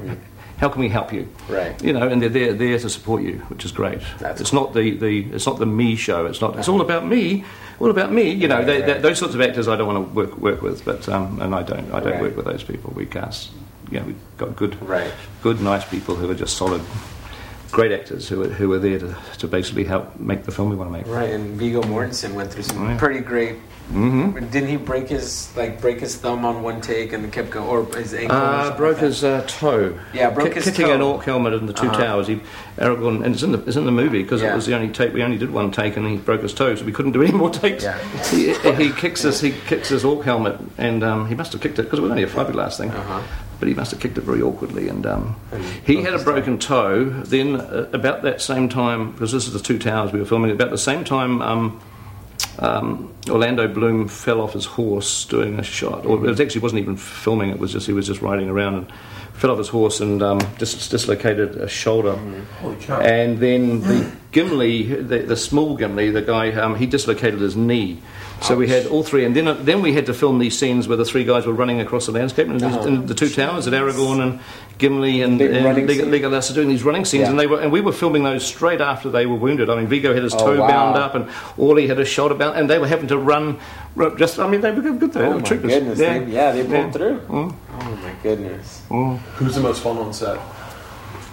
how 0.59 0.69
can 0.69 0.81
we 0.81 0.89
help 0.89 1.13
you? 1.13 1.29
Right. 1.49 1.81
You 1.83 1.93
know, 1.93 2.07
and 2.09 2.21
they're 2.21 2.29
there 2.29 2.53
there 2.53 2.79
to 2.79 2.89
support 2.91 3.23
you, 3.23 3.39
which 3.49 3.65
is 3.65 3.73
great. 3.73 4.01
That's 4.19 4.41
it's 4.41 4.53
not 4.53 4.75
the, 4.75 4.97
the 4.97 5.25
it's 5.33 5.47
not 5.47 5.59
the 5.59 5.67
me 5.67 5.97
show. 5.97 6.27
It's 6.27 6.41
not. 6.41 6.59
It's 6.59 6.69
all 6.69 6.81
about 6.81 7.07
me. 7.07 7.45
All 7.81 7.91
about 7.91 8.11
me. 8.13 8.31
You 8.31 8.49
know, 8.49 8.57
Right, 8.57 8.67
they, 8.67 8.79
right. 8.83 8.87
they- 8.95 9.01
those 9.01 9.19
sorts 9.19 9.35
of 9.35 9.41
actors 9.41 9.69
I 9.69 9.77
don't 9.77 9.87
want 9.87 10.09
to 10.09 10.15
work 10.15 10.37
work 10.39 10.63
with, 10.63 10.85
but 10.85 11.09
um, 11.09 11.41
and 11.41 11.55
I 11.55 11.63
don't 11.63 11.93
I 11.93 12.01
don't 12.01 12.13
Right. 12.13 12.21
work 12.23 12.37
with 12.37 12.45
those 12.47 12.65
people. 12.65 12.93
We 12.95 13.07
cast. 13.07 13.51
You 13.91 14.01
know, 14.01 14.07
we've 14.07 14.21
got 14.37 14.55
good 14.57 14.77
Right. 14.83 15.11
good, 15.43 15.61
nice 15.63 15.85
people 15.89 16.15
who 16.17 16.29
are 16.31 16.35
just 16.35 16.57
solid, 16.59 16.83
great 17.71 17.91
actors 17.93 18.29
who 18.29 18.43
are, 18.43 18.49
who 18.49 18.71
are 18.75 18.79
there 18.79 18.99
to, 18.99 19.17
to 19.39 19.47
basically 19.49 19.85
help 19.85 20.19
make 20.21 20.43
the 20.45 20.53
film 20.53 20.69
we 20.71 20.77
want 20.77 20.91
to 20.93 20.99
make. 20.99 21.07
right. 21.07 21.31
And 21.31 21.57
Viggo 21.59 21.83
Mortensen 21.83 22.35
went 22.35 22.53
through 22.53 22.65
some 22.65 22.83
Right. 22.85 22.99
pretty 22.99 23.21
great. 23.21 23.57
Hmm 23.89 24.33
Didn't 24.51 24.69
he 24.69 24.77
break 24.77 25.09
his 25.09 25.49
like 25.57 25.81
break 25.81 26.01
his 26.01 26.17
thumb 26.17 26.45
on 26.45 26.63
one 26.63 26.81
take 26.81 27.13
and 27.13 27.33
kept 27.33 27.51
going, 27.51 27.67
or 27.69 27.85
his 27.97 28.13
ankle? 28.15 28.37
or 28.37 28.41
Uh, 28.41 28.63
something 28.65 28.77
broke 28.77 28.97
like 28.97 29.05
his 29.05 29.25
uh, 29.25 29.45
toe. 29.47 29.99
Yeah, 30.13 30.31
broke 30.31 30.49
Ki- 30.49 30.55
his 30.57 30.65
kicking 30.67 30.87
toe. 30.87 30.95
an 30.95 31.01
orc 31.01 31.25
helmet 31.25 31.55
in 31.55 31.67
the 31.67 31.73
2 31.73 31.87
Uh-huh. 31.87 31.97
towers. 32.03 32.27
He, 32.27 32.41
Aragorn, 32.79 33.25
and 33.25 33.35
it's 33.35 33.43
in 33.43 33.53
the 33.53 33.59
it's 33.67 33.77
in 33.77 33.87
the 33.87 33.93
movie 33.93 34.23
because 34.23 34.43
Yeah. 34.43 34.53
it 34.53 34.57
was 34.57 34.67
the 34.67 34.75
only 34.75 34.89
take. 34.89 35.15
We 35.15 35.23
only 35.23 35.39
did 35.39 35.51
one 35.51 35.71
take, 35.71 35.97
and 35.97 36.07
he 36.07 36.17
broke 36.19 36.43
his 36.43 36.53
toe, 36.53 36.75
so 36.75 36.85
we 36.85 36.93
couldn't 36.93 37.13
do 37.13 37.23
any 37.23 37.33
more 37.33 37.51
takes. 37.65 37.85
Yeah. 37.85 37.99
He, 38.31 38.53
he 38.75 38.93
kicks 38.93 39.23
his 39.23 39.41
he 39.41 39.53
kicks 39.67 39.89
his 39.89 40.05
orc 40.05 40.23
helmet, 40.25 40.59
and 40.77 41.03
um, 41.03 41.27
he 41.27 41.35
must 41.35 41.53
have 41.53 41.63
kicked 41.63 41.79
it 41.79 41.83
because 41.85 41.99
it 41.99 42.03
was 42.03 42.11
only 42.11 42.25
a 42.25 42.29
fiberglass 42.29 42.77
thing. 42.77 42.91
Uh-huh. 42.91 43.21
But 43.59 43.67
he 43.69 43.75
must 43.75 43.91
have 43.91 43.99
kicked 44.01 44.17
it 44.19 44.23
very 44.25 44.41
awkwardly, 44.43 44.89
and 44.89 45.05
um, 45.05 45.35
he 45.85 45.97
had 46.03 46.13
a 46.15 46.19
his 46.19 46.25
toe. 46.25 46.33
broken 46.33 46.59
toe. 46.59 47.05
Then 47.25 47.57
uh, 47.57 47.89
about 47.93 48.23
that 48.23 48.41
same 48.41 48.69
time, 48.69 49.11
because 49.13 49.33
this 49.33 49.47
is 49.49 49.53
the 49.55 49.59
two 49.61 49.79
towers 49.79 50.13
we 50.13 50.21
were 50.21 50.27
filming. 50.27 50.51
About 50.53 50.71
the 50.71 50.79
same 50.79 51.03
time. 51.05 51.41
Um, 51.43 51.81
um, 52.59 53.15
Orlando 53.29 53.69
Bloom 53.69 54.09
fell 54.09 54.41
off 54.41 54.55
his 54.55 54.65
horse 54.65 55.25
doing 55.25 55.59
a 55.59 55.63
shot, 55.63 56.05
or 56.05 56.27
it 56.27 56.41
actually 56.41 56.61
wasn't 56.61 56.81
even 56.81 56.97
filming. 56.97 57.51
It 57.51 57.59
was 57.59 57.73
just 57.73 57.87
he 57.87 57.93
was 57.93 58.07
just 58.07 58.21
riding 58.21 58.49
around 58.49 58.75
and 58.75 58.93
fell 59.35 59.53
off 59.53 59.59
his 59.59 59.69
horse 59.69 60.01
and 60.01 60.23
um, 60.23 60.41
dis- 60.59 60.89
dislocated 60.89 61.57
a 61.57 61.69
shoulder. 61.69 62.19
Cow. 62.81 63.01
And 63.01 63.39
then 63.39 63.81
the 63.81 64.11
Gimli, 64.33 64.83
the, 64.83 65.21
the 65.21 65.37
small 65.37 65.77
Gimli, 65.77 66.11
the 66.11 66.23
guy, 66.23 66.51
um, 66.53 66.75
he 66.75 66.87
dislocated 66.87 67.41
his 67.41 67.57
knee. 67.57 68.03
So 68.41 68.55
we 68.57 68.69
had 68.69 68.87
all 68.87 69.03
three, 69.03 69.25
and 69.25 69.35
then 69.35 69.49
uh, 69.49 69.55
then 69.55 69.83
we 69.83 69.93
had 69.93 70.07
to 70.07 70.15
film 70.15 70.39
these 70.39 70.57
scenes 70.57 70.87
where 70.87 70.97
the 70.97 71.05
three 71.05 71.25
guys 71.25 71.45
were 71.45 71.53
running 71.53 71.81
across 71.81 72.07
the 72.07 72.13
landscape, 72.13 72.47
and, 72.47 72.61
these- 72.61 72.73
Uh-huh. 72.73 72.87
and 72.87 73.09
the 73.09 73.15
two 73.15 73.29
towers 73.29 73.67
at 73.67 73.73
Aragorn 73.73 74.23
and 74.23 74.39
Gimli 74.79 75.23
and, 75.23 75.39
Big 75.41 75.51
and 75.51 75.65
running 75.65 75.87
Leg- 75.89 75.99
scene. 75.99 76.11
Legolas 76.13 76.49
are 76.51 76.55
doing 76.55 76.69
these 76.69 76.85
running 76.85 77.05
scenes, 77.05 77.23
Yeah. 77.23 77.31
and 77.31 77.41
they 77.41 77.49
were, 77.49 77.61
and 77.61 77.73
we 77.73 77.81
were 77.81 77.91
filming 77.93 78.23
those 78.23 78.47
straight 78.47 78.81
after 78.81 79.11
they 79.11 79.27
were 79.27 79.35
wounded. 79.35 79.69
I 79.69 79.75
mean, 79.75 79.89
Viggo 79.89 80.15
had 80.15 80.23
his 80.23 80.35
Oh, 80.35 80.39
toe 80.39 80.61
wow. 80.61 80.69
bound 80.69 80.97
up, 80.97 81.17
and 81.17 81.27
Orly 81.57 81.89
had 81.89 81.99
his 81.99 82.07
shoulder 82.09 82.37
bound, 82.37 82.57
and 82.57 82.71
they 82.71 82.79
were 82.79 82.87
having 82.87 83.09
to 83.09 83.19
run. 83.19 83.59
Just, 84.17 84.39
I 84.39 84.47
mean, 84.49 84.61
they 84.61 84.71
were 84.71 84.83
good 84.83 85.13
there. 85.13 85.25
Oh 85.27 85.31
were 85.31 85.35
my 85.37 85.43
troopers. 85.43 85.73
goodness! 85.73 85.99
Yeah. 85.99 86.19
They, 86.21 86.25
yeah, 86.33 86.53
they 86.53 86.63
pulled 86.63 86.73
Yeah. 86.73 86.91
through. 86.93 87.19
Mm. 87.29 87.55
Oh 87.81 87.99
my 88.03 88.13
goodness! 88.23 88.83
Who's 89.37 89.57
the 89.57 89.61
most 89.61 89.83
fun 89.83 89.99
on 89.99 90.13
set? 90.13 90.39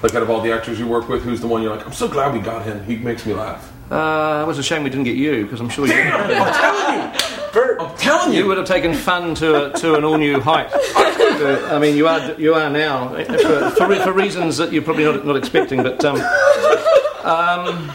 Like 0.01 0.15
out 0.15 0.23
of 0.23 0.29
all 0.32 0.41
the 0.41 0.51
actors 0.51 0.79
you 0.79 0.88
work 0.88 1.07
with, 1.07 1.21
who's 1.23 1.39
the 1.39 1.47
one 1.47 1.61
you're 1.61 1.75
like, 1.75 1.86
I'm 1.86 1.93
so 1.93 2.07
glad 2.07 2.34
we 2.34 2.39
got 2.39 2.63
him. 2.65 2.84
He 2.84 2.95
makes 2.95 3.25
me 3.27 3.34
laugh. 3.34 3.71
Uh, 3.91 4.41
it 4.43 4.47
was 4.47 4.57
a 4.57 4.63
shame 4.63 4.83
we 4.83 4.89
didn't 4.89 5.05
get 5.05 5.15
you 5.15 5.43
because 5.43 5.59
I'm 5.61 5.69
sure 5.69 5.86
you, 5.88 5.93
I'm 5.93 6.53
telling 6.53 7.13
you, 7.13 7.19
Bert, 7.53 7.79
I'm 7.81 7.95
telling 7.97 8.33
you 8.33 8.39
you. 8.39 8.47
would 8.47 8.57
have 8.57 8.65
taken 8.67 8.93
fun 8.95 9.36
to 9.36 9.67
a, 9.67 9.73
to 9.79 9.93
an 9.95 10.03
all 10.03 10.17
new 10.17 10.39
height. 10.39 10.69
Uh, 11.36 11.67
I 11.69 11.79
mean, 11.79 11.97
you 11.97 12.07
are 12.07 12.31
you 12.39 12.53
are 12.53 12.69
now 12.69 13.13
uh, 13.13 13.25
for, 13.25 13.88
for, 13.88 13.95
for 14.03 14.13
reasons 14.13 14.55
that 14.55 14.71
you're 14.71 14.81
probably 14.81 15.03
not, 15.03 15.25
not 15.25 15.36
expecting. 15.36 15.83
But 15.83 16.03
um, 16.05 16.15
um, 17.25 17.91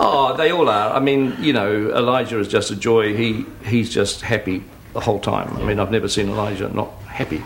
Oh, 0.00 0.34
they 0.36 0.50
all 0.50 0.68
are. 0.68 0.92
I 0.94 0.98
mean, 1.00 1.36
you 1.40 1.52
know, 1.52 1.90
Elijah 1.96 2.38
is 2.40 2.48
just 2.48 2.70
a 2.72 2.76
joy. 2.76 3.16
He 3.16 3.44
he's 3.64 3.90
just 3.94 4.22
happy 4.22 4.64
the 4.92 5.00
whole 5.00 5.20
time. 5.20 5.56
I 5.56 5.62
mean, 5.64 5.78
I've 5.78 5.90
never 5.92 6.08
seen 6.08 6.28
Elijah 6.28 6.68
not 6.68 6.90
happy, 7.06 7.42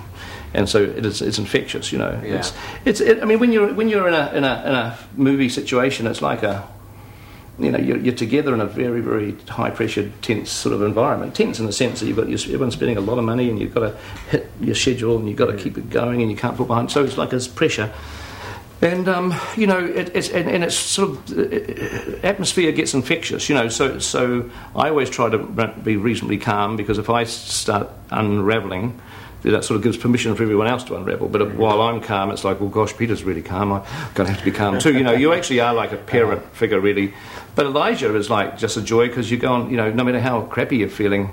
and 0.55 0.66
so 0.68 0.83
it 0.83 1.05
is, 1.05 1.20
it's 1.20 1.39
infectious. 1.39 1.93
You 1.93 1.99
know, 1.99 2.20
Yeah. 2.24 2.37
it's 2.37 2.53
it's. 2.87 3.01
It, 3.01 3.22
I 3.22 3.26
mean, 3.26 3.39
when 3.39 3.53
you're 3.53 3.72
when 3.74 3.89
you're 3.91 4.09
in 4.09 4.14
a 4.14 4.33
in 4.35 4.45
a 4.45 4.62
in 4.66 4.74
a 4.74 4.99
movie 5.14 5.49
situation, 5.51 6.07
it's 6.07 6.22
like 6.22 6.43
a 6.43 6.66
you 7.65 7.71
know, 7.71 7.79
you're, 7.79 7.99
you're 7.99 8.15
together 8.15 8.55
in 8.55 8.61
a 8.61 8.67
very, 8.67 9.01
very 9.01 9.33
high 9.49 9.71
pressure, 9.71 10.11
tense 10.23 10.51
sort 10.51 10.75
of 10.75 10.83
environment. 10.83 11.35
Tense 11.35 11.59
in 11.59 11.67
the 11.67 11.73
sense 11.73 12.01
that 12.01 12.07
you've 12.07 12.17
got 12.17 12.29
everyone's 12.29 12.75
spending 12.75 12.97
a 12.97 13.01
lot 13.01 13.19
of 13.19 13.25
money 13.25 13.49
and 13.51 13.59
you've 13.59 13.75
got 13.75 13.81
to 13.81 13.97
hit 14.31 14.51
your 14.61 14.75
schedule 14.75 15.19
and 15.19 15.29
you've 15.29 15.39
got 15.39 15.47
to 15.47 15.57
keep 15.57 15.79
it 15.79 15.91
going 15.91 16.23
and 16.23 16.31
you 16.31 16.37
can't 16.37 16.57
put 16.57 16.67
behind. 16.67 16.91
So 16.91 17.05
it's 17.05 17.19
like 17.19 17.31
there's 17.31 17.49
pressure. 17.49 17.93
And 18.83 19.09
um, 19.09 19.33
you 19.57 19.69
know, 19.69 19.79
it, 19.79 20.11
it's 20.15 20.29
and, 20.31 20.51
and 20.51 20.65
it's 20.65 20.75
sort 20.75 21.11
of 21.11 21.39
uh, 21.39 22.27
atmosphere 22.27 22.73
gets 22.73 22.95
infectious. 22.95 23.49
You 23.49 23.55
know, 23.55 23.69
so 23.69 24.01
so 24.01 24.51
I 24.75 24.89
always 24.89 25.09
try 25.09 25.31
to 25.31 25.39
be 25.85 25.97
reasonably 25.97 26.39
calm 26.39 26.77
because 26.77 26.99
if 26.99 27.09
I 27.09 27.23
start 27.23 27.89
unraveling, 28.11 29.01
that 29.43 29.64
sort 29.64 29.76
of 29.76 29.82
gives 29.82 29.97
permission 29.97 30.34
for 30.34 30.43
everyone 30.43 30.66
else 30.66 30.84
to 30.84 30.97
unravel. 30.97 31.28
But 31.28 31.43
if, 31.43 31.55
while 31.55 31.82
I'm 31.82 32.01
calm, 32.01 32.30
it's 32.30 32.45
like, 32.45 32.61
well, 32.61 32.68
gosh, 32.68 32.97
Peter's 32.97 33.24
really 33.24 33.43
calm. 33.43 33.72
I'm 33.72 33.82
going 34.14 34.26
to 34.26 34.32
have 34.32 34.38
to 34.38 34.45
be 34.45 34.53
calm 34.53 34.78
too. 34.78 34.93
You 34.93 35.03
know, 35.03 35.12
you 35.12 35.32
actually 35.32 35.61
are 35.61 35.74
like 35.74 35.93
a 35.93 35.97
parent 35.97 36.45
figure, 36.55 36.80
really. 36.80 37.12
But 37.55 37.66
Elijah 37.66 38.14
is 38.14 38.30
like 38.30 38.57
just 38.59 38.76
a 38.76 38.82
joy 38.82 39.09
because 39.09 39.30
you 39.30 39.38
go 39.38 39.53
on. 39.53 39.70
You 39.70 39.76
know, 39.76 39.90
no 39.90 40.05
matter 40.05 40.20
how 40.20 40.43
crappy 40.43 40.78
you're 40.78 40.88
feeling, 40.88 41.32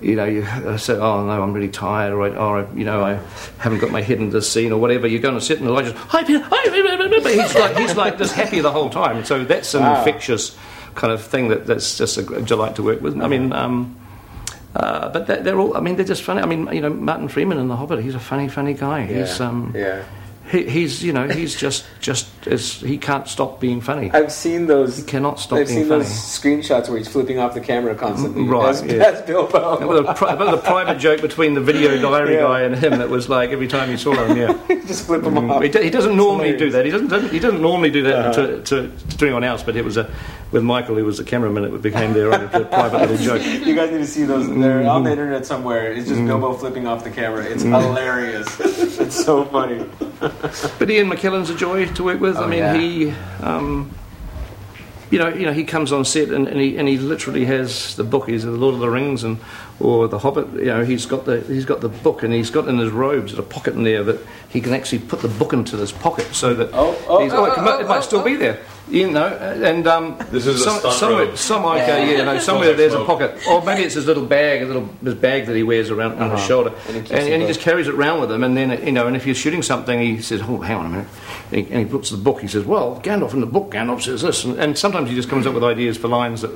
you 0.00 0.16
know, 0.16 0.24
you 0.24 0.42
uh, 0.42 0.76
say, 0.78 0.94
oh 0.94 1.26
no, 1.26 1.42
I'm 1.42 1.52
really 1.52 1.68
tired, 1.68 2.12
or, 2.12 2.22
I, 2.22 2.30
or 2.36 2.68
you 2.74 2.84
know, 2.84 3.04
I 3.04 3.20
haven't 3.58 3.78
got 3.80 3.90
my 3.90 4.02
head 4.02 4.18
in 4.18 4.30
the 4.30 4.42
scene, 4.42 4.72
or 4.72 4.80
whatever. 4.80 5.06
You're 5.06 5.20
going 5.20 5.34
to 5.34 5.40
sit 5.40 5.58
and 5.58 5.68
Elijah's, 5.68 5.94
hi 5.94 6.24
Peter, 6.24 6.40
hi 6.40 6.62
but 7.22 7.32
he's 7.32 7.54
like, 7.54 7.76
he's 7.76 7.96
like 7.96 8.18
just 8.18 8.34
happy 8.34 8.60
the 8.60 8.72
whole 8.72 8.90
time. 8.90 9.24
So 9.24 9.44
that's 9.44 9.74
an 9.74 9.84
infectious 9.98 10.56
kind 10.94 11.12
of 11.12 11.22
thing 11.22 11.48
that, 11.48 11.66
that's 11.66 11.96
just 11.96 12.18
a 12.18 12.42
delight 12.42 12.76
to 12.76 12.82
work 12.82 13.00
with. 13.00 13.20
I 13.20 13.28
mean, 13.28 13.52
um, 13.52 13.96
uh, 14.74 15.08
but 15.10 15.26
they're, 15.26 15.42
they're 15.42 15.58
all, 15.58 15.76
I 15.76 15.80
mean, 15.80 15.96
they're 15.96 16.04
just 16.04 16.22
funny. 16.22 16.40
I 16.42 16.46
mean, 16.46 16.66
you 16.72 16.80
know, 16.80 16.90
Martin 16.90 17.28
Freeman 17.28 17.58
in 17.58 17.68
The 17.68 17.76
Hobbit, 17.76 18.02
he's 18.02 18.14
a 18.14 18.20
funny, 18.20 18.48
funny 18.48 18.74
guy. 18.74 19.04
He's, 19.04 19.40
um, 19.40 19.72
yeah. 19.76 20.02
he, 20.50 20.64
he's, 20.68 21.02
you 21.04 21.12
know, 21.12 21.28
he's 21.28 21.54
just, 21.54 21.84
just, 22.00 22.26
as, 22.46 22.72
he 22.80 22.96
can't 22.98 23.28
stop 23.28 23.60
being 23.60 23.80
funny. 23.82 24.10
I've 24.10 24.32
seen 24.32 24.66
those. 24.66 24.96
He 24.96 25.02
cannot 25.04 25.38
stop 25.40 25.58
I've 25.58 25.66
being 25.66 25.80
seen 25.80 25.88
funny. 25.88 26.04
those 26.04 26.10
screenshots 26.12 26.88
where 26.88 26.96
he's 26.98 27.08
flipping 27.08 27.38
off 27.38 27.52
the 27.54 27.60
camera 27.60 27.94
constantly. 27.94 28.44
Right, 28.44 28.70
As, 28.70 28.82
yeah. 28.82 29.02
as 29.04 29.22
Bilbo. 29.22 29.76
There 29.78 29.86
was 29.88 30.00
a, 30.00 30.14
pri- 30.14 30.34
there 30.36 30.46
was 30.46 30.58
a 30.58 30.62
private 30.62 30.98
joke 30.98 31.20
between 31.20 31.52
the 31.54 31.60
video 31.60 32.00
diary 32.10 32.34
Yeah. 32.34 32.40
guy 32.42 32.62
and 32.62 32.74
him 32.74 32.92
that 32.98 33.10
was 33.10 33.28
like 33.28 33.50
every 33.50 33.68
time 33.68 33.90
you 33.90 33.98
saw 33.98 34.14
him, 34.14 34.36
yeah. 34.36 34.58
Just 34.86 35.06
flip 35.06 35.22
him 35.22 35.50
off. 35.50 35.62
He, 35.62 35.68
he 35.68 35.90
doesn't 35.90 36.16
normally 36.16 36.56
do 36.56 36.70
that. 36.70 36.84
He 36.86 36.90
doesn't, 36.90 37.08
doesn't. 37.08 37.30
He 37.30 37.38
doesn't 37.38 37.60
normally 37.60 37.90
do 37.90 38.02
that 38.04 38.34
to, 38.34 38.62
to, 38.62 38.90
to 39.18 39.24
anyone 39.26 39.44
else. 39.44 39.62
But 39.62 39.76
it 39.76 39.84
was 39.84 39.96
a 39.98 40.10
with 40.52 40.62
Michael, 40.62 40.96
who 40.96 41.04
was 41.04 41.18
the 41.18 41.24
cameraman. 41.24 41.64
It 41.64 41.82
became 41.82 42.12
their 42.12 42.32
own 42.32 42.48
private 42.50 43.00
little 43.00 43.16
joke. 43.16 43.42
You 43.42 43.74
guys 43.74 43.90
need 43.90 43.98
to 43.98 44.06
see 44.06 44.24
those. 44.24 44.46
They're 44.46 44.80
mm-hmm. 44.80 44.88
on 44.88 45.04
the 45.04 45.10
internet 45.10 45.46
somewhere. 45.46 45.92
It's 45.92 46.06
just 46.06 46.18
mm-hmm. 46.18 46.28
Bilbo 46.28 46.52
flipping 46.54 46.86
off 46.86 47.02
the 47.02 47.10
camera. 47.10 47.44
It's 47.44 47.64
mm-hmm. 47.64 47.72
hilarious. 47.72 48.60
it's 48.60 49.24
so 49.24 49.44
funny. 49.46 49.84
But 50.78 50.88
Ian 50.88 51.10
McKellen's 51.10 51.50
a 51.50 51.54
joy 51.54 51.86
to 51.86 52.04
work 52.04 52.20
with. 52.20 52.36
I 52.36 52.44
Oh, 52.44 52.46
mean, 52.48 52.58
yeah. 52.60 52.76
he, 52.76 53.10
um, 53.40 53.92
you 55.10 55.18
know, 55.18 55.28
you 55.28 55.46
know, 55.46 55.52
he 55.52 55.64
comes 55.64 55.92
on 55.92 56.04
set 56.04 56.28
and, 56.28 56.46
and 56.48 56.60
he 56.60 56.76
and 56.76 56.88
he 56.88 56.96
literally 56.96 57.44
has 57.44 57.96
the 57.96 58.04
book. 58.04 58.28
He's 58.28 58.44
the 58.44 58.50
Lord 58.50 58.74
of 58.74 58.80
the 58.80 58.88
Rings 58.88 59.24
and 59.24 59.38
or 59.80 60.08
the 60.08 60.18
Hobbit. 60.18 60.52
You 60.54 60.66
know, 60.66 60.84
he's 60.84 61.06
got 61.06 61.24
the 61.24 61.40
he's 61.40 61.64
got 61.64 61.80
the 61.80 61.88
book 61.88 62.22
and 62.22 62.32
he's 62.32 62.50
got 62.50 62.68
in 62.68 62.78
his 62.78 62.90
robes 62.90 63.36
a 63.36 63.42
pocket 63.42 63.74
in 63.74 63.82
there 63.82 64.02
that 64.04 64.20
he 64.48 64.60
can 64.60 64.72
actually 64.72 65.00
put 65.00 65.20
the 65.20 65.28
book 65.28 65.52
into 65.52 65.76
this 65.76 65.92
pocket 65.92 66.34
so 66.34 66.54
that 66.54 66.70
Oh, 66.72 66.96
oh, 67.08 67.22
he's, 67.22 67.32
oh, 67.32 67.44
it, 67.44 67.54
oh, 67.56 67.62
might, 67.62 67.80
it 67.80 67.84
oh, 67.84 67.88
might 67.88 67.98
oh, 67.98 68.00
still 68.00 68.20
oh. 68.20 68.24
be 68.24 68.36
there. 68.36 68.60
You 68.92 69.10
know, 69.10 69.26
and 69.26 69.86
um, 69.86 70.16
This 70.30 70.46
is 70.46 70.60
a 70.60 70.64
some, 70.64 70.78
stunt 70.80 70.94
somewhere, 70.94 71.24
robe. 71.26 71.38
some 71.38 71.64
like 71.64 71.82
uh, 71.88 71.92
yeah, 71.96 72.24
no, 72.24 72.38
somewhere 72.38 72.68
like 72.68 72.76
there's 72.76 72.92
a 72.92 73.02
pocket, 73.06 73.38
or 73.48 73.64
maybe 73.64 73.82
it's 73.84 73.94
his 73.94 74.06
little 74.06 74.26
bag, 74.26 74.60
a 74.62 74.66
little 74.66 74.86
his 75.02 75.14
bag 75.14 75.46
that 75.46 75.56
he 75.56 75.62
wears 75.62 75.88
around 75.90 76.18
on 76.20 76.30
his 76.30 76.40
shoulder, 76.44 76.68
Uh-huh. 76.70 76.92
And 76.92 77.06
he 77.06 77.14
and, 77.14 77.28
and, 77.32 77.42
he 77.42 77.48
just 77.48 77.60
carries 77.60 77.88
it 77.88 77.94
around 77.94 78.20
with 78.20 78.30
him. 78.30 78.44
And 78.44 78.54
then 78.54 78.84
you 78.84 78.92
know, 78.92 79.06
and 79.06 79.16
if 79.16 79.24
you're 79.24 79.34
shooting 79.34 79.62
something, 79.62 79.98
he 79.98 80.20
says, 80.20 80.42
"Oh, 80.44 80.58
hang 80.58 80.76
on 80.76 80.86
a 80.86 80.88
minute," 80.90 81.08
and 81.52 81.66
he, 81.66 81.72
and 81.72 81.86
he 81.86 81.90
looks 81.92 82.12
at 82.12 82.18
the 82.18 82.22
book. 82.24 82.42
He 82.42 82.48
says, 82.48 82.64
"Well, 82.66 83.00
Gandalf 83.02 83.32
in 83.32 83.40
the 83.40 83.46
book, 83.46 83.70
Gandalf 83.70 84.02
says 84.02 84.20
this," 84.20 84.44
and, 84.44 84.58
and 84.58 84.76
sometimes 84.76 85.08
he 85.08 85.14
just 85.16 85.30
comes 85.30 85.46
up 85.46 85.54
with 85.54 85.64
ideas 85.64 85.96
for 85.96 86.08
lines 86.08 86.42
that 86.42 86.50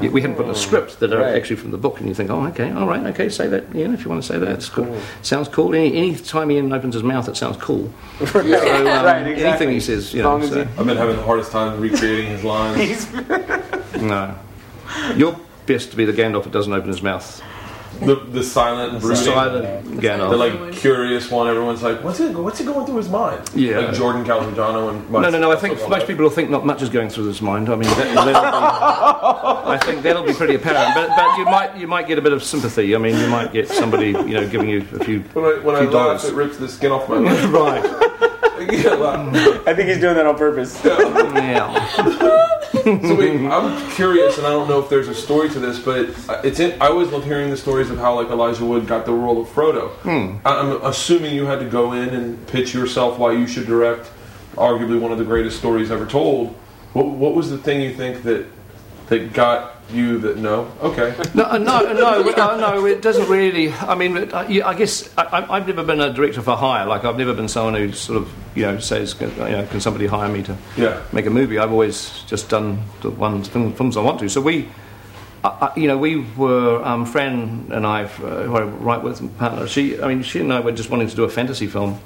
we 0.00 0.22
hadn't 0.22 0.36
put 0.36 0.46
in 0.46 0.50
a 0.50 0.54
script 0.54 0.98
that 1.00 1.12
are 1.12 1.18
Right. 1.20 1.34
actually 1.36 1.56
from 1.56 1.72
the 1.72 1.78
book, 1.78 2.00
and 2.00 2.08
you 2.08 2.14
think, 2.14 2.30
"Oh, 2.30 2.46
okay, 2.46 2.70
all 2.72 2.86
right, 2.86 3.04
okay, 3.08 3.28
say 3.28 3.48
that, 3.48 3.64
yeah, 3.74 3.92
if 3.92 4.02
you 4.04 4.08
want 4.10 4.22
to 4.22 4.26
say 4.32 4.38
that, 4.38 4.48
it's 4.48 4.70
cool. 4.70 4.96
Sounds 5.20 5.48
cool." 5.48 5.74
Any 5.74 5.94
any 5.94 6.14
time 6.16 6.50
Ian 6.50 6.72
opens 6.72 6.94
his 6.94 7.02
mouth, 7.02 7.28
it 7.28 7.36
sounds 7.36 7.58
cool. 7.58 7.92
So, 8.32 8.38
um, 8.40 8.50
Right, 8.50 9.26
exactly. 9.26 9.44
Anything 9.44 9.70
he 9.70 9.80
says, 9.80 10.14
you 10.14 10.22
know. 10.22 10.40
so- 10.40 10.54
he- 10.64 10.70
I've 10.78 10.86
been 10.86 10.96
having 10.96 11.16
the 11.16 11.22
hardest 11.22 11.50
time 11.52 11.80
recreating 11.82 12.26
his 12.30 12.44
lines. 12.44 12.78
He's 12.78 13.12
No. 14.00 14.34
You're 15.16 15.38
best 15.66 15.90
to 15.90 15.96
be 15.96 16.04
the 16.04 16.12
Gandalf 16.12 16.44
that 16.44 16.52
doesn't 16.52 16.72
open 16.72 16.88
his 16.88 17.02
mouth. 17.02 17.42
The, 18.00 18.16
the 18.16 18.42
silent, 18.42 19.00
brooding, 19.00 19.22
Silent 19.22 20.00
the 20.00 20.36
like 20.36 20.72
curious 20.72 21.30
one. 21.30 21.46
Everyone's 21.46 21.82
like, 21.82 22.02
"What's 22.02 22.20
it? 22.20 22.34
What's 22.34 22.58
it 22.58 22.64
going 22.64 22.86
through 22.86 22.96
his 22.96 23.08
mind?" 23.10 23.48
Yeah. 23.54 23.80
like 23.80 23.94
Jordan 23.94 24.24
Calzagano 24.24 24.88
and 24.90 25.08
No, 25.10 25.20
no, 25.28 25.38
no. 25.38 25.52
I 25.52 25.56
think 25.56 25.78
most 25.88 26.06
people 26.06 26.24
will 26.24 26.30
think 26.30 26.48
not 26.50 26.64
much 26.64 26.80
is 26.82 26.88
going 26.88 27.10
through 27.10 27.26
his 27.26 27.42
mind. 27.42 27.68
I 27.68 27.76
mean, 27.76 27.90
that, 27.90 28.14
be, 28.14 28.32
I 28.34 29.78
think 29.84 30.02
that'll 30.02 30.24
be 30.24 30.32
pretty 30.32 30.54
apparent. 30.54 30.94
But, 30.94 31.10
but 31.14 31.36
you 31.38 31.44
might 31.44 31.76
you 31.76 31.86
might 31.86 32.08
get 32.08 32.18
a 32.18 32.22
bit 32.22 32.32
of 32.32 32.42
sympathy. 32.42 32.94
I 32.94 32.98
mean, 32.98 33.16
you 33.18 33.26
might 33.28 33.52
get 33.52 33.68
somebody 33.68 34.08
you 34.08 34.34
know 34.34 34.48
giving 34.48 34.70
you 34.70 34.78
a 34.98 35.04
few. 35.04 35.20
When 35.34 35.44
I, 35.44 35.58
when 35.62 35.76
I 35.76 35.80
few 35.80 35.90
laugh, 35.90 36.22
dollars. 36.22 36.24
it 36.24 36.34
rips 36.34 36.56
the 36.56 36.68
skin 36.68 36.92
off 36.92 37.08
my 37.10 37.16
lip. 37.18 37.52
right. 37.52 38.11
Yeah, 38.70 38.90
laugh. 38.94 39.66
I 39.66 39.74
think 39.74 39.88
he's 39.88 39.98
doing 40.00 40.14
that 40.14 40.26
on 40.26 40.36
purpose. 40.36 40.78
Yeah. 40.84 42.38
So 42.72 43.14
wait, 43.14 43.38
I'm 43.46 43.90
curious, 43.92 44.38
and 44.38 44.46
I 44.46 44.50
don't 44.50 44.66
know 44.68 44.80
if 44.80 44.88
there's 44.88 45.06
a 45.06 45.14
story 45.14 45.48
to 45.50 45.60
this, 45.60 45.78
but 45.78 46.08
it's 46.44 46.58
in, 46.58 46.72
I 46.82 46.86
always 46.86 47.10
love 47.10 47.22
hearing 47.22 47.50
the 47.50 47.56
stories 47.56 47.90
of 47.90 47.98
how 47.98 48.14
like 48.14 48.28
Elijah 48.28 48.64
Wood 48.64 48.86
got 48.88 49.04
the 49.06 49.12
role 49.12 49.40
of 49.42 49.46
Frodo. 49.48 49.90
Hmm. 49.98 50.38
I- 50.44 50.58
I'm 50.58 50.82
assuming 50.82 51.34
you 51.34 51.44
had 51.46 51.60
to 51.60 51.66
go 51.68 51.92
in 51.92 52.08
and 52.08 52.44
pitch 52.48 52.74
yourself 52.74 53.18
why 53.18 53.32
you 53.32 53.46
should 53.46 53.66
direct 53.66 54.10
arguably 54.56 54.98
one 54.98 55.12
of 55.12 55.18
the 55.18 55.24
greatest 55.24 55.58
stories 55.58 55.90
ever 55.92 56.06
told. 56.06 56.56
What, 56.92 57.06
what 57.06 57.34
was 57.34 57.50
the 57.50 57.58
thing 57.58 57.82
you 57.82 57.94
think 57.94 58.22
that 58.24 58.46
that 59.08 59.32
got 59.32 59.71
you 59.90 60.18
that 60.18 60.38
know. 60.38 60.70
Okay, 60.80 61.14
No, 61.34 61.44
uh, 61.44 61.58
no, 61.58 61.92
no, 61.92 62.22
no, 62.22 62.56
no. 62.56 62.86
It 62.86 63.02
doesn't 63.02 63.28
really. 63.28 63.72
I 63.72 63.94
mean, 63.94 64.16
uh, 64.16 64.46
I 64.64 64.74
guess 64.74 65.08
I, 65.18 65.46
I've 65.48 65.66
never 65.66 65.84
been 65.84 66.00
a 66.00 66.12
director 66.12 66.42
for 66.42 66.56
hire. 66.56 66.86
Like 66.86 67.04
I've 67.04 67.18
never 67.18 67.34
been 67.34 67.48
someone 67.48 67.74
who 67.74 67.92
sort 67.92 68.22
of 68.22 68.32
you 68.54 68.62
know 68.62 68.78
says, 68.78 69.14
you 69.20 69.26
know, 69.26 69.66
can 69.70 69.80
somebody 69.80 70.06
hire 70.06 70.28
me 70.28 70.42
to 70.44 70.56
yeah. 70.76 71.02
make 71.12 71.26
a 71.26 71.30
movie. 71.30 71.58
I've 71.58 71.72
always 71.72 72.22
just 72.26 72.48
done 72.48 72.82
the 73.00 73.10
ones 73.10 73.48
film, 73.48 73.72
films 73.74 73.96
I 73.96 74.00
want 74.00 74.20
to. 74.20 74.28
So 74.28 74.40
we, 74.40 74.68
I, 75.44 75.72
you 75.76 75.88
know, 75.88 75.98
we 75.98 76.16
were 76.36 76.82
um, 76.84 77.04
Fran 77.04 77.68
and 77.70 77.86
I, 77.86 78.04
uh, 78.04 78.06
who 78.06 78.56
I 78.56 78.62
write 78.62 79.02
with, 79.02 79.20
and 79.20 79.36
partner. 79.38 79.66
She, 79.66 80.00
I 80.00 80.08
mean, 80.08 80.22
she 80.22 80.40
and 80.40 80.52
I 80.52 80.60
were 80.60 80.72
just 80.72 80.90
wanting 80.90 81.08
to 81.08 81.16
do 81.16 81.24
a 81.24 81.28
fantasy 81.28 81.66
film 81.66 82.00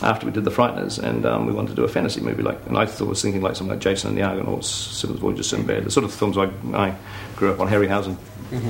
after 0.00 0.26
we 0.26 0.32
did 0.32 0.44
The 0.44 0.50
Frighteners, 0.50 0.98
and 0.98 1.26
um, 1.26 1.46
we 1.46 1.52
wanted 1.52 1.70
to 1.70 1.76
do 1.76 1.84
a 1.84 1.88
fantasy 1.88 2.20
movie. 2.20 2.42
Like, 2.42 2.64
and 2.66 2.76
I 2.78 2.86
thought 2.86 3.08
was 3.08 3.22
thinking 3.22 3.42
like 3.42 3.56
something 3.56 3.72
like 3.74 3.80
Jason 3.80 4.08
and 4.08 4.18
the 4.18 4.22
Argonauts, 4.22 4.68
Simmons 4.68 5.20
Voyage 5.20 5.38
of 5.38 5.46
Sinbad, 5.46 5.84
the 5.84 5.90
sort 5.90 6.04
of 6.04 6.12
films 6.12 6.38
I, 6.38 6.50
I 6.74 6.94
grew 7.36 7.52
up 7.52 7.60
on, 7.60 7.68
Harryhausen 7.68 8.16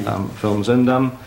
um, 0.07 0.29
films, 0.31 0.69
and. 0.69 0.89
Um, 0.89 1.19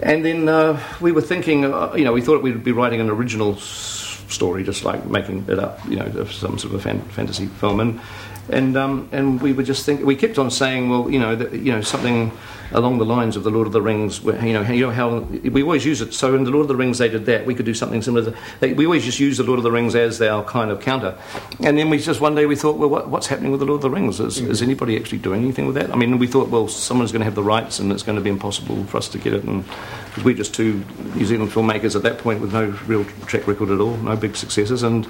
and 0.00 0.24
then 0.24 0.48
uh, 0.48 0.80
we 1.00 1.10
were 1.10 1.20
thinking, 1.20 1.64
uh, 1.64 1.92
you 1.96 2.04
know, 2.04 2.12
we 2.12 2.20
thought 2.20 2.40
we'd 2.40 2.62
be 2.62 2.70
writing 2.70 3.00
an 3.00 3.10
original 3.10 3.56
s- 3.56 4.22
story, 4.28 4.62
just 4.62 4.84
like 4.84 5.04
making 5.06 5.44
it 5.48 5.58
up, 5.58 5.80
you 5.88 5.96
know, 5.96 6.24
some 6.26 6.56
sort 6.56 6.72
of 6.72 6.74
a 6.74 6.80
fan- 6.80 7.02
fantasy 7.08 7.46
film. 7.46 7.80
And 7.80 8.00
and 8.48 8.76
um, 8.76 9.08
and 9.10 9.42
we 9.42 9.52
were 9.52 9.64
just 9.64 9.84
thinking, 9.84 10.06
we 10.06 10.14
kept 10.14 10.38
on 10.38 10.52
saying, 10.52 10.88
well, 10.88 11.10
you 11.10 11.18
know, 11.18 11.34
that, 11.34 11.52
you 11.52 11.72
know, 11.72 11.80
something 11.80 12.30
along 12.72 12.98
the 12.98 13.04
lines 13.04 13.36
of 13.36 13.44
the 13.44 13.50
Lord 13.50 13.66
of 13.66 13.72
the 13.72 13.82
Rings, 13.82 14.20
where, 14.20 14.44
you 14.44 14.52
know, 14.52 14.62
you 14.62 14.86
know 14.86 14.92
how 14.92 15.20
we 15.20 15.62
always 15.62 15.84
use 15.84 16.00
it. 16.00 16.12
So 16.14 16.34
in 16.34 16.44
the 16.44 16.50
Lord 16.50 16.62
of 16.62 16.68
the 16.68 16.76
Rings, 16.76 16.98
they 16.98 17.08
did 17.08 17.26
that. 17.26 17.46
We 17.46 17.54
could 17.54 17.66
do 17.66 17.74
something 17.74 18.02
similar. 18.02 18.34
They, 18.60 18.72
we 18.72 18.84
always 18.84 19.04
just 19.04 19.20
use 19.20 19.38
the 19.38 19.44
Lord 19.44 19.58
of 19.58 19.62
the 19.62 19.72
Rings 19.72 19.94
as 19.94 20.20
our 20.20 20.44
kind 20.44 20.70
of 20.70 20.80
counter. 20.80 21.16
And 21.60 21.78
then 21.78 21.90
we 21.90 21.98
just 21.98 22.20
one 22.20 22.34
day 22.34 22.46
we 22.46 22.56
thought, 22.56 22.76
well, 22.76 22.88
what, 22.88 23.08
what's 23.08 23.26
happening 23.26 23.50
with 23.50 23.60
the 23.60 23.66
Lord 23.66 23.78
of 23.78 23.82
the 23.82 23.90
Rings? 23.90 24.20
Is, 24.20 24.38
is 24.38 24.62
anybody 24.62 24.96
actually 24.96 25.18
doing 25.18 25.42
anything 25.42 25.66
with 25.66 25.76
that? 25.76 25.90
I 25.90 25.96
mean, 25.96 26.18
we 26.18 26.26
thought, 26.26 26.48
well, 26.48 26.68
someone's 26.68 27.12
going 27.12 27.20
to 27.20 27.26
have 27.26 27.34
the 27.34 27.42
rights, 27.42 27.78
and 27.78 27.90
it's 27.92 28.02
going 28.02 28.16
to 28.16 28.22
be 28.22 28.30
impossible 28.30 28.84
for 28.84 28.98
us 28.98 29.08
to 29.08 29.18
get 29.18 29.32
it. 29.32 29.44
And 29.44 29.64
because 30.06 30.24
we're 30.24 30.36
just 30.36 30.54
two 30.54 30.84
New 31.14 31.24
Zealand 31.24 31.50
filmmakers 31.50 31.96
at 31.96 32.02
that 32.02 32.18
point 32.18 32.40
with 32.40 32.52
no 32.52 32.76
real 32.86 33.04
track 33.26 33.46
record 33.46 33.70
at 33.70 33.80
all, 33.80 33.96
no 33.96 34.16
big 34.16 34.36
successes, 34.36 34.82
and 34.82 35.06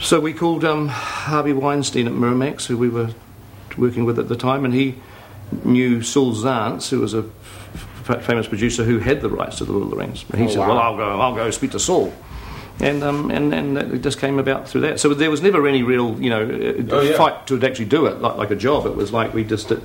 so 0.00 0.18
we 0.18 0.32
called 0.32 0.64
um, 0.64 0.88
Harvey 0.88 1.52
Weinstein 1.52 2.08
at 2.08 2.12
Miramax, 2.12 2.66
who 2.66 2.76
we 2.76 2.88
were 2.88 3.10
working 3.78 4.04
with 4.04 4.18
at 4.18 4.28
the 4.28 4.34
time, 4.34 4.64
and 4.64 4.74
he 4.74 4.96
knew 5.64 6.02
Saul 6.02 6.32
Zaentz, 6.34 6.88
who 6.90 7.00
was 7.00 7.14
a 7.14 7.24
f- 8.08 8.24
famous 8.24 8.46
producer 8.48 8.84
who 8.84 8.98
had 8.98 9.20
the 9.20 9.28
rights 9.30 9.58
to 9.58 9.64
the 9.64 9.72
Lord 9.72 9.84
of 9.84 9.90
the 9.90 9.96
Rings. 9.96 10.24
And 10.32 10.40
he 10.40 10.48
said, 10.48 10.60
"Well, 10.60 10.78
I'll 10.78 10.96
go, 10.96 11.20
I'll 11.20 11.34
go 11.34 11.50
speak 11.50 11.70
to 11.72 11.78
Saul." 11.80 12.12
And, 12.80 13.04
um, 13.04 13.30
and 13.30 13.54
and 13.54 13.78
it 13.78 14.00
just 14.02 14.18
came 14.18 14.38
about 14.40 14.66
through 14.68 14.80
that. 14.80 14.98
So 14.98 15.12
there 15.14 15.30
was 15.30 15.40
never 15.42 15.68
any 15.68 15.82
real, 15.84 16.20
you 16.20 16.30
know, 16.30 16.42
uh, 16.42 16.94
Oh, 16.96 17.00
yeah. 17.02 17.16
fight 17.16 17.46
to 17.46 17.64
actually 17.64 17.84
do 17.84 18.06
it 18.06 18.20
like, 18.20 18.36
like 18.36 18.50
a 18.50 18.56
job. 18.56 18.86
It 18.86 18.96
was 18.96 19.12
like 19.12 19.32
we 19.34 19.44
just 19.44 19.70
it 19.70 19.80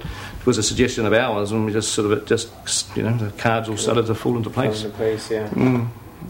was 0.45 0.57
a 0.57 0.63
suggestion 0.63 1.05
of 1.05 1.13
ours, 1.13 1.51
and 1.51 1.65
we 1.65 1.71
just 1.73 1.91
sort 1.93 2.09
of 2.11 2.17
it 2.17 2.25
just 2.25 2.49
you 2.97 3.03
know 3.03 3.15
the 3.17 3.29
cards 3.37 3.69
all 3.69 3.77
started 3.77 4.07
to 4.07 4.15
fall 4.15 4.35
into 4.37 4.49
place. 4.49 4.83
Into 4.83 4.97
place, 4.97 5.29
yeah. 5.29 5.49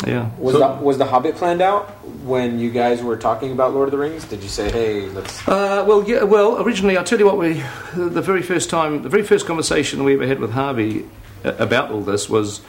Yeah. 0.05 0.29
Was 0.37 0.53
So- 0.55 0.59
the 0.59 0.83
was 0.83 0.97
the 0.97 1.05
Hobbit 1.05 1.35
planned 1.35 1.61
out 1.61 1.89
when 2.23 2.59
you 2.59 2.69
guys 2.69 3.01
were 3.01 3.17
talking 3.17 3.51
about 3.51 3.73
Lord 3.73 3.87
of 3.87 3.91
the 3.91 3.97
Rings? 3.97 4.25
Did 4.25 4.43
you 4.43 4.49
say, 4.49 4.69
"Hey, 4.71 5.07
let's"? 5.09 5.47
Uh, 5.47 5.83
well, 5.87 6.03
yeah. 6.07 6.23
Well, 6.23 6.61
originally, 6.61 6.97
I'll 6.97 7.03
tell 7.03 7.17
you 7.19 7.25
what 7.25 7.37
we. 7.37 7.63
The 7.95 8.21
very 8.21 8.41
first 8.43 8.69
time, 8.69 9.01
the 9.01 9.09
very 9.09 9.23
first 9.23 9.47
conversation 9.47 10.03
we 10.03 10.13
ever 10.13 10.27
had 10.27 10.39
with 10.39 10.51
Harvey 10.51 11.05
uh, 11.43 11.53
about 11.57 11.89
all 11.91 12.01
this 12.01 12.29
was 12.29 12.61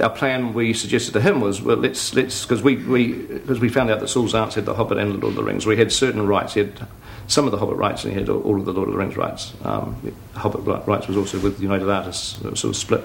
our 0.00 0.10
plan. 0.10 0.54
We 0.54 0.72
suggested 0.74 1.12
to 1.12 1.20
him 1.20 1.40
was 1.40 1.60
well, 1.60 1.76
let's 1.76 2.14
let's 2.14 2.42
because 2.42 2.62
we 2.62 2.76
we 2.76 3.12
because 3.12 3.60
we 3.60 3.68
found 3.68 3.90
out 3.90 4.00
that 4.00 4.08
Saul 4.08 4.28
Zaentz 4.28 4.54
had 4.54 4.64
the 4.64 4.74
Hobbit 4.74 4.98
and 4.98 5.12
the 5.12 5.18
Lord 5.18 5.32
of 5.32 5.36
the 5.36 5.44
Rings. 5.44 5.66
We 5.66 5.76
had 5.76 5.92
certain 5.92 6.26
rights. 6.26 6.54
He 6.54 6.60
had 6.60 6.86
some 7.26 7.44
of 7.46 7.52
the 7.52 7.58
Hobbit 7.58 7.76
rights, 7.76 8.04
and 8.04 8.12
he 8.12 8.18
had 8.18 8.28
all 8.28 8.58
of 8.58 8.64
the 8.64 8.72
Lord 8.72 8.88
of 8.88 8.94
the 8.94 8.98
Rings 8.98 9.16
rights. 9.16 9.52
Um, 9.64 10.14
Hobbit 10.34 10.86
rights 10.86 11.08
was 11.08 11.16
also 11.16 11.38
with 11.40 11.60
United 11.60 11.88
Artists, 11.88 12.40
it 12.40 12.50
was 12.50 12.60
sort 12.60 12.74
of 12.74 12.76
split. 12.76 13.04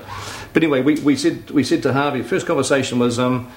But 0.54 0.64
anyway, 0.64 0.82
we, 0.82 1.00
we 1.02 1.16
said 1.16 1.50
we 1.52 1.64
said 1.64 1.84
to 1.84 1.94
Harvey. 1.94 2.22
First 2.24 2.48
conversation 2.48 3.00
was. 3.00 3.20
Um, 3.20 3.52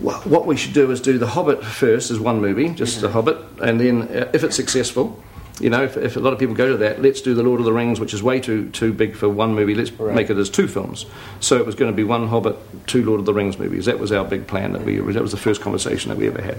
wha- 0.00 0.20
what 0.20 0.46
we 0.46 0.56
should 0.56 0.74
do 0.74 0.90
is 0.90 1.00
do 1.00 1.18
The 1.18 1.28
Hobbit 1.28 1.64
first 1.64 2.10
as 2.10 2.20
one 2.20 2.40
movie, 2.40 2.68
just 2.70 3.00
The 3.00 3.10
Hobbit, 3.10 3.38
and 3.62 3.80
then 3.80 4.02
uh, 4.02 4.30
if 4.32 4.44
it's 4.44 4.56
successful, 4.56 5.22
you 5.60 5.70
know, 5.70 5.82
if, 5.82 5.96
if 5.96 6.16
a 6.16 6.20
lot 6.20 6.32
of 6.32 6.38
people 6.38 6.54
go 6.54 6.68
to 6.68 6.76
that, 6.78 7.02
let's 7.02 7.20
do 7.20 7.34
The 7.34 7.42
Lord 7.42 7.58
of 7.60 7.66
the 7.66 7.72
Rings, 7.72 7.98
which 8.00 8.14
is 8.14 8.22
way 8.22 8.38
too 8.40 8.68
too 8.70 8.92
big 8.92 9.14
for 9.16 9.28
one 9.28 9.54
movie. 9.54 9.74
Let's 9.74 9.90
Right. 9.92 10.14
make 10.14 10.30
it 10.30 10.36
as 10.36 10.48
two 10.50 10.68
films. 10.68 11.04
So 11.40 11.56
it 11.56 11.66
was 11.66 11.74
going 11.74 11.90
to 11.90 11.96
be 11.96 12.04
one 12.04 12.28
Hobbit, 12.28 12.56
two 12.86 13.04
Lord 13.04 13.20
of 13.20 13.26
the 13.26 13.34
Rings 13.34 13.58
movies. 13.58 13.86
That 13.86 13.98
was 13.98 14.12
our 14.12 14.24
big 14.24 14.46
plan. 14.46 14.72
That 14.72 14.84
we 14.84 14.96
that 14.98 15.22
was 15.22 15.32
the 15.32 15.36
first 15.36 15.60
conversation 15.60 16.10
that 16.10 16.18
we 16.18 16.26
ever 16.28 16.40
had. 16.42 16.58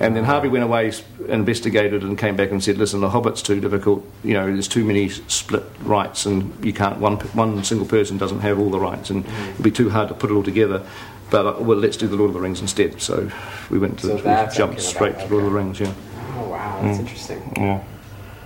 And 0.00 0.16
then 0.16 0.24
Harvey 0.24 0.48
went 0.48 0.64
away, 0.64 0.92
investigated, 1.28 2.02
and 2.02 2.18
came 2.18 2.34
back 2.36 2.50
and 2.50 2.62
said, 2.62 2.78
"Listen, 2.78 3.00
The 3.00 3.10
Hobbit's 3.10 3.42
too 3.42 3.60
difficult. 3.60 4.04
You 4.24 4.34
know, 4.34 4.46
there's 4.46 4.68
too 4.68 4.84
many 4.84 5.08
split 5.08 5.64
rights, 5.84 6.26
and 6.26 6.52
you 6.64 6.72
can't 6.72 6.98
one 6.98 7.16
one 7.34 7.62
single 7.64 7.86
person 7.86 8.18
doesn't 8.18 8.40
have 8.40 8.58
all 8.58 8.70
the 8.70 8.80
rights, 8.80 9.10
and 9.10 9.24
it'd 9.26 9.62
be 9.62 9.70
too 9.70 9.90
hard 9.90 10.08
to 10.08 10.14
put 10.14 10.30
it 10.30 10.34
all 10.34 10.42
together." 10.42 10.82
But 11.30 11.46
uh, 11.46 11.62
well, 11.62 11.78
let's 11.78 11.96
do 11.96 12.08
the 12.08 12.16
Lord 12.16 12.28
of 12.28 12.34
the 12.34 12.40
Rings 12.40 12.60
instead. 12.60 13.00
So 13.00 13.30
we 13.70 13.78
went 13.78 13.98
to 14.00 14.06
So 14.08 14.14
we 14.16 14.20
how 14.22 14.42
it 14.44 14.52
jumped 14.52 14.80
straight 14.82 15.18
to 15.18 15.26
Lord 15.28 15.44
of 15.44 15.50
the. 15.52 15.56
Rings. 15.56 15.80
Yeah, 15.80 15.92
Oh 16.38 16.48
wow, 16.50 16.80
that's 16.82 16.98
interesting. 16.98 17.52
yeah. 17.56 17.82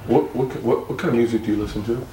What, 0.07 0.35
what 0.37 0.49
what 0.63 0.89
what 0.89 0.99
kind 0.99 1.11
of 1.15 1.19
music 1.19 1.45
do 1.45 1.53
you 1.53 1.63
listen 1.63 1.83
to? 1.85 2.07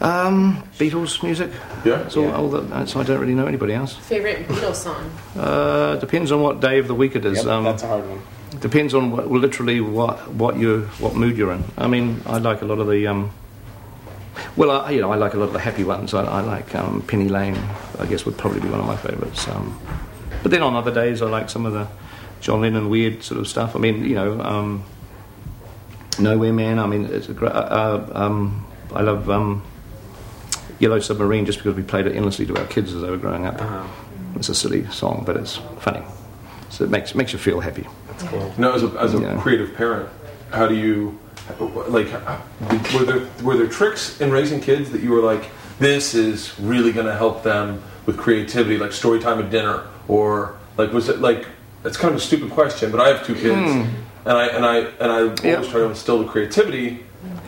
Um, 0.00 0.62
Beatles 0.78 1.22
music. 1.22 1.50
Yeah. 1.84 1.96
That's 1.98 2.16
all, 2.16 2.24
Yeah. 2.24 2.36
all 2.36 2.48
that, 2.50 2.70
that's, 2.70 2.96
I 2.96 3.02
don't 3.02 3.20
really 3.20 3.34
know 3.34 3.46
anybody 3.46 3.74
else. 3.74 3.94
Favorite 3.96 4.48
Beatles 4.48 4.76
song? 4.76 5.10
Uh, 5.36 5.96
depends 5.96 6.32
on 6.32 6.40
what 6.40 6.60
day 6.60 6.78
of 6.78 6.88
the 6.88 6.94
week 6.94 7.16
it 7.16 7.24
is. 7.26 7.38
Yep, 7.38 7.46
um, 7.46 7.64
that's 7.64 7.82
a 7.82 7.86
hard 7.88 8.08
one. 8.08 8.22
depends 8.60 8.94
on 8.94 9.10
what, 9.10 9.30
literally 9.30 9.80
what 9.80 10.16
what 10.32 10.56
you 10.56 10.82
what 11.00 11.14
mood 11.14 11.36
you're 11.36 11.52
in. 11.52 11.64
I 11.76 11.86
mean, 11.86 12.22
I 12.26 12.38
like 12.38 12.62
a 12.62 12.64
lot 12.64 12.78
of 12.78 12.88
the. 12.88 13.06
Um, 13.06 13.30
well, 14.56 14.70
I, 14.70 14.90
you 14.90 15.00
know, 15.02 15.12
I 15.12 15.16
like 15.16 15.34
a 15.34 15.38
lot 15.38 15.46
of 15.48 15.52
the 15.52 15.58
happy 15.60 15.84
ones. 15.84 16.14
I, 16.14 16.24
I 16.24 16.40
like 16.40 16.74
um, 16.74 17.02
Penny 17.02 17.28
Lane. 17.28 17.58
I 17.98 18.06
guess 18.06 18.24
would 18.24 18.38
probably 18.38 18.60
be 18.60 18.68
one 18.68 18.80
of 18.80 18.86
my 18.86 18.96
favourites. 18.96 19.46
Um, 19.48 19.78
but 20.42 20.50
then 20.50 20.62
on 20.62 20.74
other 20.74 20.92
days, 20.92 21.20
I 21.20 21.26
like 21.26 21.50
some 21.50 21.66
of 21.66 21.74
the 21.74 21.86
John 22.40 22.62
Lennon 22.62 22.88
weird 22.88 23.22
sort 23.22 23.38
of 23.40 23.46
stuff. 23.46 23.76
I 23.76 23.78
mean, 23.78 24.04
you 24.04 24.14
know, 24.14 24.40
um, 24.40 24.84
Nowhere 26.18 26.52
Man. 26.52 26.78
I 26.78 26.86
mean, 26.86 27.06
it's 27.06 27.28
a 27.28 27.32
great. 27.32 27.52
Uh, 27.52 27.54
uh, 27.54 28.10
um, 28.14 28.66
I 28.94 29.02
love 29.02 29.28
um, 29.30 29.62
Yellow 30.78 31.00
Submarine 31.00 31.46
just 31.46 31.58
because 31.58 31.74
we 31.74 31.82
played 31.82 32.06
it 32.06 32.14
endlessly 32.16 32.46
to 32.46 32.56
our 32.56 32.66
kids 32.66 32.92
as 32.92 33.00
they 33.02 33.10
were 33.10 33.16
growing 33.16 33.46
up. 33.46 33.60
Uh-huh. 33.60 33.86
It's 34.36 34.48
a 34.48 34.54
silly 34.54 34.86
song, 34.90 35.22
but 35.26 35.36
it's 35.36 35.56
funny. 35.80 36.02
So 36.70 36.84
it 36.84 36.90
makes 36.90 37.14
makes 37.14 37.32
you 37.32 37.38
feel 37.38 37.60
happy. 37.60 37.86
That's 38.08 38.22
cool. 38.24 38.52
No, 38.58 38.72
as 38.72 38.82
a, 38.82 38.88
as 38.98 39.14
a 39.14 39.20
Yeah. 39.20 39.40
creative 39.40 39.74
parent, 39.74 40.08
how 40.50 40.66
do 40.66 40.74
you 40.74 41.18
like? 41.88 42.06
Were 42.94 43.04
there 43.04 43.28
were 43.42 43.56
there 43.56 43.66
tricks 43.68 44.20
in 44.20 44.30
raising 44.30 44.60
kids 44.60 44.90
that 44.90 45.02
you 45.02 45.10
were 45.10 45.20
like, 45.20 45.50
this 45.78 46.14
is 46.14 46.58
really 46.60 46.92
going 46.92 47.06
to 47.06 47.14
help 47.16 47.42
them 47.42 47.82
with 48.06 48.16
creativity, 48.18 48.78
like 48.78 48.92
story 48.92 49.20
time 49.20 49.38
at 49.38 49.50
dinner, 49.50 49.84
or 50.08 50.56
like 50.76 50.92
was 50.92 51.08
it 51.08 51.20
like? 51.20 51.46
It's 51.84 51.96
kind 51.96 52.14
of 52.14 52.20
a 52.20 52.24
stupid 52.24 52.50
question, 52.50 52.92
but 52.92 53.00
I 53.00 53.08
have 53.08 53.26
two 53.26 53.34
kids, 53.34 53.88
and 54.24 54.36
I 54.36 54.46
and 54.46 54.64
I 54.64 54.76
and 54.78 55.12
I 55.12 55.20
always. 55.22 55.42
Yeah. 55.42 55.62
try 55.62 55.80
to 55.80 55.84
instill 55.84 56.22
the 56.22 56.28
creativity. 56.28 57.04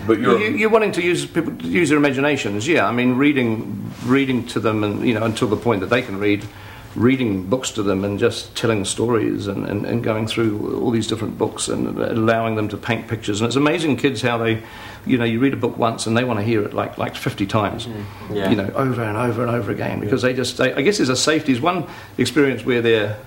But 0.06 0.20
you're 0.20 0.38
You, 0.38 0.56
you're 0.56 0.70
wanting 0.70 0.92
to 0.92 1.02
use 1.02 1.26
people 1.26 1.52
use 1.62 1.88
their 1.88 1.98
imaginations. 1.98 2.68
Yeah, 2.68 2.86
I 2.86 2.92
mean, 2.92 3.16
reading, 3.16 3.90
reading 4.04 4.46
to 4.48 4.60
them, 4.60 4.84
and 4.84 5.06
you 5.06 5.14
know, 5.14 5.24
until 5.24 5.48
the 5.48 5.56
point 5.56 5.80
that 5.80 5.88
they 5.88 6.02
can 6.02 6.18
read, 6.18 6.44
reading 6.94 7.46
books 7.46 7.70
to 7.72 7.82
them, 7.82 8.04
and 8.04 8.18
just 8.18 8.54
telling 8.54 8.84
stories, 8.84 9.46
and, 9.46 9.66
and, 9.66 9.86
and 9.86 10.04
going 10.04 10.26
through 10.26 10.80
all 10.80 10.90
these 10.90 11.06
different 11.06 11.38
books, 11.38 11.68
and 11.68 11.98
allowing 11.98 12.54
them 12.54 12.68
to 12.68 12.76
paint 12.76 13.08
pictures. 13.08 13.40
And 13.40 13.46
it's 13.46 13.56
amazing, 13.56 13.96
kids, 13.96 14.20
how 14.20 14.38
they, 14.38 14.62
you 15.06 15.16
know, 15.16 15.24
you 15.24 15.40
read 15.40 15.54
a 15.54 15.56
book 15.56 15.78
once, 15.78 16.06
and 16.06 16.16
they 16.16 16.24
want 16.24 16.38
to 16.38 16.44
hear 16.44 16.62
it 16.62 16.74
like 16.74 16.98
like 16.98 17.16
50 17.16 17.46
times, 17.46 17.86
mm. 17.86 18.04
Yeah. 18.30 18.50
you 18.50 18.56
know, 18.56 18.70
over 18.74 19.02
and 19.02 19.16
over 19.16 19.42
and 19.42 19.50
over 19.50 19.72
again, 19.72 20.00
because 20.00 20.22
they 20.22 20.34
just, 20.34 20.58
they, 20.58 20.74
I 20.74 20.82
guess, 20.82 20.98
there's 20.98 21.08
a 21.08 21.16
safety. 21.16 21.52
There's 21.52 21.62
one 21.62 21.86
experience 22.18 22.64
where 22.64 22.82
they're 22.82 23.18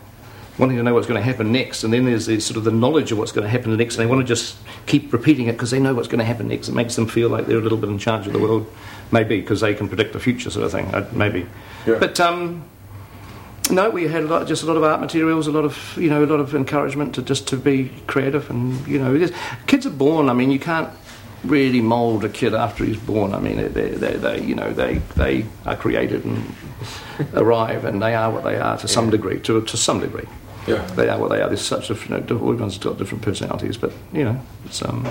wanting 0.58 0.78
to 0.78 0.84
know 0.84 0.94
what's 0.94 1.08
going 1.08 1.20
to 1.20 1.24
happen 1.24 1.52
next, 1.52 1.84
and 1.84 1.94
then 1.94 2.06
there's 2.06 2.26
the 2.26 2.40
sort 2.40 2.58
of 2.58 2.64
the 2.64 2.72
knowledge 2.72 3.12
of 3.12 3.18
what's 3.18 3.32
going 3.32 3.44
to 3.44 3.50
happen 3.50 3.76
next, 3.78 3.96
and 3.98 4.04
they 4.04 4.10
want 4.10 4.22
to 4.22 4.28
just 4.28 4.58
keep 4.88 5.14
repeating 5.14 5.48
it 5.48 5.52
because 5.54 5.72
they 5.72 5.80
know 5.80 5.94
what's 5.94 6.08
going 6.08 6.20
to 6.20 6.26
happen 6.26 6.48
next. 6.48 6.68
It 6.68 6.74
makes 6.74 6.96
them 6.96 7.08
feel 7.08 7.30
like 7.30 7.46
they're 7.46 7.60
a 7.60 7.62
little 7.62 7.78
bit 7.78 7.90
in 7.90 7.98
charge 8.00 8.26
of 8.28 8.34
the 8.34 8.40
world, 8.40 8.72
maybe 9.12 9.40
because 9.40 9.62
they 9.62 9.74
can 9.74 9.88
predict 9.88 10.14
the 10.14 10.20
future, 10.20 10.50
sort 10.50 10.66
of 10.66 10.72
thing. 10.72 10.86
Uh, 10.94 11.08
maybe, 11.14 11.46
Yeah. 11.86 12.00
but 12.00 12.20
um, 12.20 12.64
no, 13.70 13.90
we 13.90 14.08
had 14.08 14.24
a 14.24 14.28
lot, 14.28 14.48
just 14.48 14.64
a 14.64 14.66
lot 14.66 14.78
of 14.78 14.84
art 14.84 15.00
materials, 15.02 15.46
a 15.48 15.52
lot 15.52 15.66
of 15.66 15.96
you 15.98 16.10
know, 16.10 16.24
a 16.24 16.26
lot 16.26 16.40
of 16.40 16.56
encouragement 16.56 17.14
to 17.16 17.22
just 17.22 17.48
to 17.50 17.58
be 17.58 17.92
creative, 18.08 18.50
and 18.50 18.86
you 18.88 18.98
know, 19.00 19.28
kids 19.68 19.86
are 19.86 19.92
born. 19.92 20.30
I 20.30 20.34
mean, 20.34 20.50
you 20.52 20.60
can't 20.60 20.90
really 21.44 21.82
mould 21.82 22.24
a 22.26 22.30
kid 22.30 22.56
after 22.56 22.84
he's 22.84 22.98
born. 22.98 23.34
I 23.34 23.40
mean, 23.40 23.58
they, 23.58 23.68
they, 23.90 24.14
they 24.18 24.42
you 24.42 24.56
know, 24.56 24.74
they 24.74 24.96
they 25.16 25.46
are 25.66 25.76
created 25.76 26.26
and 26.26 26.56
arrive, 27.36 27.86
and 27.86 28.02
they 28.02 28.16
are 28.16 28.32
what 28.32 28.44
they 28.44 28.58
are 28.58 28.78
to 28.80 28.88
some 28.88 29.10
degree, 29.12 29.40
to 29.42 29.62
to 29.62 29.78
some 29.78 30.00
degree 30.00 30.26
yeah. 30.68 30.86
they 30.96 31.10
are 31.10 31.20
what 31.20 31.30
they 31.30 31.42
are. 31.42 31.48
There's 31.48 31.62
such 31.62 31.88
different. 31.88 32.30
You 32.30 32.36
know, 32.36 32.46
everyone's 32.46 32.78
got 32.78 32.98
different 32.98 33.24
personalities, 33.24 33.78
but 33.78 33.92
you 34.14 34.24
know, 34.24 34.40
it's 34.66 34.82
um. 34.84 35.04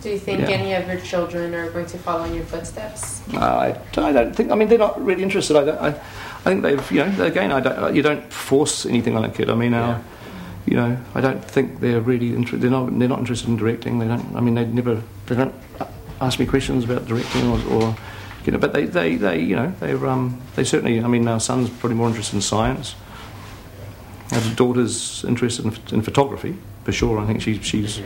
Do 0.00 0.10
you 0.10 0.18
think 0.18 0.40
Yeah. 0.42 0.50
any 0.50 0.74
of 0.74 0.86
your 0.86 1.00
children 1.00 1.54
are 1.54 1.70
going 1.70 1.86
to 1.86 1.98
follow 1.98 2.24
in 2.24 2.34
your 2.34 2.44
footsteps? 2.44 3.20
I, 3.34 3.76
I 3.96 4.12
don't 4.12 4.34
think. 4.34 4.50
I 4.52 4.54
mean, 4.54 4.68
they're 4.68 4.78
not 4.78 5.04
really 5.04 5.22
interested. 5.22 5.56
I 5.56 5.64
don't. 5.64 5.78
I, 5.78 5.88
I 5.88 5.92
think 6.44 6.62
they've. 6.62 6.90
You 6.92 7.04
know, 7.04 7.24
again, 7.24 7.50
I 7.52 7.60
don't. 7.60 7.94
You 7.94 8.02
don't 8.02 8.32
force 8.32 8.86
anything 8.86 9.16
on 9.16 9.24
a 9.24 9.30
kid. 9.30 9.50
I 9.50 9.54
mean, 9.54 9.74
our, 9.74 10.02
you 10.66 10.76
know, 10.76 10.96
I 11.14 11.20
don't 11.20 11.44
think 11.44 11.80
they're 11.80 12.00
really. 12.00 12.34
Inter- 12.34 12.58
they're 12.58 12.70
not. 12.70 12.96
They're 12.98 13.08
not 13.08 13.18
interested 13.18 13.48
in 13.48 13.56
directing. 13.56 13.98
They 13.98 14.06
don't. 14.06 14.36
I 14.36 14.40
mean, 14.40 14.54
they 14.54 14.64
never. 14.66 15.02
They 15.26 15.34
don't 15.34 15.54
ask 16.20 16.38
me 16.38 16.46
questions 16.46 16.84
about 16.84 17.06
directing 17.06 17.48
or. 17.48 17.60
or 17.72 17.96
you 18.46 18.52
know, 18.52 18.58
but 18.58 18.72
they, 18.72 18.86
they, 18.86 19.16
they, 19.16 19.40
you 19.40 19.56
know, 19.56 19.74
they're, 19.78 20.06
um, 20.06 20.40
they 20.54 20.64
certainly. 20.64 21.02
I 21.02 21.06
mean, 21.06 21.28
our 21.28 21.40
son's 21.40 21.68
probably 21.68 21.96
more 21.96 22.08
interested 22.08 22.36
in 22.36 22.40
science. 22.40 22.94
Our 24.48 24.54
daughter's 24.54 25.24
interested 25.24 25.64
in, 25.66 25.76
in 25.96 26.02
photography 26.02 26.56
for 26.84 26.92
sure. 26.92 27.18
I 27.18 27.26
think 27.26 27.42
she, 27.42 27.58
she's 27.62 28.00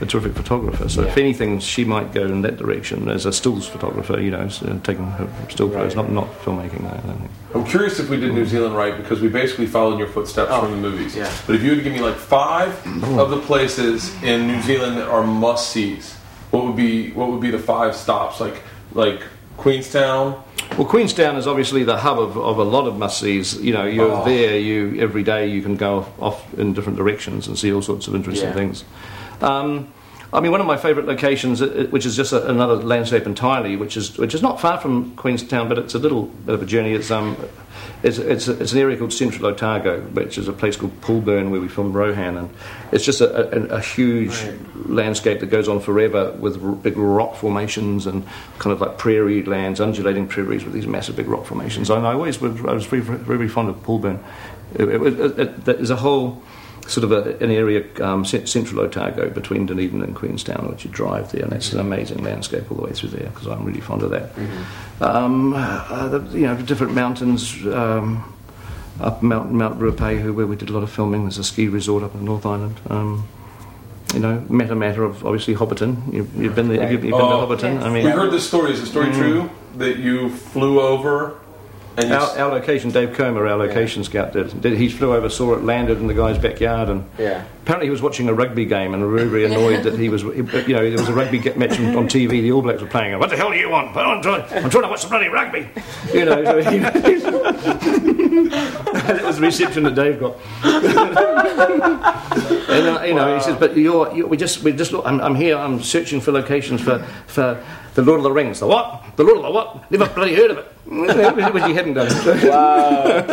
a 0.00 0.06
terrific 0.06 0.32
photographer. 0.34 0.88
So 0.88 1.02
if 1.02 1.16
anything, 1.18 1.58
she 1.60 1.84
might 1.84 2.14
go 2.14 2.24
in 2.24 2.40
that 2.42 2.56
direction 2.56 3.08
as 3.10 3.26
a 3.26 3.32
stills 3.32 3.68
photographer. 3.68 4.18
You 4.20 4.30
know, 4.30 4.48
so 4.48 4.66
uh, 4.66 4.78
taking 4.82 5.04
her 5.04 5.28
still 5.50 5.68
photos, 5.70 5.94
not 5.96 6.10
not 6.10 6.26
filmmaking. 6.40 6.86
I 6.86 6.96
don't 7.06 7.18
think. 7.18 7.30
I'm 7.54 7.64
curious 7.66 7.98
if 8.00 8.08
we 8.08 8.16
did 8.18 8.32
New 8.32 8.46
Zealand 8.46 8.74
right 8.76 8.96
because 8.96 9.20
we 9.20 9.28
basically 9.28 9.66
followed 9.66 9.94
in 9.94 9.98
your 9.98 10.08
footsteps 10.08 10.50
Oh, 10.52 10.62
from 10.62 10.70
the 10.70 10.76
movies. 10.88 11.14
yeah. 11.16 11.30
But 11.46 11.56
if 11.56 11.62
you 11.62 11.70
were 11.70 11.76
to 11.76 11.82
give 11.82 11.92
me 11.92 12.00
like 12.00 12.16
five 12.16 12.70
of 13.18 13.30
the 13.30 13.40
places 13.40 14.10
in 14.22 14.46
New 14.46 14.62
Zealand 14.62 14.96
that 14.98 15.08
are 15.08 15.24
must 15.24 15.70
sees, 15.70 16.14
what 16.50 16.64
would 16.64 16.76
be 16.76 17.10
what 17.12 17.30
would 17.30 17.40
be 17.42 17.50
the 17.50 17.58
five 17.58 17.94
stops? 17.94 18.40
Like 18.40 18.62
like 18.94 19.20
Queenstown. 19.58 20.42
Well, 20.80 20.88
Queenstown 20.88 21.36
is 21.36 21.46
obviously 21.46 21.84
the 21.84 21.98
hub 21.98 22.18
of, 22.18 22.38
of 22.38 22.56
a 22.56 22.64
lot 22.64 22.86
of 22.86 22.96
must-sees. 22.96 23.60
You 23.60 23.74
know, 23.74 23.84
you're 23.84 24.10
Oh. 24.10 24.24
there. 24.24 24.58
You 24.58 24.98
every 24.98 25.22
day 25.22 25.46
you 25.46 25.60
can 25.60 25.76
go 25.76 26.06
off, 26.18 26.42
in 26.54 26.72
different 26.72 26.96
directions 26.96 27.46
and 27.46 27.58
see 27.58 27.70
all 27.70 27.82
sorts 27.82 28.08
of 28.08 28.14
interesting 28.14 28.48
Yeah. 28.48 28.54
things. 28.54 28.84
Um, 29.42 29.88
I 30.32 30.40
mean, 30.40 30.52
one 30.52 30.60
of 30.62 30.66
my 30.66 30.78
favourite 30.78 31.06
locations, 31.06 31.60
uh, 31.60 31.66
uh, 31.66 31.84
which 31.90 32.06
is 32.06 32.16
just 32.16 32.32
a, 32.32 32.48
another 32.48 32.76
landscape 32.76 33.26
entirely, 33.26 33.76
which 33.76 33.94
is 33.98 34.16
which 34.16 34.34
is 34.34 34.40
not 34.40 34.58
far 34.58 34.78
from 34.78 35.10
Queenstown, 35.16 35.68
but 35.68 35.76
it's 35.76 35.94
a 35.94 35.98
little 35.98 36.22
bit 36.46 36.54
of 36.54 36.62
a 36.62 36.66
journey. 36.66 36.94
It's 36.94 37.10
um, 37.10 37.36
it's 38.02 38.18
it's, 38.18 38.48
it's 38.48 38.72
an 38.72 38.78
area 38.78 38.96
called 38.96 39.12
Central 39.12 39.46
Otago, 39.46 40.00
which 40.00 40.38
is 40.38 40.48
a 40.48 40.52
place 40.52 40.76
called 40.76 41.00
Poolburn 41.00 41.50
where 41.50 41.60
we 41.60 41.68
filmed 41.68 41.94
Rohan, 41.94 42.36
and 42.36 42.50
it's 42.92 43.04
just 43.04 43.20
a, 43.20 43.74
a, 43.74 43.76
a 43.76 43.80
huge 43.80 44.34
landscape 44.86 45.40
that 45.40 45.46
goes 45.46 45.68
on 45.68 45.80
forever 45.80 46.32
with 46.32 46.62
r- 46.62 46.72
big 46.72 46.96
rock 46.96 47.36
formations 47.36 48.06
and 48.06 48.24
kind 48.58 48.72
of 48.72 48.80
like 48.80 48.98
prairie 48.98 49.42
lands, 49.42 49.80
undulating 49.80 50.26
prairies 50.26 50.64
with 50.64 50.72
these 50.72 50.86
massive 50.86 51.16
big 51.16 51.28
rock 51.28 51.44
formations. 51.44 51.90
And 51.90 52.06
I 52.06 52.12
always 52.12 52.40
was, 52.40 52.58
I 52.64 52.72
was 52.72 52.86
very, 52.86 53.02
very, 53.02 53.18
very 53.18 53.48
fond 53.48 53.68
of 53.68 53.76
Poolburn. 53.82 54.18
It, 54.74 54.88
it, 54.88 55.02
it, 55.02 55.38
it, 55.38 55.64
there's 55.64 55.90
a 55.90 55.96
whole 55.96 56.42
sort 56.90 57.04
of 57.04 57.12
a, 57.12 57.36
an 57.42 57.50
area, 57.50 57.84
um, 58.02 58.24
cent- 58.24 58.48
central 58.48 58.80
Otago 58.80 59.30
between 59.30 59.66
Dunedin 59.66 60.02
and 60.02 60.14
Queenstown, 60.14 60.68
which 60.68 60.84
you 60.84 60.90
drive 60.90 61.30
there, 61.32 61.44
and 61.44 61.52
it's 61.52 61.72
an 61.72 61.80
amazing 61.80 62.22
landscape 62.22 62.70
all 62.70 62.76
the 62.76 62.82
way 62.84 62.92
through 62.92 63.10
there 63.10 63.28
because 63.30 63.46
I'm 63.46 63.64
really 63.64 63.80
fond 63.80 64.02
of 64.02 64.10
that. 64.10 64.30
Um, 65.00 65.54
uh, 65.54 66.08
the, 66.08 66.38
you 66.38 66.46
know, 66.46 66.56
different 66.62 66.94
mountains. 66.94 67.54
Um, 67.66 68.34
up 69.00 69.22
Mount 69.22 69.50
Mount 69.50 69.78
Ruapehu, 69.80 70.34
where 70.34 70.46
we 70.46 70.56
did 70.56 70.68
a 70.68 70.72
lot 70.74 70.82
of 70.82 70.90
filming. 70.90 71.22
There's 71.22 71.38
a 71.38 71.44
ski 71.44 71.68
resort 71.68 72.02
up 72.02 72.12
in 72.12 72.20
the 72.20 72.26
North 72.26 72.44
Island. 72.44 72.78
Um, 72.90 73.26
you 74.12 74.20
know, 74.20 74.44
Matamata 74.50 74.98
of 74.98 75.24
obviously 75.24 75.54
Hobbiton. 75.54 76.12
You've, 76.12 76.36
you've 76.36 76.54
been 76.54 76.68
there. 76.68 76.82
You've, 76.92 77.04
you've 77.04 77.12
been 77.12 77.14
Oh. 77.14 77.46
to 77.46 77.56
Hobbiton. 77.56 77.74
Yes. 77.76 77.84
I 77.84 77.90
mean, 77.90 78.04
We 78.04 78.10
heard 78.10 78.30
this 78.30 78.46
story. 78.46 78.72
Is 78.72 78.80
the 78.80 78.86
story 78.86 79.10
true 79.12 79.48
that 79.78 79.96
you 79.98 80.28
flew 80.28 80.80
over 80.80 81.28
And 81.28 81.30
you, 81.30 81.39
Our, 81.98 82.38
our 82.38 82.50
location, 82.50 82.90
Dave 82.90 83.14
Comer, 83.14 83.46
our 83.46 83.56
location 83.58 84.04
scout, 84.04 84.32
did, 84.32 84.60
did. 84.62 84.78
He 84.78 84.88
flew 84.88 85.14
over, 85.14 85.28
saw 85.28 85.54
it, 85.54 85.64
landed 85.64 85.98
in 85.98 86.06
the 86.06 86.14
guy's 86.14 86.38
backyard, 86.38 86.88
and 86.88 87.04
Yeah. 87.18 87.44
apparently 87.62 87.86
he 87.86 87.90
was 87.90 88.00
watching 88.00 88.28
a 88.28 88.32
rugby 88.34 88.64
game 88.64 88.94
and 88.94 89.02
very, 89.10 89.28
very 89.28 89.44
annoyed 89.44 89.82
that 89.82 89.98
he 89.98 90.08
was, 90.08 90.22
you 90.22 90.42
know, 90.44 90.88
there 90.88 90.92
was 90.98 91.08
a 91.08 91.12
rugby 91.12 91.38
match 91.56 91.78
on, 91.78 92.08
TV. 92.08 92.40
The 92.42 92.52
All 92.52 92.62
Blacks 92.62 92.80
were 92.80 92.86
playing. 92.88 93.18
What 93.18 93.28
the 93.30 93.36
hell 93.36 93.50
do 93.50 93.56
you 93.58 93.68
want? 93.68 93.94
"Well, 93.94 94.08
I'm 94.10 94.22
trying, 94.22 94.42
I'm 94.64 94.70
trying 94.70 94.84
to 94.84 94.88
watch 94.88 95.02
the 95.02 95.08
bloody 95.08 95.28
rugby. 95.28 95.68
You 96.14 96.24
know, 96.24 96.44
so 96.44 96.62
he, 96.70 96.78
that 98.30 99.22
was 99.24 99.36
the 99.36 99.42
reception 99.42 99.82
that 99.84 99.94
Dave 99.94 100.20
got. 100.20 100.36
and 100.64 100.88
uh, 102.98 103.02
you 103.04 103.14
know, 103.14 103.34
he 103.34 103.42
says, 103.42 103.56
"But 103.58 103.76
you're, 103.76 104.12
you 104.14 104.26
we 104.26 104.36
just, 104.36 104.62
we 104.62 104.72
just, 104.72 104.92
look, 104.92 105.04
I'm, 105.06 105.20
I'm 105.20 105.34
here. 105.34 105.56
I'm 105.56 105.82
searching 105.82 106.20
for 106.20 106.32
locations 106.32 106.80
for, 106.80 107.00
for 107.26 107.62
the 107.94 108.02
Lord 108.02 108.18
of 108.18 108.24
the 108.24 108.32
Rings. 108.32 108.60
The 108.60 108.66
what? 108.66 109.04
The 109.16 109.24
Lord 109.24 109.38
of 109.38 109.42
the 109.44 109.50
what? 109.50 109.90
Never 109.90 110.06
bloody 110.06 110.34
heard 110.34 110.50
of 110.52 110.58
it. 110.58 110.66
Which 110.86 111.64
he 111.64 111.74
hadn't 111.74 111.94
done. 111.94 112.08
Wow. 112.48 113.24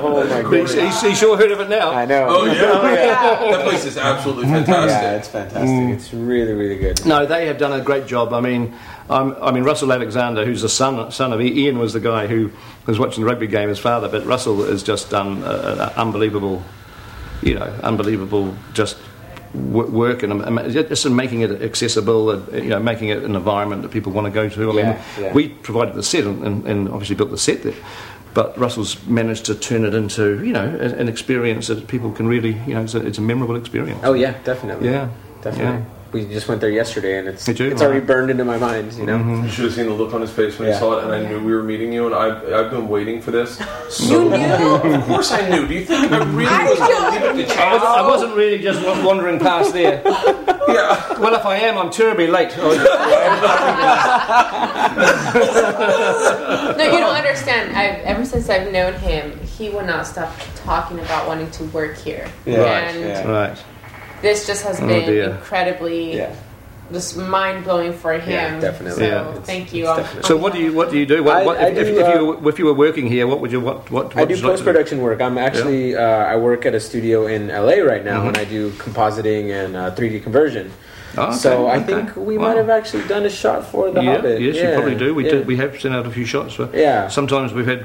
Oh 0.00 0.24
my 0.24 0.42
But 0.42 0.52
he's, 0.52 0.74
goodness. 0.74 0.74
he's, 0.74 1.00
he's 1.10 1.18
sure 1.18 1.36
heard 1.36 1.50
of 1.50 1.60
it 1.60 1.68
now. 1.68 1.90
I 1.90 2.04
know. 2.04 2.26
oh 2.28 2.44
yeah, 2.46 3.50
that 3.50 3.64
place 3.64 3.84
is 3.84 3.96
absolutely 3.96 4.46
fantastic. 4.46 4.90
Yeah, 4.90 5.16
it's 5.16 5.28
fantastic. 5.28 5.96
It's 5.98 6.14
really, 6.14 6.52
really 6.52 6.76
good. 6.76 7.04
No, 7.06 7.26
they 7.26 7.46
have 7.46 7.58
done 7.58 7.78
a 7.78 7.82
great 7.82 8.06
job. 8.06 8.32
I 8.32 8.40
mean, 8.40 8.74
um, 9.10 9.36
I 9.40 9.50
mean 9.52 9.64
Russell 9.64 9.92
Alexander, 9.92 10.44
who's 10.44 10.62
the 10.62 10.68
son 10.68 11.10
son 11.12 11.32
of 11.32 11.40
Ian, 11.40 11.78
was 11.78 11.92
the 11.92 12.00
guy 12.00 12.26
who 12.26 12.50
was 12.86 12.98
watching 12.98 13.22
the 13.24 13.30
rugby 13.30 13.46
game. 13.46 13.68
His 13.68 13.78
father, 13.78 14.08
but 14.08 14.24
Russell 14.26 14.64
has 14.64 14.82
just 14.82 15.10
done 15.10 15.42
uh, 15.42 15.92
uh, 15.96 16.00
unbelievable, 16.00 16.62
you 17.42 17.54
know, 17.54 17.66
unbelievable 17.82 18.54
just 18.72 18.96
w- 19.52 19.90
work 19.90 20.22
and 20.22 20.32
um, 20.32 20.58
just 20.70 21.06
in 21.06 21.14
making 21.16 21.40
it 21.42 21.62
accessible, 21.62 22.30
uh, 22.30 22.40
you 22.56 22.70
know, 22.70 22.80
making 22.80 23.08
it 23.08 23.22
an 23.22 23.34
environment 23.36 23.82
that 23.82 23.90
people 23.90 24.12
want 24.12 24.26
to 24.26 24.30
go 24.30 24.48
to. 24.48 24.62
I 24.70 24.72
mean, 24.74 24.76
Yeah, 24.86 25.02
yeah. 25.20 25.32
we 25.32 25.48
provided 25.48 25.94
the 25.94 26.02
set 26.02 26.24
and, 26.24 26.42
and, 26.44 26.66
and 26.66 26.88
obviously 26.88 27.16
built 27.16 27.30
the 27.30 27.38
set 27.38 27.62
there. 27.62 27.74
But 28.34 28.58
Russell's 28.58 29.00
managed 29.06 29.44
to 29.44 29.54
turn 29.54 29.84
it 29.84 29.94
into, 29.94 30.44
you 30.44 30.52
know, 30.52 30.64
an 30.66 30.92
an 30.98 31.08
experience 31.08 31.68
that 31.68 31.86
people 31.86 32.10
can 32.10 32.26
really, 32.26 32.54
you 32.66 32.74
know, 32.74 32.82
it's 32.82 32.94
a, 32.94 33.06
it's 33.06 33.18
a 33.18 33.22
memorable 33.22 33.54
experience. 33.56 34.00
Oh 34.02 34.14
yeah, 34.14 34.34
definitely. 34.44 34.88
Yeah, 34.90 35.08
definitely. 35.40 35.84
yeah. 35.84 35.93
We 36.14 36.24
just 36.26 36.46
went 36.46 36.60
there 36.60 36.70
yesterday, 36.70 37.18
and 37.18 37.26
it's 37.26 37.48
it's 37.48 37.82
already 37.82 37.98
burned 37.98 38.30
into 38.30 38.44
my 38.44 38.56
mind. 38.56 38.92
You 38.92 39.04
know. 39.04 39.18
Mm-hmm. 39.18 39.46
You 39.46 39.50
should 39.50 39.64
have 39.64 39.74
seen 39.74 39.86
the 39.86 39.92
look 39.92 40.14
on 40.14 40.20
his 40.20 40.30
face 40.30 40.56
when 40.60 40.68
he 40.68 40.74
saw 40.78 40.98
it, 40.98 41.04
and 41.04 41.12
I 41.12 41.28
knew 41.28 41.42
we 41.42 41.52
were 41.52 41.64
meeting 41.64 41.92
you. 41.92 42.06
And 42.06 42.14
I've, 42.14 42.52
I've 42.52 42.70
been 42.70 42.86
waiting 42.88 43.20
for 43.20 43.32
this. 43.32 43.60
So 43.90 44.24
you 44.24 44.30
knew? 44.30 44.94
Of 44.94 45.04
course 45.04 45.30
I 45.30 45.48
knew. 45.48 45.68
Do 45.68 45.74
you 45.74 45.84
think 45.84 46.10
I 46.10 46.24
really 46.24 46.70
was 46.70 46.78
going 46.78 47.20
to 47.20 47.32
leave 47.32 47.46
it 47.46 47.52
to 47.52 47.62
I, 47.62 47.74
was, 47.74 47.82
I 47.82 47.96
chance? 47.96 48.08
wasn't 48.08 48.36
really 48.36 48.58
just 48.60 48.82
wandering 49.04 49.38
past 49.38 49.72
there. 49.72 50.02
Yeah. 50.66 51.20
Well, 51.20 51.34
if 51.34 51.44
I 51.44 51.56
am, 51.56 51.76
I'm 51.76 51.90
terribly 51.90 52.26
late. 52.26 52.50
Oh, 52.56 52.70
No, 56.78 56.84
you 56.84 56.98
don't 56.98 57.14
understand. 57.14 57.76
I've 57.76 58.00
ever 58.00 58.24
since 58.24 58.48
I've 58.48 58.72
known 58.72 58.94
him, 58.94 59.38
he 59.40 59.68
will 59.68 59.84
not 59.84 60.06
stop 60.06 60.34
talking 60.56 60.98
about 61.00 61.28
wanting 61.28 61.50
to 61.52 61.64
work 61.64 61.98
here. 61.98 62.30
Yeah. 62.46 62.60
Right, 62.60 62.98
yeah. 62.98 63.30
right. 63.30 63.64
This 64.24 64.46
just 64.46 64.62
has 64.64 64.80
Oh, 64.80 64.86
been 64.88 65.06
dear. 65.06 65.30
incredibly 65.36 66.16
Yeah. 66.16 66.32
just 66.92 67.16
mind 67.16 67.64
blowing 67.64 67.92
for 67.92 68.12
him. 68.14 68.32
Yeah, 68.32 68.60
definitely. 68.60 69.04
So 69.04 69.10
Yeah. 69.12 69.40
thank 69.50 69.72
you. 69.74 69.82
It's 69.84 69.90
on- 69.90 69.96
definitely- 69.98 70.28
So, 70.30 70.36
what 70.42 70.52
do 70.54 70.58
you 70.64 70.72
what 70.78 70.90
do 70.90 70.96
you 70.98 71.06
do? 71.14 71.22
What, 71.22 71.36
I- 71.36 71.44
what, 71.48 71.56
I 71.60 71.68
if, 71.68 71.78
if, 71.78 71.86
do, 71.88 72.00
if 72.00 72.06
uh, 72.08 72.12
you 72.14 72.48
if 72.50 72.58
you 72.60 72.64
were 72.70 72.78
working 72.86 73.06
here, 73.14 73.24
what 73.30 73.38
would 73.40 73.52
you 73.52 73.60
what 73.68 73.78
what? 73.96 74.06
what 74.14 74.16
I 74.16 74.24
do 74.24 74.32
would 74.34 74.38
you 74.40 74.46
like 74.48 74.52
post 74.56 74.64
production 74.70 74.96
work. 75.06 75.18
I'm 75.26 75.38
actually 75.48 75.94
uh, 76.04 76.32
I 76.32 76.36
work 76.48 76.60
at 76.68 76.74
a 76.74 76.80
studio 76.88 77.26
in 77.34 77.42
LA 77.48 77.78
right 77.92 78.04
now, 78.10 78.18
Mm-hmm. 78.18 78.28
and 78.28 78.36
I 78.44 78.46
do 78.56 78.70
compositing 78.84 79.44
and 79.60 79.70
uh, 79.76 79.82
3D 79.96 80.22
conversion. 80.26 80.66
Oh, 81.16 81.22
okay, 81.28 81.36
so 81.44 81.50
I 81.68 81.76
okay. 81.76 81.84
think 81.88 82.06
we 82.16 82.34
Wow. 82.36 82.44
might 82.48 82.56
have 82.62 82.70
actually 82.78 83.04
done 83.14 83.24
a 83.24 83.30
shot 83.42 83.60
for 83.72 83.84
the 83.94 84.02
yeah, 84.02 84.16
Hobbit. 84.16 84.40
yes, 84.40 84.56
yeah, 84.56 84.62
you 84.68 84.74
probably 84.78 84.96
do. 85.04 85.08
We 85.14 85.24
yeah. 85.24 85.30
did, 85.34 85.46
we 85.46 85.56
have 85.62 85.70
sent 85.80 85.94
out 85.94 86.06
a 86.10 86.10
few 86.18 86.26
shots. 86.34 86.54
For, 86.58 86.66
Yeah. 86.74 87.06
Sometimes 87.18 87.48
we've 87.56 87.70
had 87.74 87.80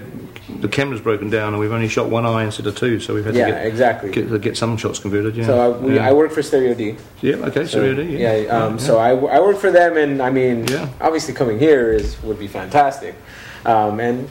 the 0.61 0.67
cameras 0.67 1.01
broken 1.01 1.29
down 1.29 1.53
and 1.53 1.59
we've 1.59 1.71
only 1.71 1.87
shot 1.87 2.09
one 2.09 2.25
eye 2.25 2.43
instead 2.43 2.67
of 2.67 2.75
two, 2.75 2.99
so 2.99 3.13
we've 3.13 3.25
had 3.25 3.35
yeah, 3.35 3.45
to 3.45 3.51
get, 3.51 3.65
exactly. 3.65 4.11
get 4.11 4.41
get 4.41 4.57
some 4.57 4.77
shots 4.77 4.99
converted. 4.99 5.35
Yeah. 5.35 5.45
so 5.45 5.59
I, 5.73 5.77
we, 5.77 5.95
yeah. 5.95 6.07
I 6.09 6.13
work 6.13 6.31
for 6.31 6.41
Stereo 6.43 6.73
D. 6.73 6.95
yeah. 7.21 7.35
Okay. 7.35 7.65
So, 7.65 7.79
So, 7.79 7.81
really, 7.81 8.21
yeah, 8.21 8.35
yeah. 8.35 8.49
um, 8.65 8.79
so 8.79 8.97
I, 8.97 9.09
I 9.11 9.39
work 9.39 9.57
for 9.57 9.71
them, 9.71 9.97
and 9.97 10.21
I 10.21 10.29
mean, 10.29 10.67
Yeah. 10.67 10.89
obviously 11.01 11.33
coming 11.33 11.59
here 11.59 11.91
is 11.91 12.21
would 12.23 12.39
be 12.39 12.47
fantastic, 12.47 13.15
um, 13.65 13.99
and 13.99 14.29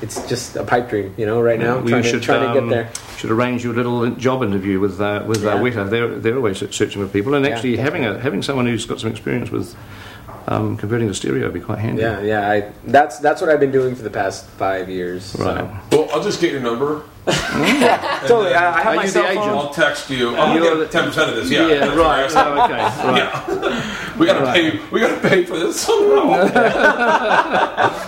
it's 0.00 0.26
just 0.28 0.54
a 0.56 0.62
pipe 0.64 0.88
dream, 0.88 1.12
you 1.16 1.26
know, 1.26 1.40
right 1.40 1.58
now, 1.58 1.78
we 1.80 1.90
trying, 1.90 2.02
should 2.04 2.20
to, 2.20 2.26
trying 2.26 2.42
to 2.42 2.60
um, 2.60 2.68
get 2.68 2.74
there. 2.74 2.88
should 3.16 3.30
arrange 3.32 3.64
you 3.64 3.72
a 3.72 3.74
little 3.74 4.08
job 4.10 4.42
interview 4.42 4.78
with 4.80 5.00
uh, 5.00 5.24
with 5.26 5.44
uh, 5.44 5.54
Yeah. 5.54 5.60
Weta. 5.60 5.90
They're 5.90 6.18
they're 6.18 6.36
always 6.36 6.58
searching 6.58 7.02
for 7.04 7.08
people, 7.08 7.34
and 7.34 7.44
Yeah, 7.44 7.52
actually 7.52 7.76
having 7.78 8.04
a 8.04 8.18
having 8.18 8.42
someone 8.42 8.66
who's 8.66 8.86
got 8.86 9.00
some 9.00 9.10
experience 9.10 9.50
with 9.50 9.74
um, 10.48 10.76
converting 10.76 11.08
to 11.08 11.14
stereo 11.14 11.44
would 11.44 11.54
be 11.54 11.60
quite 11.60 11.78
handy. 11.78 12.02
Yeah, 12.02 12.20
yeah, 12.22 12.50
I, 12.50 12.72
that's 12.86 13.18
that's 13.18 13.40
what 13.40 13.50
I've 13.50 13.60
been 13.60 13.70
doing 13.72 13.94
for 13.94 14.02
the 14.02 14.10
past 14.10 14.46
five 14.46 14.88
years. 14.88 15.24
so. 15.26 15.44
Right. 15.44 15.70
Well, 15.92 16.08
I'll 16.12 16.22
just 16.22 16.40
get 16.40 16.50
your 16.52 16.60
number. 16.62 17.02
Totally, 17.28 18.54
I, 18.54 18.78
I 18.78 18.80
have 18.82 18.94
my 18.96 19.02
you 19.04 19.08
cell 19.10 19.22
phone. 19.24 19.32
agent? 19.32 19.48
I'll 19.50 19.68
text 19.70 20.08
you. 20.08 20.34
I'm 20.34 20.56
You're 20.56 20.64
gonna 20.70 20.80
get 20.84 20.90
ten 20.92 21.04
percent 21.04 21.28
of 21.30 21.36
this. 21.36 21.50
Yeah. 21.50 21.68
Yeah, 21.68 21.86
That's 21.94 22.34
right. 22.34 22.46
Oh, 22.46 22.64
okay. 22.64 23.84
Right. 24.08 24.18
We 24.18 24.26
gotta 24.26 24.50
pay. 24.52 24.80
We 24.90 24.98
gotta 25.00 25.20
pay 25.28 25.44
for 25.44 25.58
this 25.58 25.78
somehow. 25.80 26.48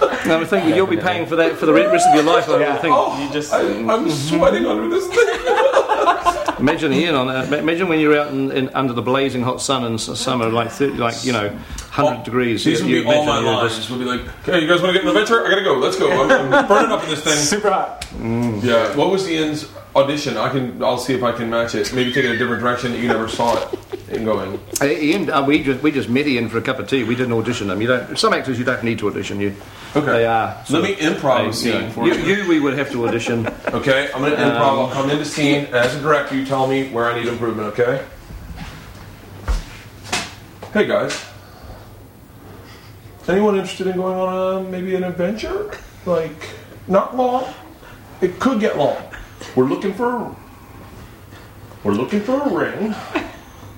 No, 0.26 0.38
I 0.42 0.44
think 0.44 0.74
you'll 0.76 0.86
be 0.86 0.96
paying 0.98 1.26
for 1.26 1.34
that 1.36 1.56
for 1.56 1.64
the 1.66 1.72
rest 1.72 2.06
of 2.06 2.14
your 2.14 2.22
life. 2.24 2.48
I 2.48 2.60
Yeah. 2.60 2.72
would 2.72 2.80
think. 2.82 2.94
Oh, 2.96 3.22
You 3.22 3.32
just- 3.32 3.52
I, 3.52 3.60
I'm 3.62 4.08
sweating 4.10 4.66
under 4.66 4.88
this 4.88 5.06
thing. 5.08 5.16
Imagine 6.60 6.92
Ian 6.92 7.14
on 7.14 7.26
that. 7.28 7.52
Imagine 7.52 7.88
when 7.88 7.98
you're 8.00 8.18
out 8.18 8.28
in, 8.32 8.52
in, 8.52 8.68
under 8.70 8.92
the 8.92 9.02
blazing 9.02 9.42
hot 9.42 9.60
sun 9.60 9.82
in 9.84 9.98
summer, 9.98 10.48
like 10.50 10.70
30, 10.70 10.94
like 10.98 11.24
you 11.24 11.32
know, 11.32 11.48
hundred 11.90 12.22
degrees. 12.24 12.62
These 12.64 12.80
You- 12.80 12.84
will 12.86 12.92
you 12.92 13.02
be 13.02 13.06
all 13.08 13.22
imagine 13.22 13.26
my 13.44 13.50
you're 13.50 13.60
lines. 13.62 13.76
just- 13.76 13.90
Will 13.90 13.98
be 13.98 14.04
like, 14.04 14.20
okay, 14.48 14.60
you 14.60 14.68
guys 14.68 14.82
want 14.82 14.94
to 14.94 15.00
get 15.00 15.02
an 15.02 15.08
adventure? 15.08 15.44
I 15.46 15.50
gotta 15.50 15.64
go. 15.64 15.74
Let's 15.74 15.96
go. 15.98 16.10
I'm, 16.10 16.52
I'm 16.52 16.68
burning 16.68 16.92
up 16.92 17.02
in 17.04 17.10
this 17.10 17.22
thing. 17.24 17.36
Super 17.36 17.70
hot. 17.70 18.06
Yeah. 18.62 18.94
What 18.96 19.10
was 19.10 19.28
Ian's 19.28 19.66
audition? 19.96 20.36
I 20.36 20.50
can. 20.50 20.82
I'll 20.82 20.98
see 20.98 21.14
if 21.14 21.22
I 21.22 21.32
can 21.32 21.48
match 21.50 21.74
it. 21.74 21.92
Maybe 21.94 22.12
take 22.12 22.24
it 22.26 22.30
a 22.32 22.38
different 22.38 22.60
direction 22.62 22.92
that 22.92 22.98
you 22.98 23.08
never 23.08 23.26
saw 23.28 23.56
it 23.56 23.78
in 24.10 24.24
going. 24.24 24.60
Hey, 24.80 25.02
Ian, 25.02 25.30
uh, 25.30 25.42
we 25.44 25.62
just 25.62 25.82
we 25.82 25.90
just 25.90 26.08
met 26.08 26.26
Ian 26.26 26.48
for 26.48 26.58
a 26.58 26.62
cup 26.62 26.78
of 26.78 26.88
tea. 26.88 27.04
We 27.04 27.14
didn't 27.16 27.32
audition 27.32 27.68
them. 27.68 27.80
You 27.80 27.88
don't. 27.88 28.18
Some 28.18 28.32
actors 28.34 28.58
you 28.58 28.64
don't 28.64 28.82
need 28.84 28.98
to 28.98 29.08
audition. 29.08 29.40
You. 29.40 29.54
Okay. 29.96 30.06
They 30.06 30.26
are. 30.26 30.64
Let 30.70 30.82
me 30.82 30.94
improv 30.96 31.48
a 31.48 31.52
scene 31.52 31.84
you, 31.84 31.90
for 31.90 32.06
you, 32.06 32.14
you. 32.14 32.36
you. 32.36 32.48
We 32.48 32.60
would 32.60 32.78
have 32.78 32.90
to 32.92 33.08
audition. 33.08 33.48
Okay. 33.70 34.10
I'm 34.12 34.22
gonna 34.22 34.36
improv. 34.36 34.60
Um, 34.60 34.78
I'll 34.80 34.90
come 34.90 35.10
into 35.10 35.24
scene 35.24 35.66
as 35.66 35.94
a 35.94 36.00
director. 36.00 36.36
You 36.36 36.44
tell 36.44 36.66
me 36.66 36.90
where 36.90 37.10
I 37.10 37.18
need 37.18 37.28
improvement. 37.28 37.68
Okay. 37.78 38.04
Hey 40.72 40.86
guys. 40.86 41.24
Anyone 43.28 43.54
interested 43.54 43.86
in 43.86 43.96
going 43.96 44.16
on 44.16 44.66
a, 44.66 44.68
maybe 44.70 44.96
an 44.96 45.04
adventure? 45.04 45.70
Like 46.04 46.48
not 46.88 47.16
long. 47.16 47.52
It 48.20 48.40
could 48.40 48.60
get 48.60 48.76
long. 48.76 48.96
We're 49.54 49.64
looking 49.64 49.94
for. 49.94 50.34
We're 51.84 51.92
looking 51.92 52.20
for 52.20 52.40
a 52.40 52.52
ring. 52.52 52.94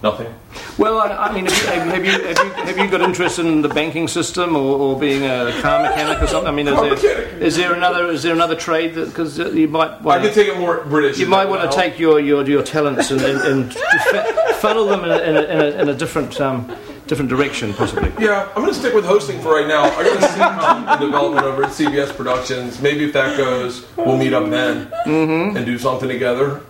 Nothing. 0.03 0.35
Well, 0.79 0.99
I, 0.99 1.11
I 1.11 1.33
mean, 1.33 1.47
have 1.47 1.87
you, 1.87 1.93
have, 1.93 2.05
you, 2.05 2.11
have, 2.11 2.39
you, 2.39 2.53
have 2.53 2.79
you 2.79 2.91
got 2.91 3.03
interest 3.03 3.39
in 3.39 3.63
the 3.63 3.69
banking 3.69 4.09
system 4.09 4.57
or, 4.57 4.77
or 4.77 4.99
being 4.99 5.23
a 5.23 5.53
car 5.61 5.81
mechanic 5.81 6.21
or 6.21 6.27
something? 6.27 6.49
I 6.49 6.51
mean, 6.51 6.67
is 6.67 6.75
Car 6.75 6.85
there, 6.85 6.95
mechanic. 6.97 7.43
is 7.43 7.57
there 7.57 7.73
another 7.73 8.09
is 8.09 8.23
there 8.25 8.35
another 8.35 8.57
trade 8.57 8.95
that 8.95 9.07
because 9.07 9.39
you 9.39 9.69
might 9.69 9.91
I 9.93 10.01
want 10.01 10.23
could 10.25 10.35
take 10.35 10.49
it 10.49 10.59
more 10.59 10.83
British. 10.85 11.19
you 11.19 11.27
might 11.27 11.49
want 11.49 11.71
to 11.71 11.77
take 11.77 12.01
your, 12.01 12.19
your, 12.19 12.45
your 12.49 12.65
talents 12.65 13.13
and, 13.13 13.21
and, 13.21 13.41
and 13.43 13.75
funnel 14.57 14.87
them 14.87 15.05
in 15.05 15.11
a, 15.13 15.19
in 15.19 15.37
a, 15.37 15.43
in 15.43 15.61
a, 15.61 15.83
in 15.83 15.89
a 15.89 15.95
different 15.95 16.41
um, 16.41 16.75
different 17.13 17.29
direction, 17.29 17.75
possibly. 17.75 18.11
Yeah, 18.23 18.49
I'm 18.55 18.63
going 18.63 18.69
to 18.73 18.75
stick 18.75 18.95
with 18.95 19.05
hosting 19.05 19.39
for 19.43 19.53
right 19.55 19.67
now. 19.67 19.83
I 19.85 20.03
got 20.05 20.17
a 20.17 20.27
sitcom 20.27 20.95
in 20.95 21.01
development 21.11 21.45
over 21.45 21.65
at 21.65 21.71
CBS 21.71 22.17
Productions. 22.17 22.81
Maybe 22.81 23.05
if 23.05 23.13
that 23.13 23.37
goes, 23.37 23.85
we'll 23.97 24.17
meet 24.17 24.33
up 24.33 24.49
then 24.49 24.87
Mm-hmm. 25.05 25.57
and 25.57 25.67
do 25.67 25.77
something 25.79 26.09
together. 26.09 26.63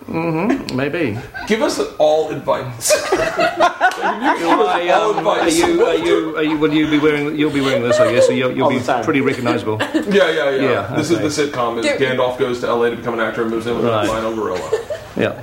Maybe. 0.73 1.17
Give 1.47 1.61
us 1.61 1.79
all 1.97 2.31
advice. 2.31 2.91
Give 3.11 3.19
us 3.21 4.67
I, 4.67 4.89
all 4.89 5.11
um, 5.17 5.25
are 5.27 5.39
advice. 5.39 5.57
you? 5.57 5.85
Are 5.85 5.95
you? 5.95 6.35
Are 6.37 6.43
you? 6.43 6.57
Will 6.57 6.73
you 6.73 6.89
be 6.89 6.99
wearing? 6.99 7.37
You'll 7.37 7.53
be 7.53 7.61
wearing 7.61 7.83
this, 7.83 7.99
I 7.99 8.11
guess. 8.11 8.25
So 8.27 8.33
you'll, 8.33 8.51
you'll 8.55 8.69
be 8.69 8.81
pretty 9.03 9.21
recognisable. 9.21 9.79
Yeah, 9.93 10.29
yeah, 10.29 10.49
yeah. 10.49 10.61
Yeah, 10.61 10.95
this 10.97 11.11
okay. 11.11 11.23
is 11.23 11.35
the 11.37 11.43
sitcom. 11.47 11.79
Is 11.79 11.85
Gandalf 12.01 12.37
goes 12.37 12.59
to 12.61 12.73
LA 12.73 12.89
to 12.89 12.95
become 12.97 13.13
an 13.13 13.21
actor 13.21 13.43
and 13.43 13.51
moves 13.51 13.67
in 13.67 13.75
with 13.77 13.85
Right. 13.85 14.03
an 14.03 14.09
albino 14.09 14.35
gorilla, 14.35 14.71
Yeah. 15.15 15.33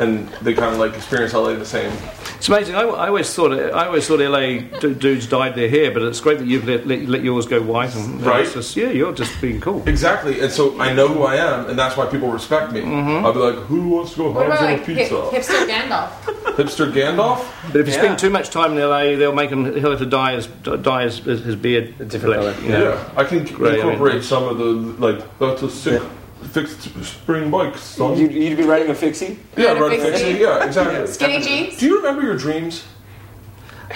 and 0.00 0.28
they 0.42 0.52
kind 0.54 0.72
of 0.74 0.78
like 0.80 0.94
experience 0.94 1.32
LA 1.34 1.54
the 1.54 1.64
same. 1.64 1.92
It's 2.40 2.48
amazing. 2.48 2.74
I, 2.74 2.84
I 2.84 3.08
always 3.08 3.32
thought 3.34 3.52
I 3.52 3.84
always 3.84 4.08
thought 4.08 4.18
LA 4.20 4.60
d- 4.80 4.94
dudes 4.94 5.26
dyed 5.26 5.54
their 5.54 5.68
hair, 5.68 5.90
but 5.92 6.00
it's 6.00 6.22
great 6.22 6.38
that 6.38 6.46
you've 6.46 6.66
let, 6.66 6.86
let, 6.86 7.00
let 7.06 7.22
yours 7.22 7.44
go 7.46 7.60
white. 7.60 7.94
And, 7.94 8.22
Right. 8.22 8.40
It's 8.46 8.54
just, 8.54 8.74
yeah, 8.76 8.88
you're 8.88 9.12
just 9.12 9.38
being 9.42 9.60
cool. 9.60 9.86
Exactly, 9.86 10.40
and 10.40 10.50
so 10.50 10.80
I 10.80 10.94
know 10.94 11.08
who 11.08 11.22
I 11.24 11.36
am, 11.36 11.68
and 11.68 11.78
that's 11.78 11.98
why 11.98 12.06
people 12.06 12.28
respect 12.32 12.72
me. 12.72 12.80
Mm-hmm. 12.80 13.26
I'll 13.26 13.34
be 13.34 13.40
like, 13.40 13.56
"Who 13.66 13.90
wants 13.90 14.12
to 14.12 14.16
go 14.16 14.32
home 14.32 14.36
have 14.36 14.46
about 14.46 14.58
some 14.58 14.70
like 14.70 14.86
hip, 14.86 14.96
pizza?" 14.96 15.14
hipster 15.52 15.66
Gandalf? 15.68 16.08
Hipster 16.60 16.90
Gandalf. 16.90 17.44
But 17.72 17.82
if 17.82 17.86
you 17.88 17.92
Yeah. 17.92 18.00
spend 18.04 18.18
too 18.18 18.30
much 18.30 18.48
time 18.48 18.72
in 18.72 18.78
LA, 18.78 19.16
they'll 19.16 19.34
make 19.34 19.50
him. 19.50 19.64
He'll 19.78 19.90
have 19.90 19.98
to 20.00 20.06
dye 20.06 20.36
his 20.36 20.46
dye 20.46 21.02
his, 21.04 21.18
his, 21.18 21.44
his 21.44 21.56
beard 21.56 21.94
A 22.00 22.06
different 22.06 22.36
colour. 22.36 22.54
you 22.62 22.68
know. 22.70 22.84
Yeah, 22.94 23.12
I 23.16 23.24
can 23.24 23.44
Great, 23.44 23.74
I 23.74 23.76
mean, 23.84 23.92
incorporate 23.92 24.24
some 24.24 24.44
of 24.48 24.56
the 24.56 24.64
like 24.64 25.38
that's 25.38 25.60
a 25.62 25.70
sick 25.70 26.02
fixed 26.48 26.82
spring 27.04 27.50
bike. 27.50 27.76
Son. 27.76 28.16
You'd, 28.18 28.32
you'd 28.32 28.56
be 28.56 28.64
riding 28.64 28.90
a 28.90 28.94
fixie? 28.94 29.38
yeah, 29.56 29.72
Yeah, 29.74 29.78
right. 29.78 30.00
fixie. 30.00 30.24
fixie, 30.24 30.40
Yeah, 30.42 30.64
exactly. 30.64 31.06
Skinny 31.06 31.40
jeans? 31.40 31.78
Do 31.78 31.86
you 31.86 31.96
remember 31.96 32.22
your 32.22 32.36
dreams? 32.36 32.84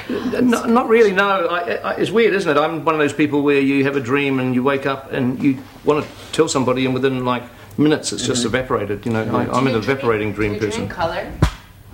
No, 0.08 0.64
not 0.64 0.88
really. 0.88 1.12
No, 1.12 1.46
I, 1.46 1.74
I, 1.74 1.94
it's 1.94 2.10
weird, 2.10 2.34
isn't 2.34 2.50
it? 2.50 2.60
I'm 2.60 2.84
one 2.84 2.94
of 2.94 2.98
those 2.98 3.12
people 3.12 3.42
where 3.42 3.60
you 3.60 3.84
have 3.84 3.96
a 3.96 4.00
dream 4.00 4.40
and 4.40 4.54
you 4.54 4.62
wake 4.62 4.86
up 4.86 5.12
and 5.12 5.40
you 5.42 5.58
want 5.84 6.04
to 6.04 6.10
tell 6.32 6.48
somebody, 6.48 6.84
and 6.84 6.92
within 6.94 7.24
like 7.24 7.44
minutes, 7.78 8.12
it's 8.12 8.26
just 8.26 8.44
evaporated. 8.44 9.06
You 9.06 9.12
know, 9.12 9.22
I, 9.36 9.46
I'm 9.56 9.66
an 9.68 9.74
evaporating 9.76 10.32
Do 10.32 10.42
you 10.42 10.48
dream 10.48 10.58
dream 10.58 10.70
person. 10.70 10.82
in 10.84 10.88
color? 10.88 11.32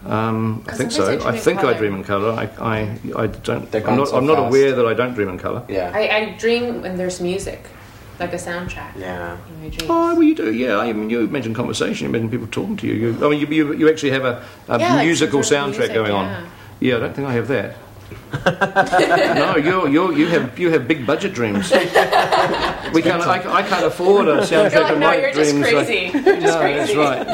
Um, 0.06 0.64
I 0.66 0.72
think 0.72 0.92
so. 0.92 1.20
I 1.20 1.34
in 1.34 1.40
think 1.40 1.60
I 1.62 1.74
dream 1.74 1.94
in 1.94 2.02
color. 2.04 2.32
I, 2.32 2.44
I, 2.58 2.98
I 3.22 3.26
don't. 3.26 3.70
They're 3.70 3.86
I'm 3.86 3.98
not. 3.98 4.08
so 4.08 4.16
I'm 4.16 4.24
not 4.26 4.38
aware 4.48 4.74
that 4.74 4.86
I 4.86 4.94
don't 4.94 5.12
dream 5.12 5.28
in 5.28 5.36
color. 5.38 5.62
Yeah. 5.68 5.92
I, 5.94 6.08
I 6.08 6.36
dream 6.38 6.80
when 6.80 6.96
there's 6.96 7.20
music, 7.20 7.62
like 8.20 8.32
a 8.34 8.36
soundtrack. 8.36 8.96
Yeah. 8.96 9.36
In 9.48 9.62
my 9.62 9.68
dreams. 9.70 9.86
Oh, 9.88 10.14
well, 10.14 10.22
you 10.22 10.34
do, 10.34 10.52
yeah. 10.52 10.78
I 10.78 10.92
mean, 10.92 11.10
you 11.10 11.26
mentioned 11.26 11.56
conversation. 11.56 12.06
You 12.06 12.12
mentioned 12.12 12.30
people 12.30 12.46
talking 12.46 12.76
to 12.76 12.86
you. 12.86 12.94
you 12.94 13.26
I 13.26 13.30
mean, 13.30 13.40
you, 13.40 13.46
you, 13.48 13.72
you 13.74 13.88
actually 13.88 14.10
have 14.10 14.24
a, 14.24 14.44
a 14.68 14.78
Yeah, 14.78 14.94
like 14.96 15.06
musical 15.06 15.42
some 15.42 15.72
sort 15.72 15.88
soundtrack 15.88 15.88
of 15.88 15.88
music, 15.88 15.94
going 15.94 16.12
yeah. 16.12 16.36
on. 16.36 16.44
Yeah, 16.44 16.48
yeah, 16.80 16.96
I 16.96 17.00
don't 17.00 17.14
think 17.14 17.28
I 17.28 17.32
have 17.32 17.48
that. 17.48 17.76
no, 19.36 19.56
you 19.56 19.86
you 19.88 20.14
you 20.14 20.26
have 20.28 20.58
you 20.58 20.70
have 20.70 20.86
big 20.88 21.06
budget 21.06 21.32
dreams. 21.32 21.70
we 22.92 23.02
can't. 23.02 23.22
I, 23.22 23.42
I 23.52 23.62
can't 23.62 23.84
afford 23.84 24.26
a 24.28 24.38
soundtrack 24.40 24.72
You're 24.72 24.82
like, 24.82 24.92
of 24.92 24.98
no, 24.98 25.06
my 25.06 25.16
you're 25.16 25.32
just 25.32 25.50
dreams. 25.52 25.72
like- 25.72 25.86
crazy. 25.86 26.18
You're 26.18 26.40
just 26.40 26.54
no, 26.54 26.60
crazy. 26.60 26.94
that's 26.94 26.96
right. 26.96 27.26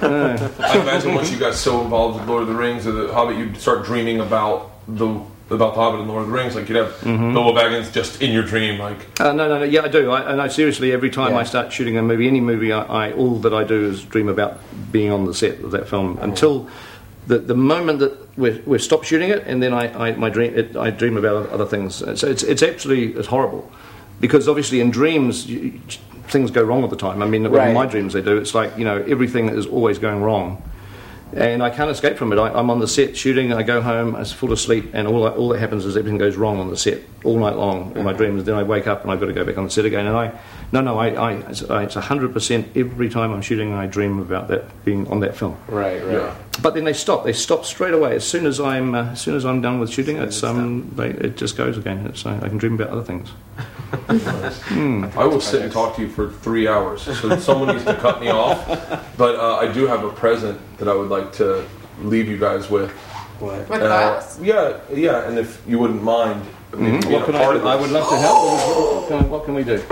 No, 0.00 0.36
no. 0.36 0.50
I 0.60 0.78
imagine 0.80 1.14
once 1.14 1.30
you 1.30 1.38
got 1.38 1.54
so 1.54 1.80
involved 1.82 2.20
with 2.20 2.28
Lord 2.28 2.42
of 2.42 2.48
the 2.48 2.54
Rings 2.54 2.86
or 2.86 2.92
the 2.92 3.12
Hobbit, 3.12 3.36
you'd 3.36 3.56
start 3.56 3.84
dreaming 3.84 4.20
about 4.20 4.70
the 4.88 5.20
about 5.50 5.74
the 5.74 5.80
Hobbit 5.80 6.00
and 6.00 6.08
Lord 6.08 6.22
of 6.22 6.28
the 6.28 6.34
Rings. 6.34 6.54
Like 6.54 6.68
you'd 6.68 6.76
have 6.76 6.92
Mm-hmm. 7.00 7.32
Bilbo 7.32 7.52
Baggins 7.58 7.92
just 7.92 8.22
in 8.22 8.32
your 8.32 8.42
dream. 8.42 8.78
Like 8.78 8.98
Uh, 9.20 9.32
no, 9.32 9.48
no, 9.48 9.58
no. 9.58 9.64
Yeah, 9.64 9.82
I 9.82 9.88
do. 9.88 10.10
I, 10.10 10.30
and 10.32 10.40
I 10.40 10.48
seriously, 10.48 10.92
every 10.92 11.10
time 11.10 11.32
Yeah. 11.32 11.38
I 11.38 11.44
start 11.44 11.72
shooting 11.72 11.96
a 11.96 12.02
movie, 12.02 12.26
any 12.28 12.40
movie, 12.40 12.72
I, 12.72 12.82
I 13.08 13.12
all 13.12 13.36
that 13.40 13.52
I 13.54 13.64
do 13.64 13.84
is 13.88 14.04
dream 14.04 14.28
about 14.28 14.58
being 14.92 15.10
on 15.10 15.24
the 15.26 15.34
set 15.34 15.60
of 15.60 15.70
that 15.72 15.88
film 15.88 16.18
until 16.20 16.68
the 17.26 17.38
the 17.38 17.54
moment 17.54 17.98
that 18.00 18.38
we 18.38 18.60
we 18.66 18.78
stop 18.78 19.04
shooting 19.04 19.30
it, 19.30 19.44
and 19.46 19.62
then 19.62 19.72
I, 19.72 20.08
I 20.08 20.12
my 20.16 20.30
dream 20.30 20.54
it, 20.56 20.76
I 20.76 20.90
dream 20.90 21.16
about 21.16 21.48
other 21.50 21.66
things. 21.66 21.96
So 21.96 22.28
it's 22.28 22.42
it's 22.42 22.62
actually 22.62 23.12
it's 23.14 23.28
horrible 23.28 23.70
because 24.20 24.48
obviously 24.48 24.80
in 24.80 24.90
dreams. 24.90 25.46
You, 25.46 25.80
Things 26.30 26.52
go 26.52 26.62
wrong 26.62 26.82
all 26.82 26.88
the 26.88 26.94
time. 27.08 27.24
I 27.24 27.26
mean, 27.26 27.44
Right. 27.48 27.68
in 27.70 27.74
my 27.74 27.86
dreams 27.86 28.12
they 28.12 28.22
do. 28.22 28.36
It's 28.38 28.54
like 28.54 28.78
you 28.78 28.84
know 28.84 29.02
everything 29.08 29.48
is 29.48 29.66
always 29.66 29.98
going 29.98 30.22
wrong, 30.22 30.62
and 31.32 31.62
I 31.62 31.70
can't 31.70 31.90
escape 31.90 32.16
from 32.16 32.32
it. 32.32 32.38
I, 32.38 32.48
I'm 32.52 32.70
on 32.70 32.80
the 32.80 32.88
set 32.88 33.16
shooting. 33.16 33.52
I 33.52 33.62
go 33.62 33.80
home, 33.80 34.16
I 34.16 34.24
fall 34.24 34.52
asleep, 34.52 34.90
and 34.92 35.06
all 35.06 35.26
all 35.28 35.48
that 35.50 35.58
happens 35.60 35.84
is 35.84 35.96
everything 35.96 36.18
goes 36.18 36.36
wrong 36.36 36.58
on 36.58 36.68
the 36.70 36.76
set 36.76 37.00
all 37.24 37.38
night 37.38 37.56
long. 37.56 37.96
All 37.96 38.02
my 38.02 38.12
dreams. 38.12 38.44
Then 38.44 38.54
I 38.54 38.62
wake 38.62 38.86
up 38.86 39.02
and 39.02 39.10
I've 39.10 39.20
got 39.20 39.26
to 39.26 39.32
go 39.32 39.44
back 39.44 39.56
on 39.58 39.64
the 39.64 39.70
set 39.70 39.84
again. 39.84 40.06
And 40.06 40.16
I, 40.16 40.38
no, 40.72 40.80
no, 40.80 40.98
I, 40.98 41.08
I 41.10 41.32
it's 41.48 41.62
I- 41.70 41.84
it's 41.84 41.94
hundred 41.94 42.32
percent 42.32 42.68
every 42.76 43.08
time 43.08 43.32
I'm 43.32 43.42
shooting. 43.42 43.72
I 43.72 43.86
dream 43.86 44.18
about 44.18 44.48
that 44.48 44.84
being 44.84 45.06
on 45.08 45.20
that 45.20 45.36
film. 45.36 45.56
Right, 45.68 46.02
right. 46.04 46.12
Yeah. 46.14 46.36
But 46.62 46.74
then 46.74 46.84
they 46.84 46.92
stop. 46.92 47.24
They 47.24 47.32
stop 47.32 47.64
straight 47.64 47.94
away 47.94 48.14
as 48.16 48.26
soon 48.26 48.44
as 48.46 48.60
I'm 48.60 48.94
uh, 48.94 49.12
as 49.12 49.20
soon 49.20 49.34
as 49.36 49.44
I'm 49.46 49.60
done 49.62 49.80
with 49.80 49.90
shooting. 49.90 50.16
It's 50.18 50.42
um, 50.42 50.90
they, 50.96 51.10
it 51.10 51.36
just 51.36 51.56
goes 51.56 51.78
again. 51.78 52.06
It's 52.06 52.26
uh, 52.26 52.38
I 52.42 52.48
can 52.48 52.58
dream 52.58 52.74
about 52.74 52.88
other 52.90 53.04
things. 53.04 53.30
I 53.92 55.24
will 55.24 55.40
sit 55.40 55.62
and 55.62 55.72
talk 55.72 55.96
to 55.96 56.02
you 56.02 56.08
for 56.08 56.30
three 56.30 56.68
hours. 56.68 57.02
So 57.02 57.36
someone 57.38 57.68
needs 57.74 57.84
to 57.84 57.94
cut 57.96 58.20
me 58.20 58.28
off. 58.28 58.66
But 59.16 59.36
uh, 59.36 59.56
I 59.56 59.72
do 59.72 59.86
have 59.86 60.04
a 60.04 60.10
present 60.10 60.60
that 60.78 60.88
I 60.88 60.94
would 60.94 61.08
like 61.08 61.32
to 61.34 61.66
leave 62.02 62.28
you 62.28 62.38
guys 62.38 62.70
with. 62.70 62.90
What? 63.40 63.68
With 63.68 63.82
Uh, 63.82 63.84
us? 63.86 64.38
yeah, 64.40 64.78
yeah. 64.92 65.26
And 65.28 65.38
if 65.38 65.62
you 65.66 65.78
wouldn't 65.78 66.02
mind, 66.02 66.42
maybe 66.72 66.98
being 67.00 67.12
What 67.12 67.22
a 67.22 67.24
can 67.26 67.34
I 67.36 67.44
part 67.44 67.54
do? 67.56 67.60
of 67.60 67.66
I 67.66 67.76
this. 67.76 67.82
would 67.82 67.90
love 67.92 68.08
to 68.10 68.16
help. 68.16 69.00
What 69.00 69.08
can, 69.08 69.30
what 69.30 69.44
can 69.44 69.54
we 69.54 69.64
do? 69.64 69.82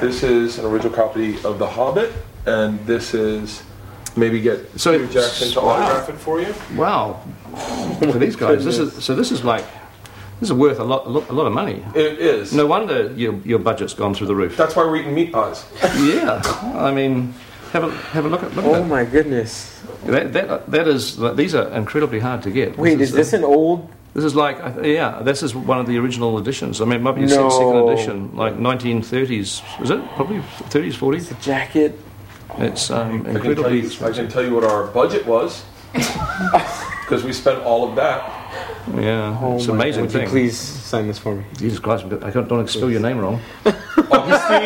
This 0.00 0.22
is 0.22 0.58
an 0.58 0.64
original 0.66 0.92
copy 0.92 1.36
of 1.44 1.58
The 1.58 1.66
Hobbit, 1.66 2.12
and 2.46 2.78
this 2.86 3.12
is 3.14 3.62
maybe 4.16 4.40
get 4.40 4.78
So- 4.78 4.92
Peter 4.92 5.06
Jackson 5.12 5.50
to 5.52 5.60
wow. 5.60 5.66
autograph 5.68 6.08
it 6.10 6.16
for 6.18 6.40
you. 6.40 6.54
Wow. 6.76 7.20
For 8.00 8.18
these 8.18 8.36
guys, 8.36 8.64
this 8.64 8.78
is 8.78 9.02
so. 9.04 9.14
This 9.16 9.32
is 9.32 9.42
like 9.44 9.64
this 10.40 10.48
is 10.48 10.52
worth 10.54 10.78
a 10.80 10.84
lot, 10.84 11.06
a 11.06 11.08
lot, 11.10 11.28
a 11.28 11.32
lot 11.32 11.46
of 11.46 11.52
money. 11.52 11.84
It 11.94 12.18
is. 12.18 12.52
No 12.52 12.66
wonder 12.66 13.12
your 13.12 13.34
your 13.44 13.58
budget's 13.58 13.94
gone 13.94 14.14
through 14.14 14.26
the 14.28 14.34
roof. 14.34 14.56
That's 14.56 14.74
why 14.74 14.84
we're 14.84 14.96
eating 14.96 15.14
meat 15.14 15.32
pies. 15.32 15.64
Yeah, 16.00 16.40
I 16.76 16.90
mean, 16.92 17.34
have 17.72 17.84
a 17.84 17.90
have 18.12 18.24
a 18.24 18.28
look 18.28 18.42
at 18.42 18.54
look 18.56 18.64
Oh 18.64 18.74
at 18.74 18.86
my 18.88 19.04
goodness. 19.04 19.80
that. 20.06 20.32
That 20.32 20.48
that, 20.48 20.70
that 20.70 20.88
is 20.88 21.18
these 21.36 21.54
are 21.54 21.68
incredibly 21.76 22.18
hard 22.20 22.42
to 22.42 22.50
get. 22.50 22.76
Wait, 22.78 23.00
is 23.00 23.12
this 23.12 23.32
uh, 23.34 23.38
an 23.38 23.44
old? 23.44 23.88
This 24.14 24.24
is 24.24 24.34
like 24.34 24.58
yeah, 24.82 25.20
this 25.22 25.42
is 25.42 25.54
one 25.54 25.78
of 25.78 25.86
the 25.86 25.96
original 25.98 26.38
editions. 26.38 26.80
I 26.80 26.84
mean, 26.84 27.00
it 27.00 27.02
might 27.02 27.14
be 27.14 27.22
a 27.24 27.26
No. 27.26 27.48
second 27.50 27.76
edition, 27.88 28.36
like 28.36 28.54
1930s. 28.56 29.62
Is 29.82 29.90
it 29.90 30.00
probably 30.16 30.38
30s, 30.70 30.94
40s? 30.98 31.28
The 31.28 31.34
jacket? 31.34 31.98
It's 32.58 32.90
um, 32.90 33.20
I 33.20 33.24
can, 33.24 33.36
incredibly 33.36 33.80
you, 33.82 33.90
I 34.04 34.10
can 34.10 34.28
tell 34.28 34.42
you 34.42 34.52
what 34.54 34.64
our 34.64 34.88
budget 34.88 35.24
was 35.26 35.64
because 35.92 37.22
we 37.22 37.32
spent 37.32 37.62
all 37.62 37.88
of 37.88 37.94
that. 37.96 38.20
Yeah, 38.96 39.38
Oh 39.40 39.56
it's 39.56 39.66
an 39.66 39.70
amazing 39.72 40.04
God. 40.04 40.12
Would 40.12 40.12
thing. 40.12 40.22
you 40.22 40.28
please 40.28 40.58
sign 40.58 41.06
this 41.06 41.18
for 41.18 41.36
me? 41.36 41.44
Jesus 41.56 41.78
Christ, 41.78 42.04
I 42.06 42.08
can't, 42.30 42.48
don't 42.48 42.50
want 42.50 42.68
to 42.68 42.72
spell 42.76 42.90
your 42.90 43.00
name 43.00 43.18
wrong. 43.18 43.40
Agustin, 43.64 44.62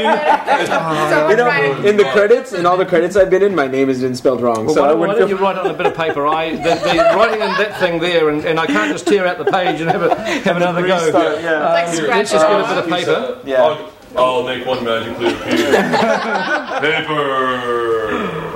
You 1.31 1.37
know, 1.37 1.83
in 1.87 1.97
the 1.97 2.05
credits, 2.13 2.53
in 2.53 2.67
all 2.67 2.77
the 2.77 2.87
credits 2.87 3.17
I've 3.17 3.31
been 3.31 3.43
in, 3.43 3.55
my 3.55 3.67
name 3.67 3.89
has 3.89 4.01
been 4.01 4.17
spelled 4.17 4.41
wrong. 4.41 4.67
Well, 4.67 4.75
so 4.75 4.83
why, 4.83 4.89
I 4.89 4.93
why 4.93 5.01
wouldn't 5.01 5.19
don't 5.19 5.29
you 5.29 5.37
write 5.37 5.59
on 5.59 5.67
a 5.67 5.75
bit 5.75 5.87
of 5.87 5.95
paper? 5.95 6.27
I 6.27 6.51
the, 6.57 6.63
the 6.63 7.17
writing 7.17 7.41
in 7.41 7.49
that 7.49 7.79
thing 7.79 8.01
there, 8.01 8.29
and, 8.31 8.45
and 8.45 8.59
I 8.59 8.67
can't 8.67 8.91
just 8.93 9.07
tear 9.07 9.27
out 9.27 9.39
the 9.39 9.45
page 9.45 9.81
and 9.81 9.91
have 9.91 10.03
a, 10.03 10.15
have 10.15 10.57
another 10.57 10.87
go. 10.87 11.05
Restart, 11.05 11.43
yeah. 11.43 11.69
Um, 11.69 11.95
scratch 11.95 12.09
let's 12.09 12.31
just 12.33 12.47
get 12.47 12.61
a 12.61 12.69
bit 12.69 12.79
of 12.79 12.89
paper. 12.89 13.41
Yeah. 13.45 13.91
I'll, 14.17 14.25
I'll 14.25 14.43
make 14.45 14.67
one 14.67 14.85
magically 14.85 15.33
appear. 15.35 15.73
Paper. 16.81 17.55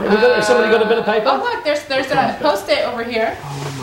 Have 0.08 0.20
got- 0.20 0.36
has 0.36 0.46
somebody 0.46 0.70
got 0.70 0.82
a 0.82 0.88
bit 0.88 0.98
of 0.98 1.04
paper? 1.04 1.26
Oh 1.28 1.36
look, 1.38 1.64
there's 1.64 1.84
there's 1.84 2.10
a 2.10 2.38
post-it 2.40 2.84
over 2.86 3.02
here. 3.04 3.36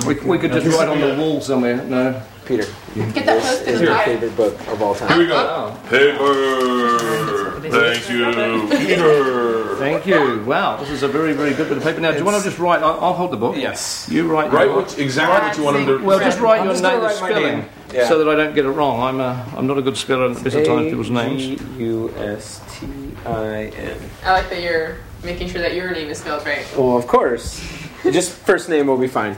We, 0.08 0.16
we 0.22 0.38
could 0.40 0.52
just 0.52 0.66
write 0.78 0.88
on 0.90 1.00
the 1.00 1.16
wall 1.16 1.42
somewhere. 1.42 1.84
No. 1.84 2.22
Peter, 2.46 2.66
Get 3.14 3.26
that 3.26 3.42
post-it 3.42 3.68
is 3.68 3.80
in 3.82 3.88
your 3.88 3.96
the 3.98 4.04
favorite 4.04 4.36
book 4.38 4.68
of 4.68 4.82
all 4.82 4.94
time. 4.96 5.20
Here 5.20 5.28
time? 5.30 5.74
we 5.90 5.90
go. 5.90 6.16
Paper. 6.20 7.70
Thank 7.72 8.10
you, 8.10 8.68
Peter. 8.78 9.76
Thank 9.78 10.06
you. 10.06 10.44
Wow, 10.46 10.78
this 10.78 10.90
is 10.92 11.04
a 11.04 11.08
very, 11.08 11.34
very 11.34 11.54
good 11.54 11.68
bit 11.70 11.78
of 11.78 11.84
paper. 11.84 12.00
Now, 12.00 12.12
do 12.12 12.20
you 12.20 12.26
want 12.26 12.38
to 12.38 12.44
just 12.44 12.60
write? 12.60 12.84
I'll, 12.84 13.00
I'll 13.02 13.14
hold 13.14 13.32
the 13.32 13.38
book. 13.38 13.56
Yes. 13.58 14.08
You 14.10 14.28
write. 14.28 14.52
Write 14.52 14.68
your- 14.68 14.76
what, 14.76 14.98
exactly 15.00 15.48
what 15.50 15.58
you 15.58 15.64
want 15.64 15.78
him 15.78 15.86
to. 16.00 16.06
Well, 16.06 16.20
just 16.20 16.40
write 16.40 16.60
I'm 16.60 16.66
your 16.66 16.74
just 16.74 16.84
name, 16.84 17.00
gonna 17.00 17.02
the 17.02 17.08
write 17.14 17.22
my 17.22 17.30
spelling, 17.30 17.60
name. 17.60 17.70
Yeah. 17.94 18.08
so 18.08 18.24
that 18.24 18.30
I 18.30 18.36
don't 18.36 18.54
get 18.54 18.66
it 18.66 18.70
wrong. 18.70 19.02
I'm 19.02 19.20
a, 19.20 19.46
I'm 19.58 19.66
not 19.68 19.78
a 19.78 19.82
good 19.82 19.98
speller 19.98 20.30
at 20.30 20.38
the 20.38 20.44
best 20.44 20.56
of 20.56 20.84
people's 20.84 21.10
names. 21.10 21.62
U 21.80 22.14
S 22.18 22.62
T 22.80 22.88
I 23.26 23.66
N. 23.76 23.98
I 24.24 24.32
like 24.34 24.50
that 24.50 24.62
you're 24.62 24.98
making 25.24 25.50
sure 25.50 25.62
that 25.62 25.74
your 25.74 25.92
name 25.92 26.10
is 26.10 26.20
spelled 26.20 26.46
right. 26.46 26.66
Well, 26.78 26.96
of 26.98 27.08
course. 27.08 27.60
Just 28.04 28.32
first 28.34 28.70
name 28.70 28.86
will 28.88 28.98
be 28.98 29.08
fine. 29.08 29.36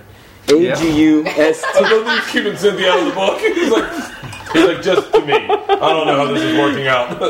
A 0.50 0.56
Yeah. 0.58 0.76
G 0.76 0.91
U 1.04 1.26
S 1.26 1.64
I 1.76 1.80
love 1.82 2.06
that 2.06 2.24
he's 2.24 2.32
keeping 2.32 2.58
Cynthia 2.58 2.91
out 2.91 3.00
of 3.00 3.06
the 3.06 3.12
book. 3.14 3.39
He's 3.39 3.70
like, 3.72 3.91
he's 4.54 4.64
like, 4.66 4.82
just 4.82 5.12
to 5.14 5.22
me. 5.26 5.34
I 5.34 5.89
don't 5.93 6.08
know 6.08 6.16
how 6.26 6.34
this 6.34 6.41
is 6.43 6.58
working 6.58 6.88
out. 6.88 7.22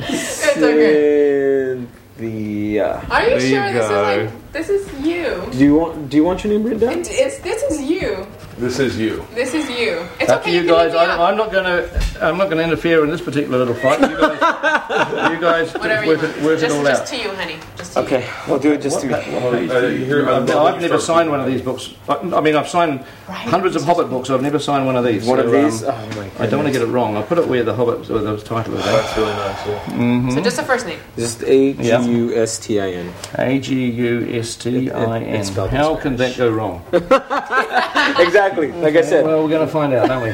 It's 0.00 0.56
okay. 0.58 1.80
T. 1.80 1.86
The. 2.18 2.80
Uh, 2.80 3.00
Are 3.10 3.22
you 3.24 3.28
There 3.28 3.40
you 3.40 3.48
sure 3.48 3.72
this 3.72 3.88
go. 3.88 4.16
is 4.20 4.32
like 4.32 4.52
this 4.52 4.68
is 4.70 5.00
you? 5.06 5.48
Do 5.52 5.58
you 5.58 5.74
want? 5.74 6.08
Do 6.10 6.16
you 6.16 6.24
want 6.24 6.44
your 6.44 6.52
name 6.54 6.62
written 6.64 6.80
down? 6.80 6.98
It, 7.00 7.08
it's 7.10 7.38
this 7.40 7.62
is 7.64 7.80
you. 7.82 8.26
This 8.58 8.78
is 8.78 8.98
you. 8.98 9.26
This 9.34 9.52
is 9.52 9.68
you. 9.68 10.06
It's 10.18 10.30
Up 10.30 10.40
okay. 10.40 10.50
to 10.52 10.56
you 10.56 10.66
guys. 10.66 10.94
I, 10.94 11.04
out. 11.04 11.20
I'm 11.20 11.36
not 11.36 11.52
going 11.52 11.64
to. 11.64 12.02
I'm 12.26 12.38
not 12.38 12.44
going 12.46 12.56
to 12.56 12.64
interfere 12.64 13.04
in 13.04 13.10
this 13.10 13.20
particular 13.20 13.58
little 13.58 13.74
fight. 13.74 14.00
You 14.00 14.16
guys, 14.16 14.32
you 15.34 15.40
guys 15.40 15.74
Whatever 15.74 16.06
work 16.06 16.22
you 16.22 16.28
it, 16.28 16.42
work 16.42 16.58
just, 16.60 16.74
it 16.74 16.78
all 16.78 16.84
just 16.84 17.02
out. 17.02 17.06
to 17.08 17.16
you, 17.18 17.28
honey. 17.36 17.56
Just 17.76 17.92
to 17.92 18.00
you. 18.00 18.06
Okay, 18.06 18.30
we'll 18.48 18.58
do 18.58 18.72
it 18.72 18.80
just 18.80 19.02
to 19.02 19.08
What 19.10 19.26
me. 19.26 19.32
pa- 19.34 19.40
what 19.44 19.52
page 19.52 19.70
Uh, 19.70 19.80
do 19.82 19.92
you- 19.98 20.04
here, 20.06 20.30
I 20.30 20.36
I've, 20.38 20.48
I've 20.50 20.80
never 20.80 20.98
signed 20.98 21.28
one 21.30 21.40
of 21.40 21.46
these 21.46 21.60
books. 21.60 21.92
I, 22.08 22.14
I 22.14 22.40
mean, 22.40 22.56
I've 22.56 22.68
signed 22.68 23.00
hundreds 23.28 23.76
of 23.76 23.82
Hobbit 23.84 24.08
books. 24.08 24.30
I've 24.30 24.40
never 24.40 24.58
signed 24.58 24.86
one 24.86 24.96
of 24.96 25.04
these. 25.04 25.26
One 25.26 25.38
so, 25.38 25.44
of 25.44 25.52
these. 25.52 25.84
um, 25.84 25.94
oh 25.94 26.16
my. 26.16 26.30
I 26.42 26.46
don't 26.46 26.62
want 26.62 26.72
to 26.72 26.78
get 26.78 26.80
it 26.88 26.90
wrong. 26.90 27.14
I'll 27.18 27.24
put 27.24 27.36
it 27.36 27.46
where 27.46 27.62
the 27.62 27.74
Hobbit, 27.74 28.08
where 28.08 28.22
the 28.22 28.38
title 28.38 28.78
is. 28.78 28.84
That's 28.86 29.16
really 29.18 29.32
nice. 29.34 29.66
Yeah. 29.66 30.30
So 30.34 30.40
just 30.42 30.56
the 30.56 30.62
first 30.62 30.86
name. 30.86 30.98
Just 31.16 31.42
A 31.42 31.74
G 31.74 31.88
U 32.10 32.34
S 32.34 32.58
T 32.58 32.80
I 32.80 32.88
N. 32.92 33.12
A 33.36 33.58
G 33.60 33.90
U 33.90 34.26
S 34.40 34.56
T 34.56 34.90
I 34.90 35.18
It- 35.18 35.22
it- 35.24 35.26
N. 35.28 35.34
it's 35.34 35.48
spelled 35.48 35.70
in 35.70 35.76
How 35.76 35.94
can 35.96 36.16
that 36.16 36.38
go 36.38 36.48
wrong? 36.48 36.82
Exactly. 38.06 38.45
Like 38.54 38.94
I 38.94 39.02
said. 39.02 39.24
Well, 39.24 39.42
we're 39.42 39.48
going 39.48 39.66
to 39.66 39.72
find 39.72 39.92
out, 39.92 40.08
aren't 40.10 40.22
we? 40.22 40.30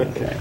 okay. 0.00 0.36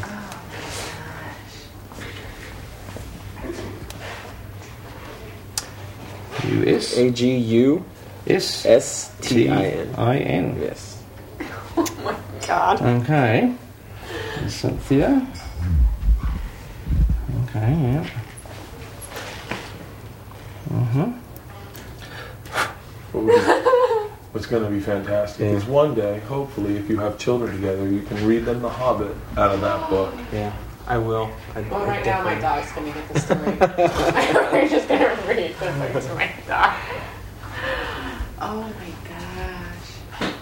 U 6.48 6.64
S 6.68 6.98
A 6.98 7.10
G 7.10 7.36
U 7.38 7.84
S 8.28 8.66
S 8.66 9.12
T 9.22 9.36
T 9.36 9.50
I 9.50 9.66
N. 9.66 9.96
I 9.98 10.18
N. 10.20 10.58
Yes. 10.62 11.04
Oh 11.78 11.86
my 12.06 12.16
god. 12.48 12.82
Okay. 12.82 13.54
Cynthia. 14.48 15.28
Okay, 17.50 17.60
yeah. 17.60 18.10
Mm-hmm. 20.72 21.12
What's 24.36 24.48
going 24.48 24.64
to 24.66 24.70
be 24.70 24.82
fantastic 24.82 25.40
Yeah. 25.40 25.52
is 25.56 25.64
one 25.64 25.96
day, 25.96 26.20
hopefully, 26.28 26.76
if 26.76 26.90
you 26.90 26.98
have 27.00 27.18
children 27.18 27.56
together, 27.56 27.88
you 27.88 28.02
can 28.02 28.28
read 28.28 28.44
them 28.44 28.62
The 28.62 28.68
Hobbit 28.68 29.16
out 29.38 29.52
of 29.52 29.62
that 29.62 29.90
book. 29.90 30.14
Yeah. 30.34 30.52
I 30.86 30.98
will. 30.98 31.32
I, 31.56 31.62
Well, 31.62 31.84
I 31.84 31.88
right 31.88 32.06
now 32.06 32.22
my 32.22 32.36
definitely- 32.36 32.42
dog's 32.42 32.72
gonna 32.74 32.92
get 32.92 33.08
the 33.14 33.20
story. 33.22 33.58
I'm 34.62 34.68
just 34.70 34.90
gonna 34.90 35.16
read 35.26 35.56
the 35.58 35.88
book 35.94 36.04
to 36.04 36.16
my 36.16 36.30
dog. 36.50 36.76
Oh 38.42 38.74
my 38.78 38.92
gosh. 40.20 40.34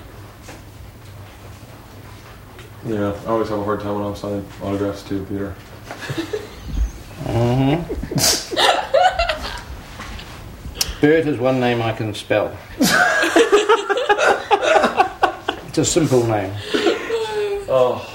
Yeah, 2.88 3.14
I 3.28 3.30
always 3.30 3.50
have 3.50 3.60
a 3.60 3.64
hard 3.64 3.82
time 3.82 3.94
when 3.94 4.06
I'm 4.06 4.16
signing 4.16 4.44
autographs 4.64 5.04
too, 5.04 5.24
Peter. 5.30 5.54
Mm-hmm. 7.26 8.56
Bert 11.02 11.28
is 11.28 11.38
one 11.38 11.60
name 11.60 11.80
I 11.84 11.92
can 11.94 12.16
spell. 12.16 12.58
it's 15.74 15.80
a 15.80 15.86
simple 15.86 16.24
name. 16.28 16.54
Oh, 17.68 18.08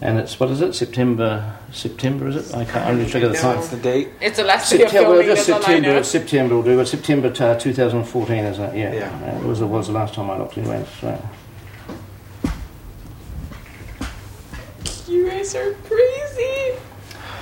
And 0.00 0.18
it's, 0.18 0.38
what 0.38 0.50
is 0.50 0.60
it, 0.60 0.74
September, 0.74 1.58
September 1.72 2.28
is 2.28 2.36
it? 2.36 2.54
I 2.54 2.64
can't, 2.64 2.86
I'm 2.86 2.98
just 3.00 3.12
checking 3.12 3.32
the 3.32 3.38
time. 3.38 3.56
What's 3.56 3.68
the 3.70 3.78
date? 3.78 4.10
It's 4.20 4.36
the 4.36 4.44
last 4.44 4.70
day 4.70 4.82
of 4.82 4.90
September, 4.90 5.10
filming. 5.16 5.26
just 5.26 5.46
That's 5.46 5.48
all 5.48 5.56
I 5.56 5.60
September, 5.66 5.88
know. 5.88 5.98
it's 5.98 6.08
September 6.08 6.54
will 6.54 6.62
do. 6.62 6.80
It's 6.80 6.90
September 6.90 7.30
t- 7.32 7.42
uh, 7.44 7.58
2014, 7.58 8.36
isn't 8.44 8.64
it? 8.64 8.76
Yeah. 8.76 8.92
Yeah. 8.94 9.32
Uh, 9.34 9.38
it 9.38 9.44
was, 9.44 9.60
it 9.62 9.66
was 9.66 9.86
the 9.86 9.94
last 9.94 10.14
time 10.14 10.30
I 10.30 10.36
looked 10.38 10.58
anyway. 10.58 10.84
So. 11.00 11.28
You 15.08 15.28
guys 15.30 15.54
are 15.54 15.72
crazy. 15.72 16.65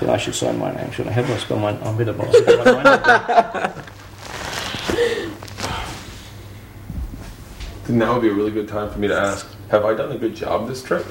Yeah, 0.02 0.12
I 0.12 0.16
should 0.16 0.34
sign 0.34 0.58
my 0.58 0.74
name, 0.74 0.90
should 0.90 1.06
I? 1.06 1.12
Have 1.12 1.30
I 1.30 1.36
spelled 1.38 1.60
mine? 1.62 1.78
I'm 1.82 1.96
better 1.96 2.12
by 2.12 2.30
spelling 2.30 2.82
my 2.82 2.82
name. 2.82 3.84
now 7.88 8.14
would 8.14 8.22
be 8.22 8.28
a 8.28 8.32
really 8.32 8.50
good 8.50 8.68
time 8.68 8.90
for 8.90 8.98
me 8.98 9.08
to 9.08 9.16
ask: 9.16 9.46
Have 9.70 9.84
I 9.84 9.94
done 9.94 10.10
a 10.12 10.18
good 10.18 10.34
job 10.34 10.66
this 10.68 10.82
trip? 10.82 11.06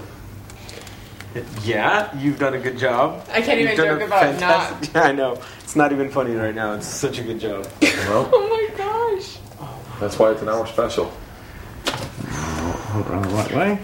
Yeah, 1.63 2.15
you've 2.17 2.38
done 2.38 2.53
a 2.53 2.59
good 2.59 2.77
job. 2.77 3.25
I 3.31 3.41
can't 3.41 3.59
You've 3.59 3.71
even 3.71 3.86
joke 3.86 4.01
a 4.01 4.05
about 4.05 4.21
fantastic- 4.21 4.95
I 4.95 5.11
know. 5.13 5.41
It's 5.61 5.75
not 5.75 5.91
even 5.91 6.09
funny 6.11 6.36
right 6.36 6.53
now. 6.53 6.73
It's 6.73 6.86
such 6.86 7.17
a 7.17 7.23
good 7.23 7.39
job. 7.39 7.67
Well, 7.81 8.29
Oh 8.34 8.49
my 8.49 8.77
gosh. 8.77 9.38
that's 9.99 10.19
why 10.19 10.31
it's 10.31 10.41
an 10.43 10.49
hour 10.49 10.67
special. 10.67 11.11
Hold 11.88 13.05
it 13.07 13.09
the 13.29 13.34
right 13.36 13.53
way. 13.55 13.79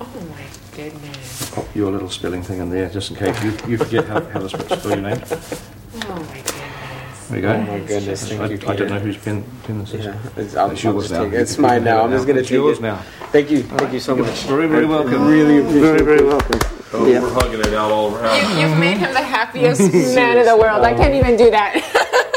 Oh 0.00 0.06
my 0.30 0.42
goodness. 0.76 1.27
Pop 1.58 1.74
your 1.74 1.90
little 1.90 2.08
spelling 2.08 2.40
thing 2.40 2.60
in 2.60 2.70
there, 2.70 2.88
just 2.88 3.10
in 3.10 3.16
case 3.16 3.42
you, 3.42 3.50
you 3.66 3.76
forget 3.78 4.04
how, 4.06 4.20
how 4.26 4.38
to 4.38 4.48
spell 4.48 4.78
spell 4.78 4.92
your 4.92 5.00
name. 5.00 5.20
Oh 5.20 6.14
my 6.14 6.36
goodness. 6.36 7.26
There 7.26 7.36
you 7.36 7.42
go. 7.42 7.52
Oh 7.52 7.60
my 7.62 7.78
goodness, 7.80 8.28
thank 8.28 8.40
I, 8.40 8.46
you, 8.46 8.54
I 8.54 8.56
don't 8.58 8.70
Peter. 8.76 8.88
know 8.88 8.98
whose 9.00 9.16
pen, 9.16 9.44
pen 9.64 9.78
this 9.80 9.94
is. 9.94 10.04
Yeah, 10.04 10.16
it's, 10.36 10.54
I'll, 10.54 10.70
It's 10.70 10.84
yours 10.84 11.10
now. 11.10 11.24
take. 11.24 11.32
It's 11.32 11.58
mine 11.58 11.82
now. 11.82 12.04
I'm 12.04 12.12
just 12.12 12.28
gonna 12.28 12.38
It's 12.38 12.48
take 12.48 12.54
yours 12.54 12.78
it. 12.78 12.82
now. 12.82 12.98
Thank 13.32 13.50
you. 13.50 13.64
Thank 13.64 13.92
you 13.92 13.98
so 13.98 14.14
much. 14.14 14.42
Very, 14.44 14.68
very 14.68 14.84
I 14.86 14.88
welcome. 14.88 15.26
Really 15.26 15.60
Very, 15.80 16.00
very 16.04 16.24
welcome. 16.24 16.60
Oh, 16.92 17.08
Yeah. 17.08 17.22
we're 17.22 17.32
hugging 17.32 17.58
it 17.58 17.74
out 17.74 17.90
all 17.90 18.14
around. 18.14 18.56
You, 18.56 18.68
you've 18.68 18.78
made 18.78 18.98
him 18.98 19.12
the 19.12 19.20
happiest 19.20 19.80
man 20.14 20.38
in 20.38 20.46
the 20.46 20.56
world. 20.56 20.84
I 20.84 20.94
can't 20.94 21.12
oh. 21.12 21.18
even 21.18 21.36
do 21.36 21.50
that. 21.50 21.74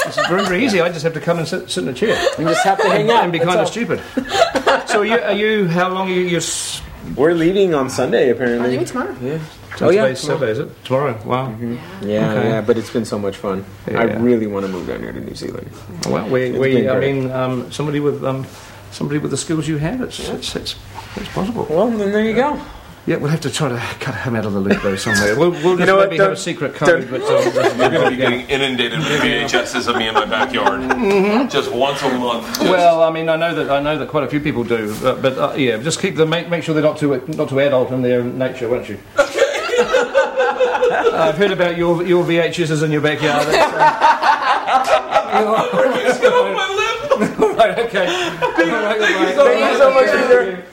It's 0.07 0.27
very, 0.27 0.43
very 0.45 0.65
easy. 0.65 0.81
I 0.81 0.89
just 0.89 1.03
have 1.03 1.13
to 1.13 1.21
come 1.21 1.37
and 1.37 1.47
sit, 1.47 1.69
sit 1.69 1.83
in 1.83 1.89
a 1.89 1.93
chair 1.93 2.19
You 2.39 2.45
just 2.45 2.63
have 2.65 2.79
to 2.81 2.89
hang 2.89 3.11
out. 3.11 3.23
and 3.23 3.31
be 3.31 3.37
kind 3.37 3.59
of 3.59 3.67
stupid. 3.67 4.01
So, 4.87 5.01
are 5.01 5.05
you, 5.05 5.19
are 5.19 5.31
you? 5.31 5.67
How 5.67 5.89
long 5.89 6.09
are 6.09 6.13
you? 6.13 6.21
You're, 6.21 6.39
s- 6.41 6.81
We're 7.15 7.33
leaving 7.33 7.73
on 7.73 7.89
Sunday, 7.89 8.29
apparently. 8.29 8.69
Leaving 8.71 8.85
tomorrow. 8.85 9.15
Yeah. 9.21 9.39
oh 9.81 9.89
yeah, 9.89 10.07
yeah, 10.07 10.13
Saturday 10.13 10.51
is 10.51 10.59
it? 10.59 10.85
Tomorrow. 10.85 11.19
Wow. 11.25 11.55
Yeah, 11.59 12.31
Okay. 12.31 12.49
yeah, 12.49 12.61
but 12.61 12.77
it's 12.77 12.89
been 12.89 13.05
so 13.05 13.17
much 13.19 13.37
fun. 13.37 13.65
I 13.87 14.03
really 14.03 14.47
want 14.47 14.65
to 14.65 14.71
move 14.71 14.87
down 14.87 15.01
here 15.01 15.11
to 15.11 15.19
New 15.19 15.35
Zealand. 15.35 15.69
Well, 16.07 16.27
we, 16.29 16.43
It's 16.43 16.57
we 16.59 16.87
I 16.89 16.95
great. 16.97 17.15
mean, 17.15 17.31
um, 17.31 17.71
somebody 17.71 17.99
with 17.99 18.23
um, 18.23 18.45
somebody 18.91 19.19
with 19.19 19.31
the 19.31 19.37
skills 19.37 19.67
you 19.67 19.77
have, 19.77 20.01
it's 20.01 20.19
it's, 20.29 20.55
it's, 20.55 20.75
it's 21.15 21.29
possible. 21.29 21.65
Well, 21.69 21.89
then 21.89 22.11
there 22.11 22.23
you 22.25 22.33
go. 22.35 22.59
Yeah, 23.07 23.15
we'll 23.15 23.31
have 23.31 23.41
to 23.41 23.49
try 23.49 23.67
to 23.69 23.77
cut 23.99 24.13
him 24.13 24.35
out 24.35 24.45
of 24.45 24.53
the 24.53 24.59
loop 24.59 24.81
though 24.83 24.95
somewhere. 24.95 25.35
We'll, 25.37 25.49
we'll 25.51 25.75
just 25.75 25.87
know 25.87 25.95
what, 25.97 26.09
maybe 26.09 26.17
have 26.17 26.27
don't- 26.27 26.33
a 26.33 26.37
secret 26.37 26.75
code, 26.75 27.09
but 27.09 27.21
um, 27.23 27.79
You're 27.79 27.89
going 27.89 28.03
to 28.03 28.09
be 28.11 28.15
getting 28.15 28.41
inundated 28.41 28.99
with 28.99 29.07
VHSs 29.21 29.87
of 29.87 29.95
me 29.97 30.07
in 30.07 30.13
my 30.13 30.25
backyard 30.25 31.49
just 31.49 31.71
once 31.71 31.99
a 32.03 32.09
month. 32.17 32.45
Just- 32.45 32.61
well, 32.61 33.01
I 33.01 33.09
mean, 33.11 33.27
I 33.27 33.37
know 33.37 33.55
that 33.55 33.71
I 33.71 33.79
know 33.81 33.97
that 33.97 34.07
quite 34.07 34.23
a 34.23 34.27
few 34.27 34.39
people 34.39 34.63
do, 34.63 34.95
but, 35.01 35.21
but 35.21 35.37
uh, 35.37 35.53
yeah, 35.55 35.77
just 35.77 35.99
keep 35.99 36.15
them 36.15 36.29
make, 36.29 36.47
make 36.49 36.63
sure 36.63 36.75
they're 36.75 36.83
not 36.83 36.97
too 36.97 37.19
not 37.35 37.49
too 37.49 37.59
adult 37.59 37.89
in 37.91 38.03
their 38.03 38.23
nature, 38.23 38.69
won't 38.69 38.87
you? 38.87 38.99
I've 41.13 41.37
heard 41.37 41.51
about 41.51 41.77
your 41.77 42.03
your 42.05 42.23
VHSs 42.23 42.83
in 42.83 42.91
your 42.91 43.01
backyard. 43.01 43.47
That's, 43.47 44.89
Just 46.03 46.23
off 46.23 46.55
my 46.55 46.67
lip. 46.75 47.39
uh, 47.39 47.55
right, 47.55 47.79
okay. 47.79 48.05
Thank 48.55 49.71
you 49.71 49.77
so 49.77 49.91
much, 49.93 50.11
Peter. 50.11 50.65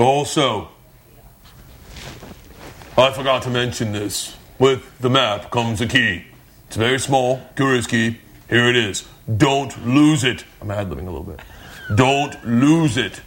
Also, 0.00 0.68
I 2.96 3.10
forgot 3.10 3.42
to 3.44 3.50
mention 3.50 3.92
this. 3.92 4.36
With 4.58 4.98
the 5.00 5.08
map 5.08 5.50
comes 5.50 5.80
a 5.80 5.86
key. 5.86 6.26
It's 6.66 6.76
very 6.76 6.98
small, 6.98 7.40
curious 7.56 7.86
key. 7.86 8.18
Here 8.48 8.68
it 8.68 8.76
is. 8.76 9.06
Don't 9.36 9.86
lose 9.86 10.24
it. 10.24 10.44
I'm 10.60 10.70
ad 10.70 10.88
libbing 10.90 11.08
a 11.08 11.10
little 11.10 11.22
bit. 11.22 11.40
Don't 11.94 12.44
lose 12.44 12.96
it. 12.96 13.22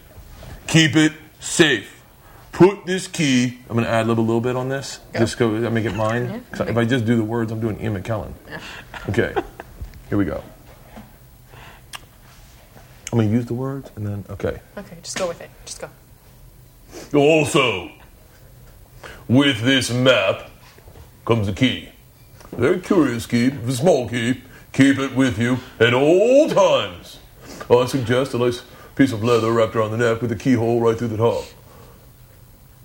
Keep 0.68 0.96
it 0.96 1.14
safe. 1.40 2.04
Put 2.52 2.86
this 2.86 3.08
key. 3.08 3.58
I'm 3.70 3.76
going 3.76 3.86
to 3.86 3.92
ad 3.92 4.08
lib 4.08 4.20
a 4.20 4.22
little 4.22 4.40
bit 4.40 4.56
on 4.56 4.70
this. 4.70 5.00
Just 5.14 5.38
go. 5.38 5.56
I 5.56 5.70
make 5.70 5.86
it 5.86 5.96
mine. 5.96 6.44
If 6.54 6.78
I 6.78 6.86
just 6.86 7.06
do 7.06 7.18
the 7.18 7.24
words, 7.24 7.52
I'm 7.52 7.60
doing 7.60 7.82
Ian 7.82 8.02
McKellen. 8.02 8.34
Okay. 9.10 9.34
Here 10.10 10.18
we 10.18 10.26
go. 10.26 10.44
I'm 13.12 13.20
going 13.20 13.30
to 13.30 13.34
use 13.34 13.46
the 13.46 13.54
words 13.56 13.92
and 13.96 14.06
then 14.06 14.26
okay. 14.30 14.60
Okay, 14.78 14.98
just 15.02 15.18
go 15.18 15.28
with 15.28 15.42
it. 15.42 15.50
Just 15.66 15.82
go. 15.82 15.90
Also, 17.18 17.92
with 19.28 19.62
this 19.62 19.92
map 19.92 20.50
comes 21.26 21.48
a 21.48 21.54
key. 21.54 21.90
Very 22.52 22.80
curious 22.80 23.26
key, 23.26 23.48
a 23.48 23.72
small 23.72 24.08
key. 24.10 24.42
Keep 24.74 25.00
it 25.00 25.16
with 25.16 25.40
you 25.40 25.58
at 25.80 25.94
all 25.94 26.50
times. 26.50 27.20
I 27.70 27.86
suggest 27.86 28.34
a 28.34 28.38
nice 28.38 28.64
piece 28.96 29.12
of 29.12 29.24
leather 29.24 29.52
wrapped 29.52 29.76
around 29.76 29.92
the 29.92 29.98
neck 29.98 30.22
with 30.22 30.32
a 30.32 30.36
keyhole 30.36 30.82
right 30.82 30.98
through 30.98 31.10
the 31.10 31.18
top. 31.18 31.46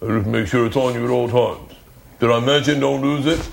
Just 0.01 0.27
make 0.27 0.47
sure 0.47 0.67
it's 0.67 0.77
on 0.77 0.95
you 0.95 1.05
at 1.05 1.11
all 1.11 1.29
times. 1.29 1.75
Did 2.21 2.31
I 2.31 2.41
mention 2.41 2.81
don't 2.81 3.03
lose 3.03 3.27
it? 3.27 3.49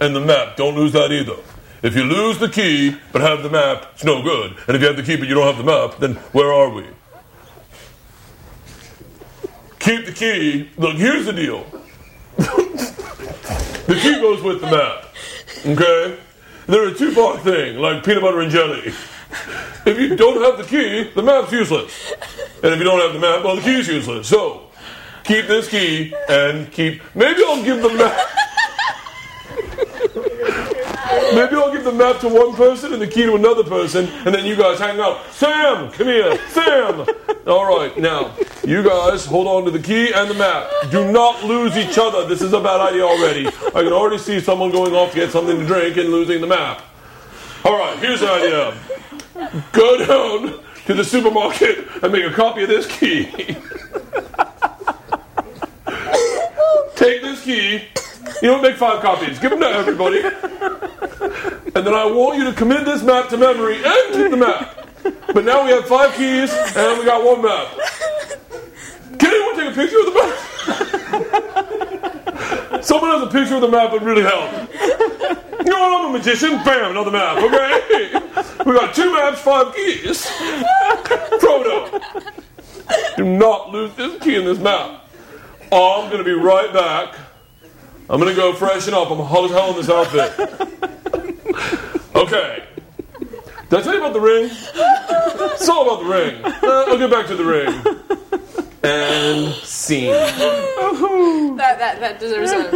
And 0.00 0.16
the 0.16 0.20
map, 0.20 0.56
don't 0.56 0.74
lose 0.74 0.92
that 0.92 1.12
either. 1.12 1.36
If 1.82 1.94
you 1.94 2.04
lose 2.04 2.38
the 2.38 2.48
key 2.48 2.96
but 3.12 3.22
have 3.22 3.42
the 3.42 3.50
map, 3.50 3.90
it's 3.92 4.04
no 4.04 4.22
good. 4.22 4.56
And 4.66 4.76
if 4.76 4.80
you 4.80 4.86
have 4.86 4.96
the 4.96 5.02
key 5.02 5.16
but 5.16 5.28
you 5.28 5.34
don't 5.34 5.46
have 5.46 5.58
the 5.58 5.64
map, 5.64 5.98
then 5.98 6.14
where 6.32 6.52
are 6.52 6.70
we? 6.70 6.84
keep 9.80 10.06
the 10.06 10.12
key. 10.12 10.70
Look, 10.76 10.96
here's 10.96 11.26
the 11.26 11.32
deal. 11.32 11.66
The 12.40 13.98
key 14.00 14.20
goes 14.20 14.42
with 14.42 14.60
the 14.60 14.66
map. 14.66 15.06
Okay? 15.66 16.18
They're 16.66 16.88
a 16.88 16.94
two-part 16.94 17.40
thing, 17.42 17.78
like 17.78 18.04
peanut 18.04 18.22
butter 18.22 18.40
and 18.40 18.50
jelly. 18.50 18.92
If 19.86 19.98
you 19.98 20.16
don't 20.16 20.42
have 20.42 20.58
the 20.58 20.64
key, 20.64 21.10
the 21.14 21.22
map's 21.22 21.52
useless. 21.52 22.12
And 22.62 22.72
if 22.72 22.78
you 22.78 22.84
don't 22.84 23.00
have 23.00 23.12
the 23.12 23.18
map, 23.18 23.44
well, 23.44 23.56
the 23.56 23.62
key's 23.62 23.88
useless. 23.88 24.28
So, 24.28 24.68
keep 25.24 25.46
this 25.46 25.68
key 25.68 26.14
and 26.28 26.70
keep. 26.70 27.02
Maybe 27.14 27.42
I'll 27.44 27.62
give 27.62 27.82
the 27.82 27.94
map. 27.94 28.28
Maybe 31.34 31.56
I'll 31.56 31.72
give 31.72 31.84
the 31.84 31.92
map 31.92 32.20
to 32.20 32.28
one 32.28 32.54
person 32.54 32.92
and 32.92 33.00
the 33.00 33.06
key 33.06 33.22
to 33.22 33.34
another 33.34 33.64
person, 33.64 34.06
and 34.26 34.34
then 34.34 34.44
you 34.44 34.56
guys 34.56 34.78
hang 34.78 35.00
out. 35.00 35.24
Sam, 35.32 35.90
come 35.92 36.06
here. 36.06 36.38
Sam. 36.48 37.06
All 37.46 37.66
right, 37.66 37.96
now 37.96 38.34
you 38.64 38.82
guys 38.82 39.24
hold 39.24 39.46
on 39.46 39.64
to 39.64 39.70
the 39.70 39.78
key 39.78 40.12
and 40.12 40.28
the 40.28 40.34
map. 40.34 40.70
Do 40.90 41.10
not 41.10 41.42
lose 41.44 41.76
each 41.76 41.98
other. 41.98 42.26
This 42.26 42.42
is 42.42 42.52
a 42.52 42.60
bad 42.60 42.80
idea 42.80 43.04
already. 43.04 43.46
I 43.46 43.82
can 43.82 43.92
already 43.92 44.18
see 44.18 44.40
someone 44.40 44.70
going 44.70 44.94
off 44.94 45.10
to 45.10 45.16
get 45.16 45.30
something 45.30 45.58
to 45.58 45.66
drink 45.66 45.96
and 45.96 46.10
losing 46.10 46.40
the 46.40 46.46
map. 46.46 46.82
All 47.64 47.78
right, 47.78 47.98
here's 47.98 48.20
the 48.20 48.30
idea. 48.30 48.74
Go 49.72 49.98
down 49.98 50.64
to 50.86 50.94
the 50.94 51.04
supermarket 51.04 51.86
and 52.02 52.12
make 52.12 52.24
a 52.24 52.32
copy 52.32 52.62
of 52.62 52.68
this 52.68 52.86
key. 52.86 53.26
Take 56.96 57.22
this 57.22 57.42
key. 57.44 57.88
You 58.42 58.48
don't 58.48 58.62
make 58.62 58.76
five 58.76 59.02
copies. 59.02 59.38
Give 59.38 59.50
them 59.50 59.60
to 59.60 59.66
everybody. 59.66 60.22
And 60.22 61.86
then 61.86 61.94
I 61.94 62.06
want 62.06 62.38
you 62.38 62.44
to 62.44 62.52
commit 62.52 62.84
this 62.84 63.02
map 63.02 63.28
to 63.30 63.36
memory 63.36 63.76
and 63.76 64.14
keep 64.14 64.30
the 64.30 64.36
map. 64.36 64.88
But 65.32 65.44
now 65.44 65.64
we 65.64 65.70
have 65.70 65.86
five 65.86 66.14
keys 66.14 66.52
and 66.52 66.98
we 66.98 67.04
got 67.04 67.22
one 67.24 67.42
map. 67.42 67.68
Can 69.18 69.30
anyone 69.30 69.56
take 69.56 69.70
a 69.70 69.74
picture 69.74 69.98
of 70.00 70.06
the 70.06 70.12
map? 72.70 72.84
Someone 72.84 73.10
has 73.10 73.22
a 73.22 73.30
picture 73.30 73.56
of 73.56 73.60
the 73.60 73.68
map 73.68 73.92
would 73.92 74.02
really 74.02 74.22
help. 74.22 74.50
You 75.64 75.70
know 75.70 75.80
what? 75.80 76.00
I'm 76.00 76.14
a 76.14 76.18
magician. 76.18 76.62
Bam, 76.64 76.90
another 76.92 77.10
map. 77.10 77.36
Okay. 77.38 78.12
We 78.64 78.72
got 78.72 78.94
two 78.94 79.12
maps, 79.12 79.40
five 79.40 79.74
keys. 79.74 80.26
Frodo, 81.40 82.00
do 83.16 83.24
not 83.24 83.70
lose 83.70 83.94
this 83.94 84.22
key 84.22 84.36
in 84.36 84.44
this 84.44 84.58
map. 84.58 85.06
I'm 85.72 86.10
gonna 86.10 86.24
be 86.24 86.32
right 86.32 86.72
back. 86.72 87.14
I'm 88.10 88.18
gonna 88.18 88.34
go 88.34 88.52
freshen 88.52 88.92
up. 88.92 89.08
I'm 89.08 89.20
hot 89.20 89.44
as 89.44 89.50
hell 89.52 89.70
in 89.70 89.76
this 89.76 89.88
outfit. 89.88 90.32
Okay. 92.12 92.64
Did 93.68 93.78
I 93.78 93.82
tell 93.82 93.94
you 93.94 94.00
about 94.00 94.12
the 94.12 94.20
ring? 94.20 94.50
It's 94.50 95.68
all 95.68 95.88
about 95.88 96.02
the 96.02 96.10
ring. 96.10 96.44
Uh, 96.44 96.84
I'll 96.88 96.98
get 96.98 97.08
back 97.08 97.28
to 97.28 97.36
the 97.36 97.44
ring. 97.44 97.68
And 98.82 99.54
scene. 99.64 100.10
That 100.10 101.78
that 101.78 102.00
that 102.00 102.18
deserves 102.18 102.50
a. 102.50 102.70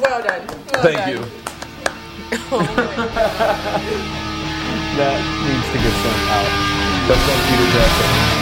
Well 0.00 0.22
done. 0.22 0.46
Well 0.46 0.82
Thank 0.82 0.98
done. 0.98 1.08
you. 1.08 1.24
Oh 2.50 2.58
my 2.58 2.66
that 4.96 5.18
needs 5.48 5.68
to 5.72 5.78
get 5.80 5.94
sent 6.02 6.22
out. 6.28 6.50
So 7.08 7.14
thank 7.14 7.42
you 7.50 7.56
to 7.56 8.41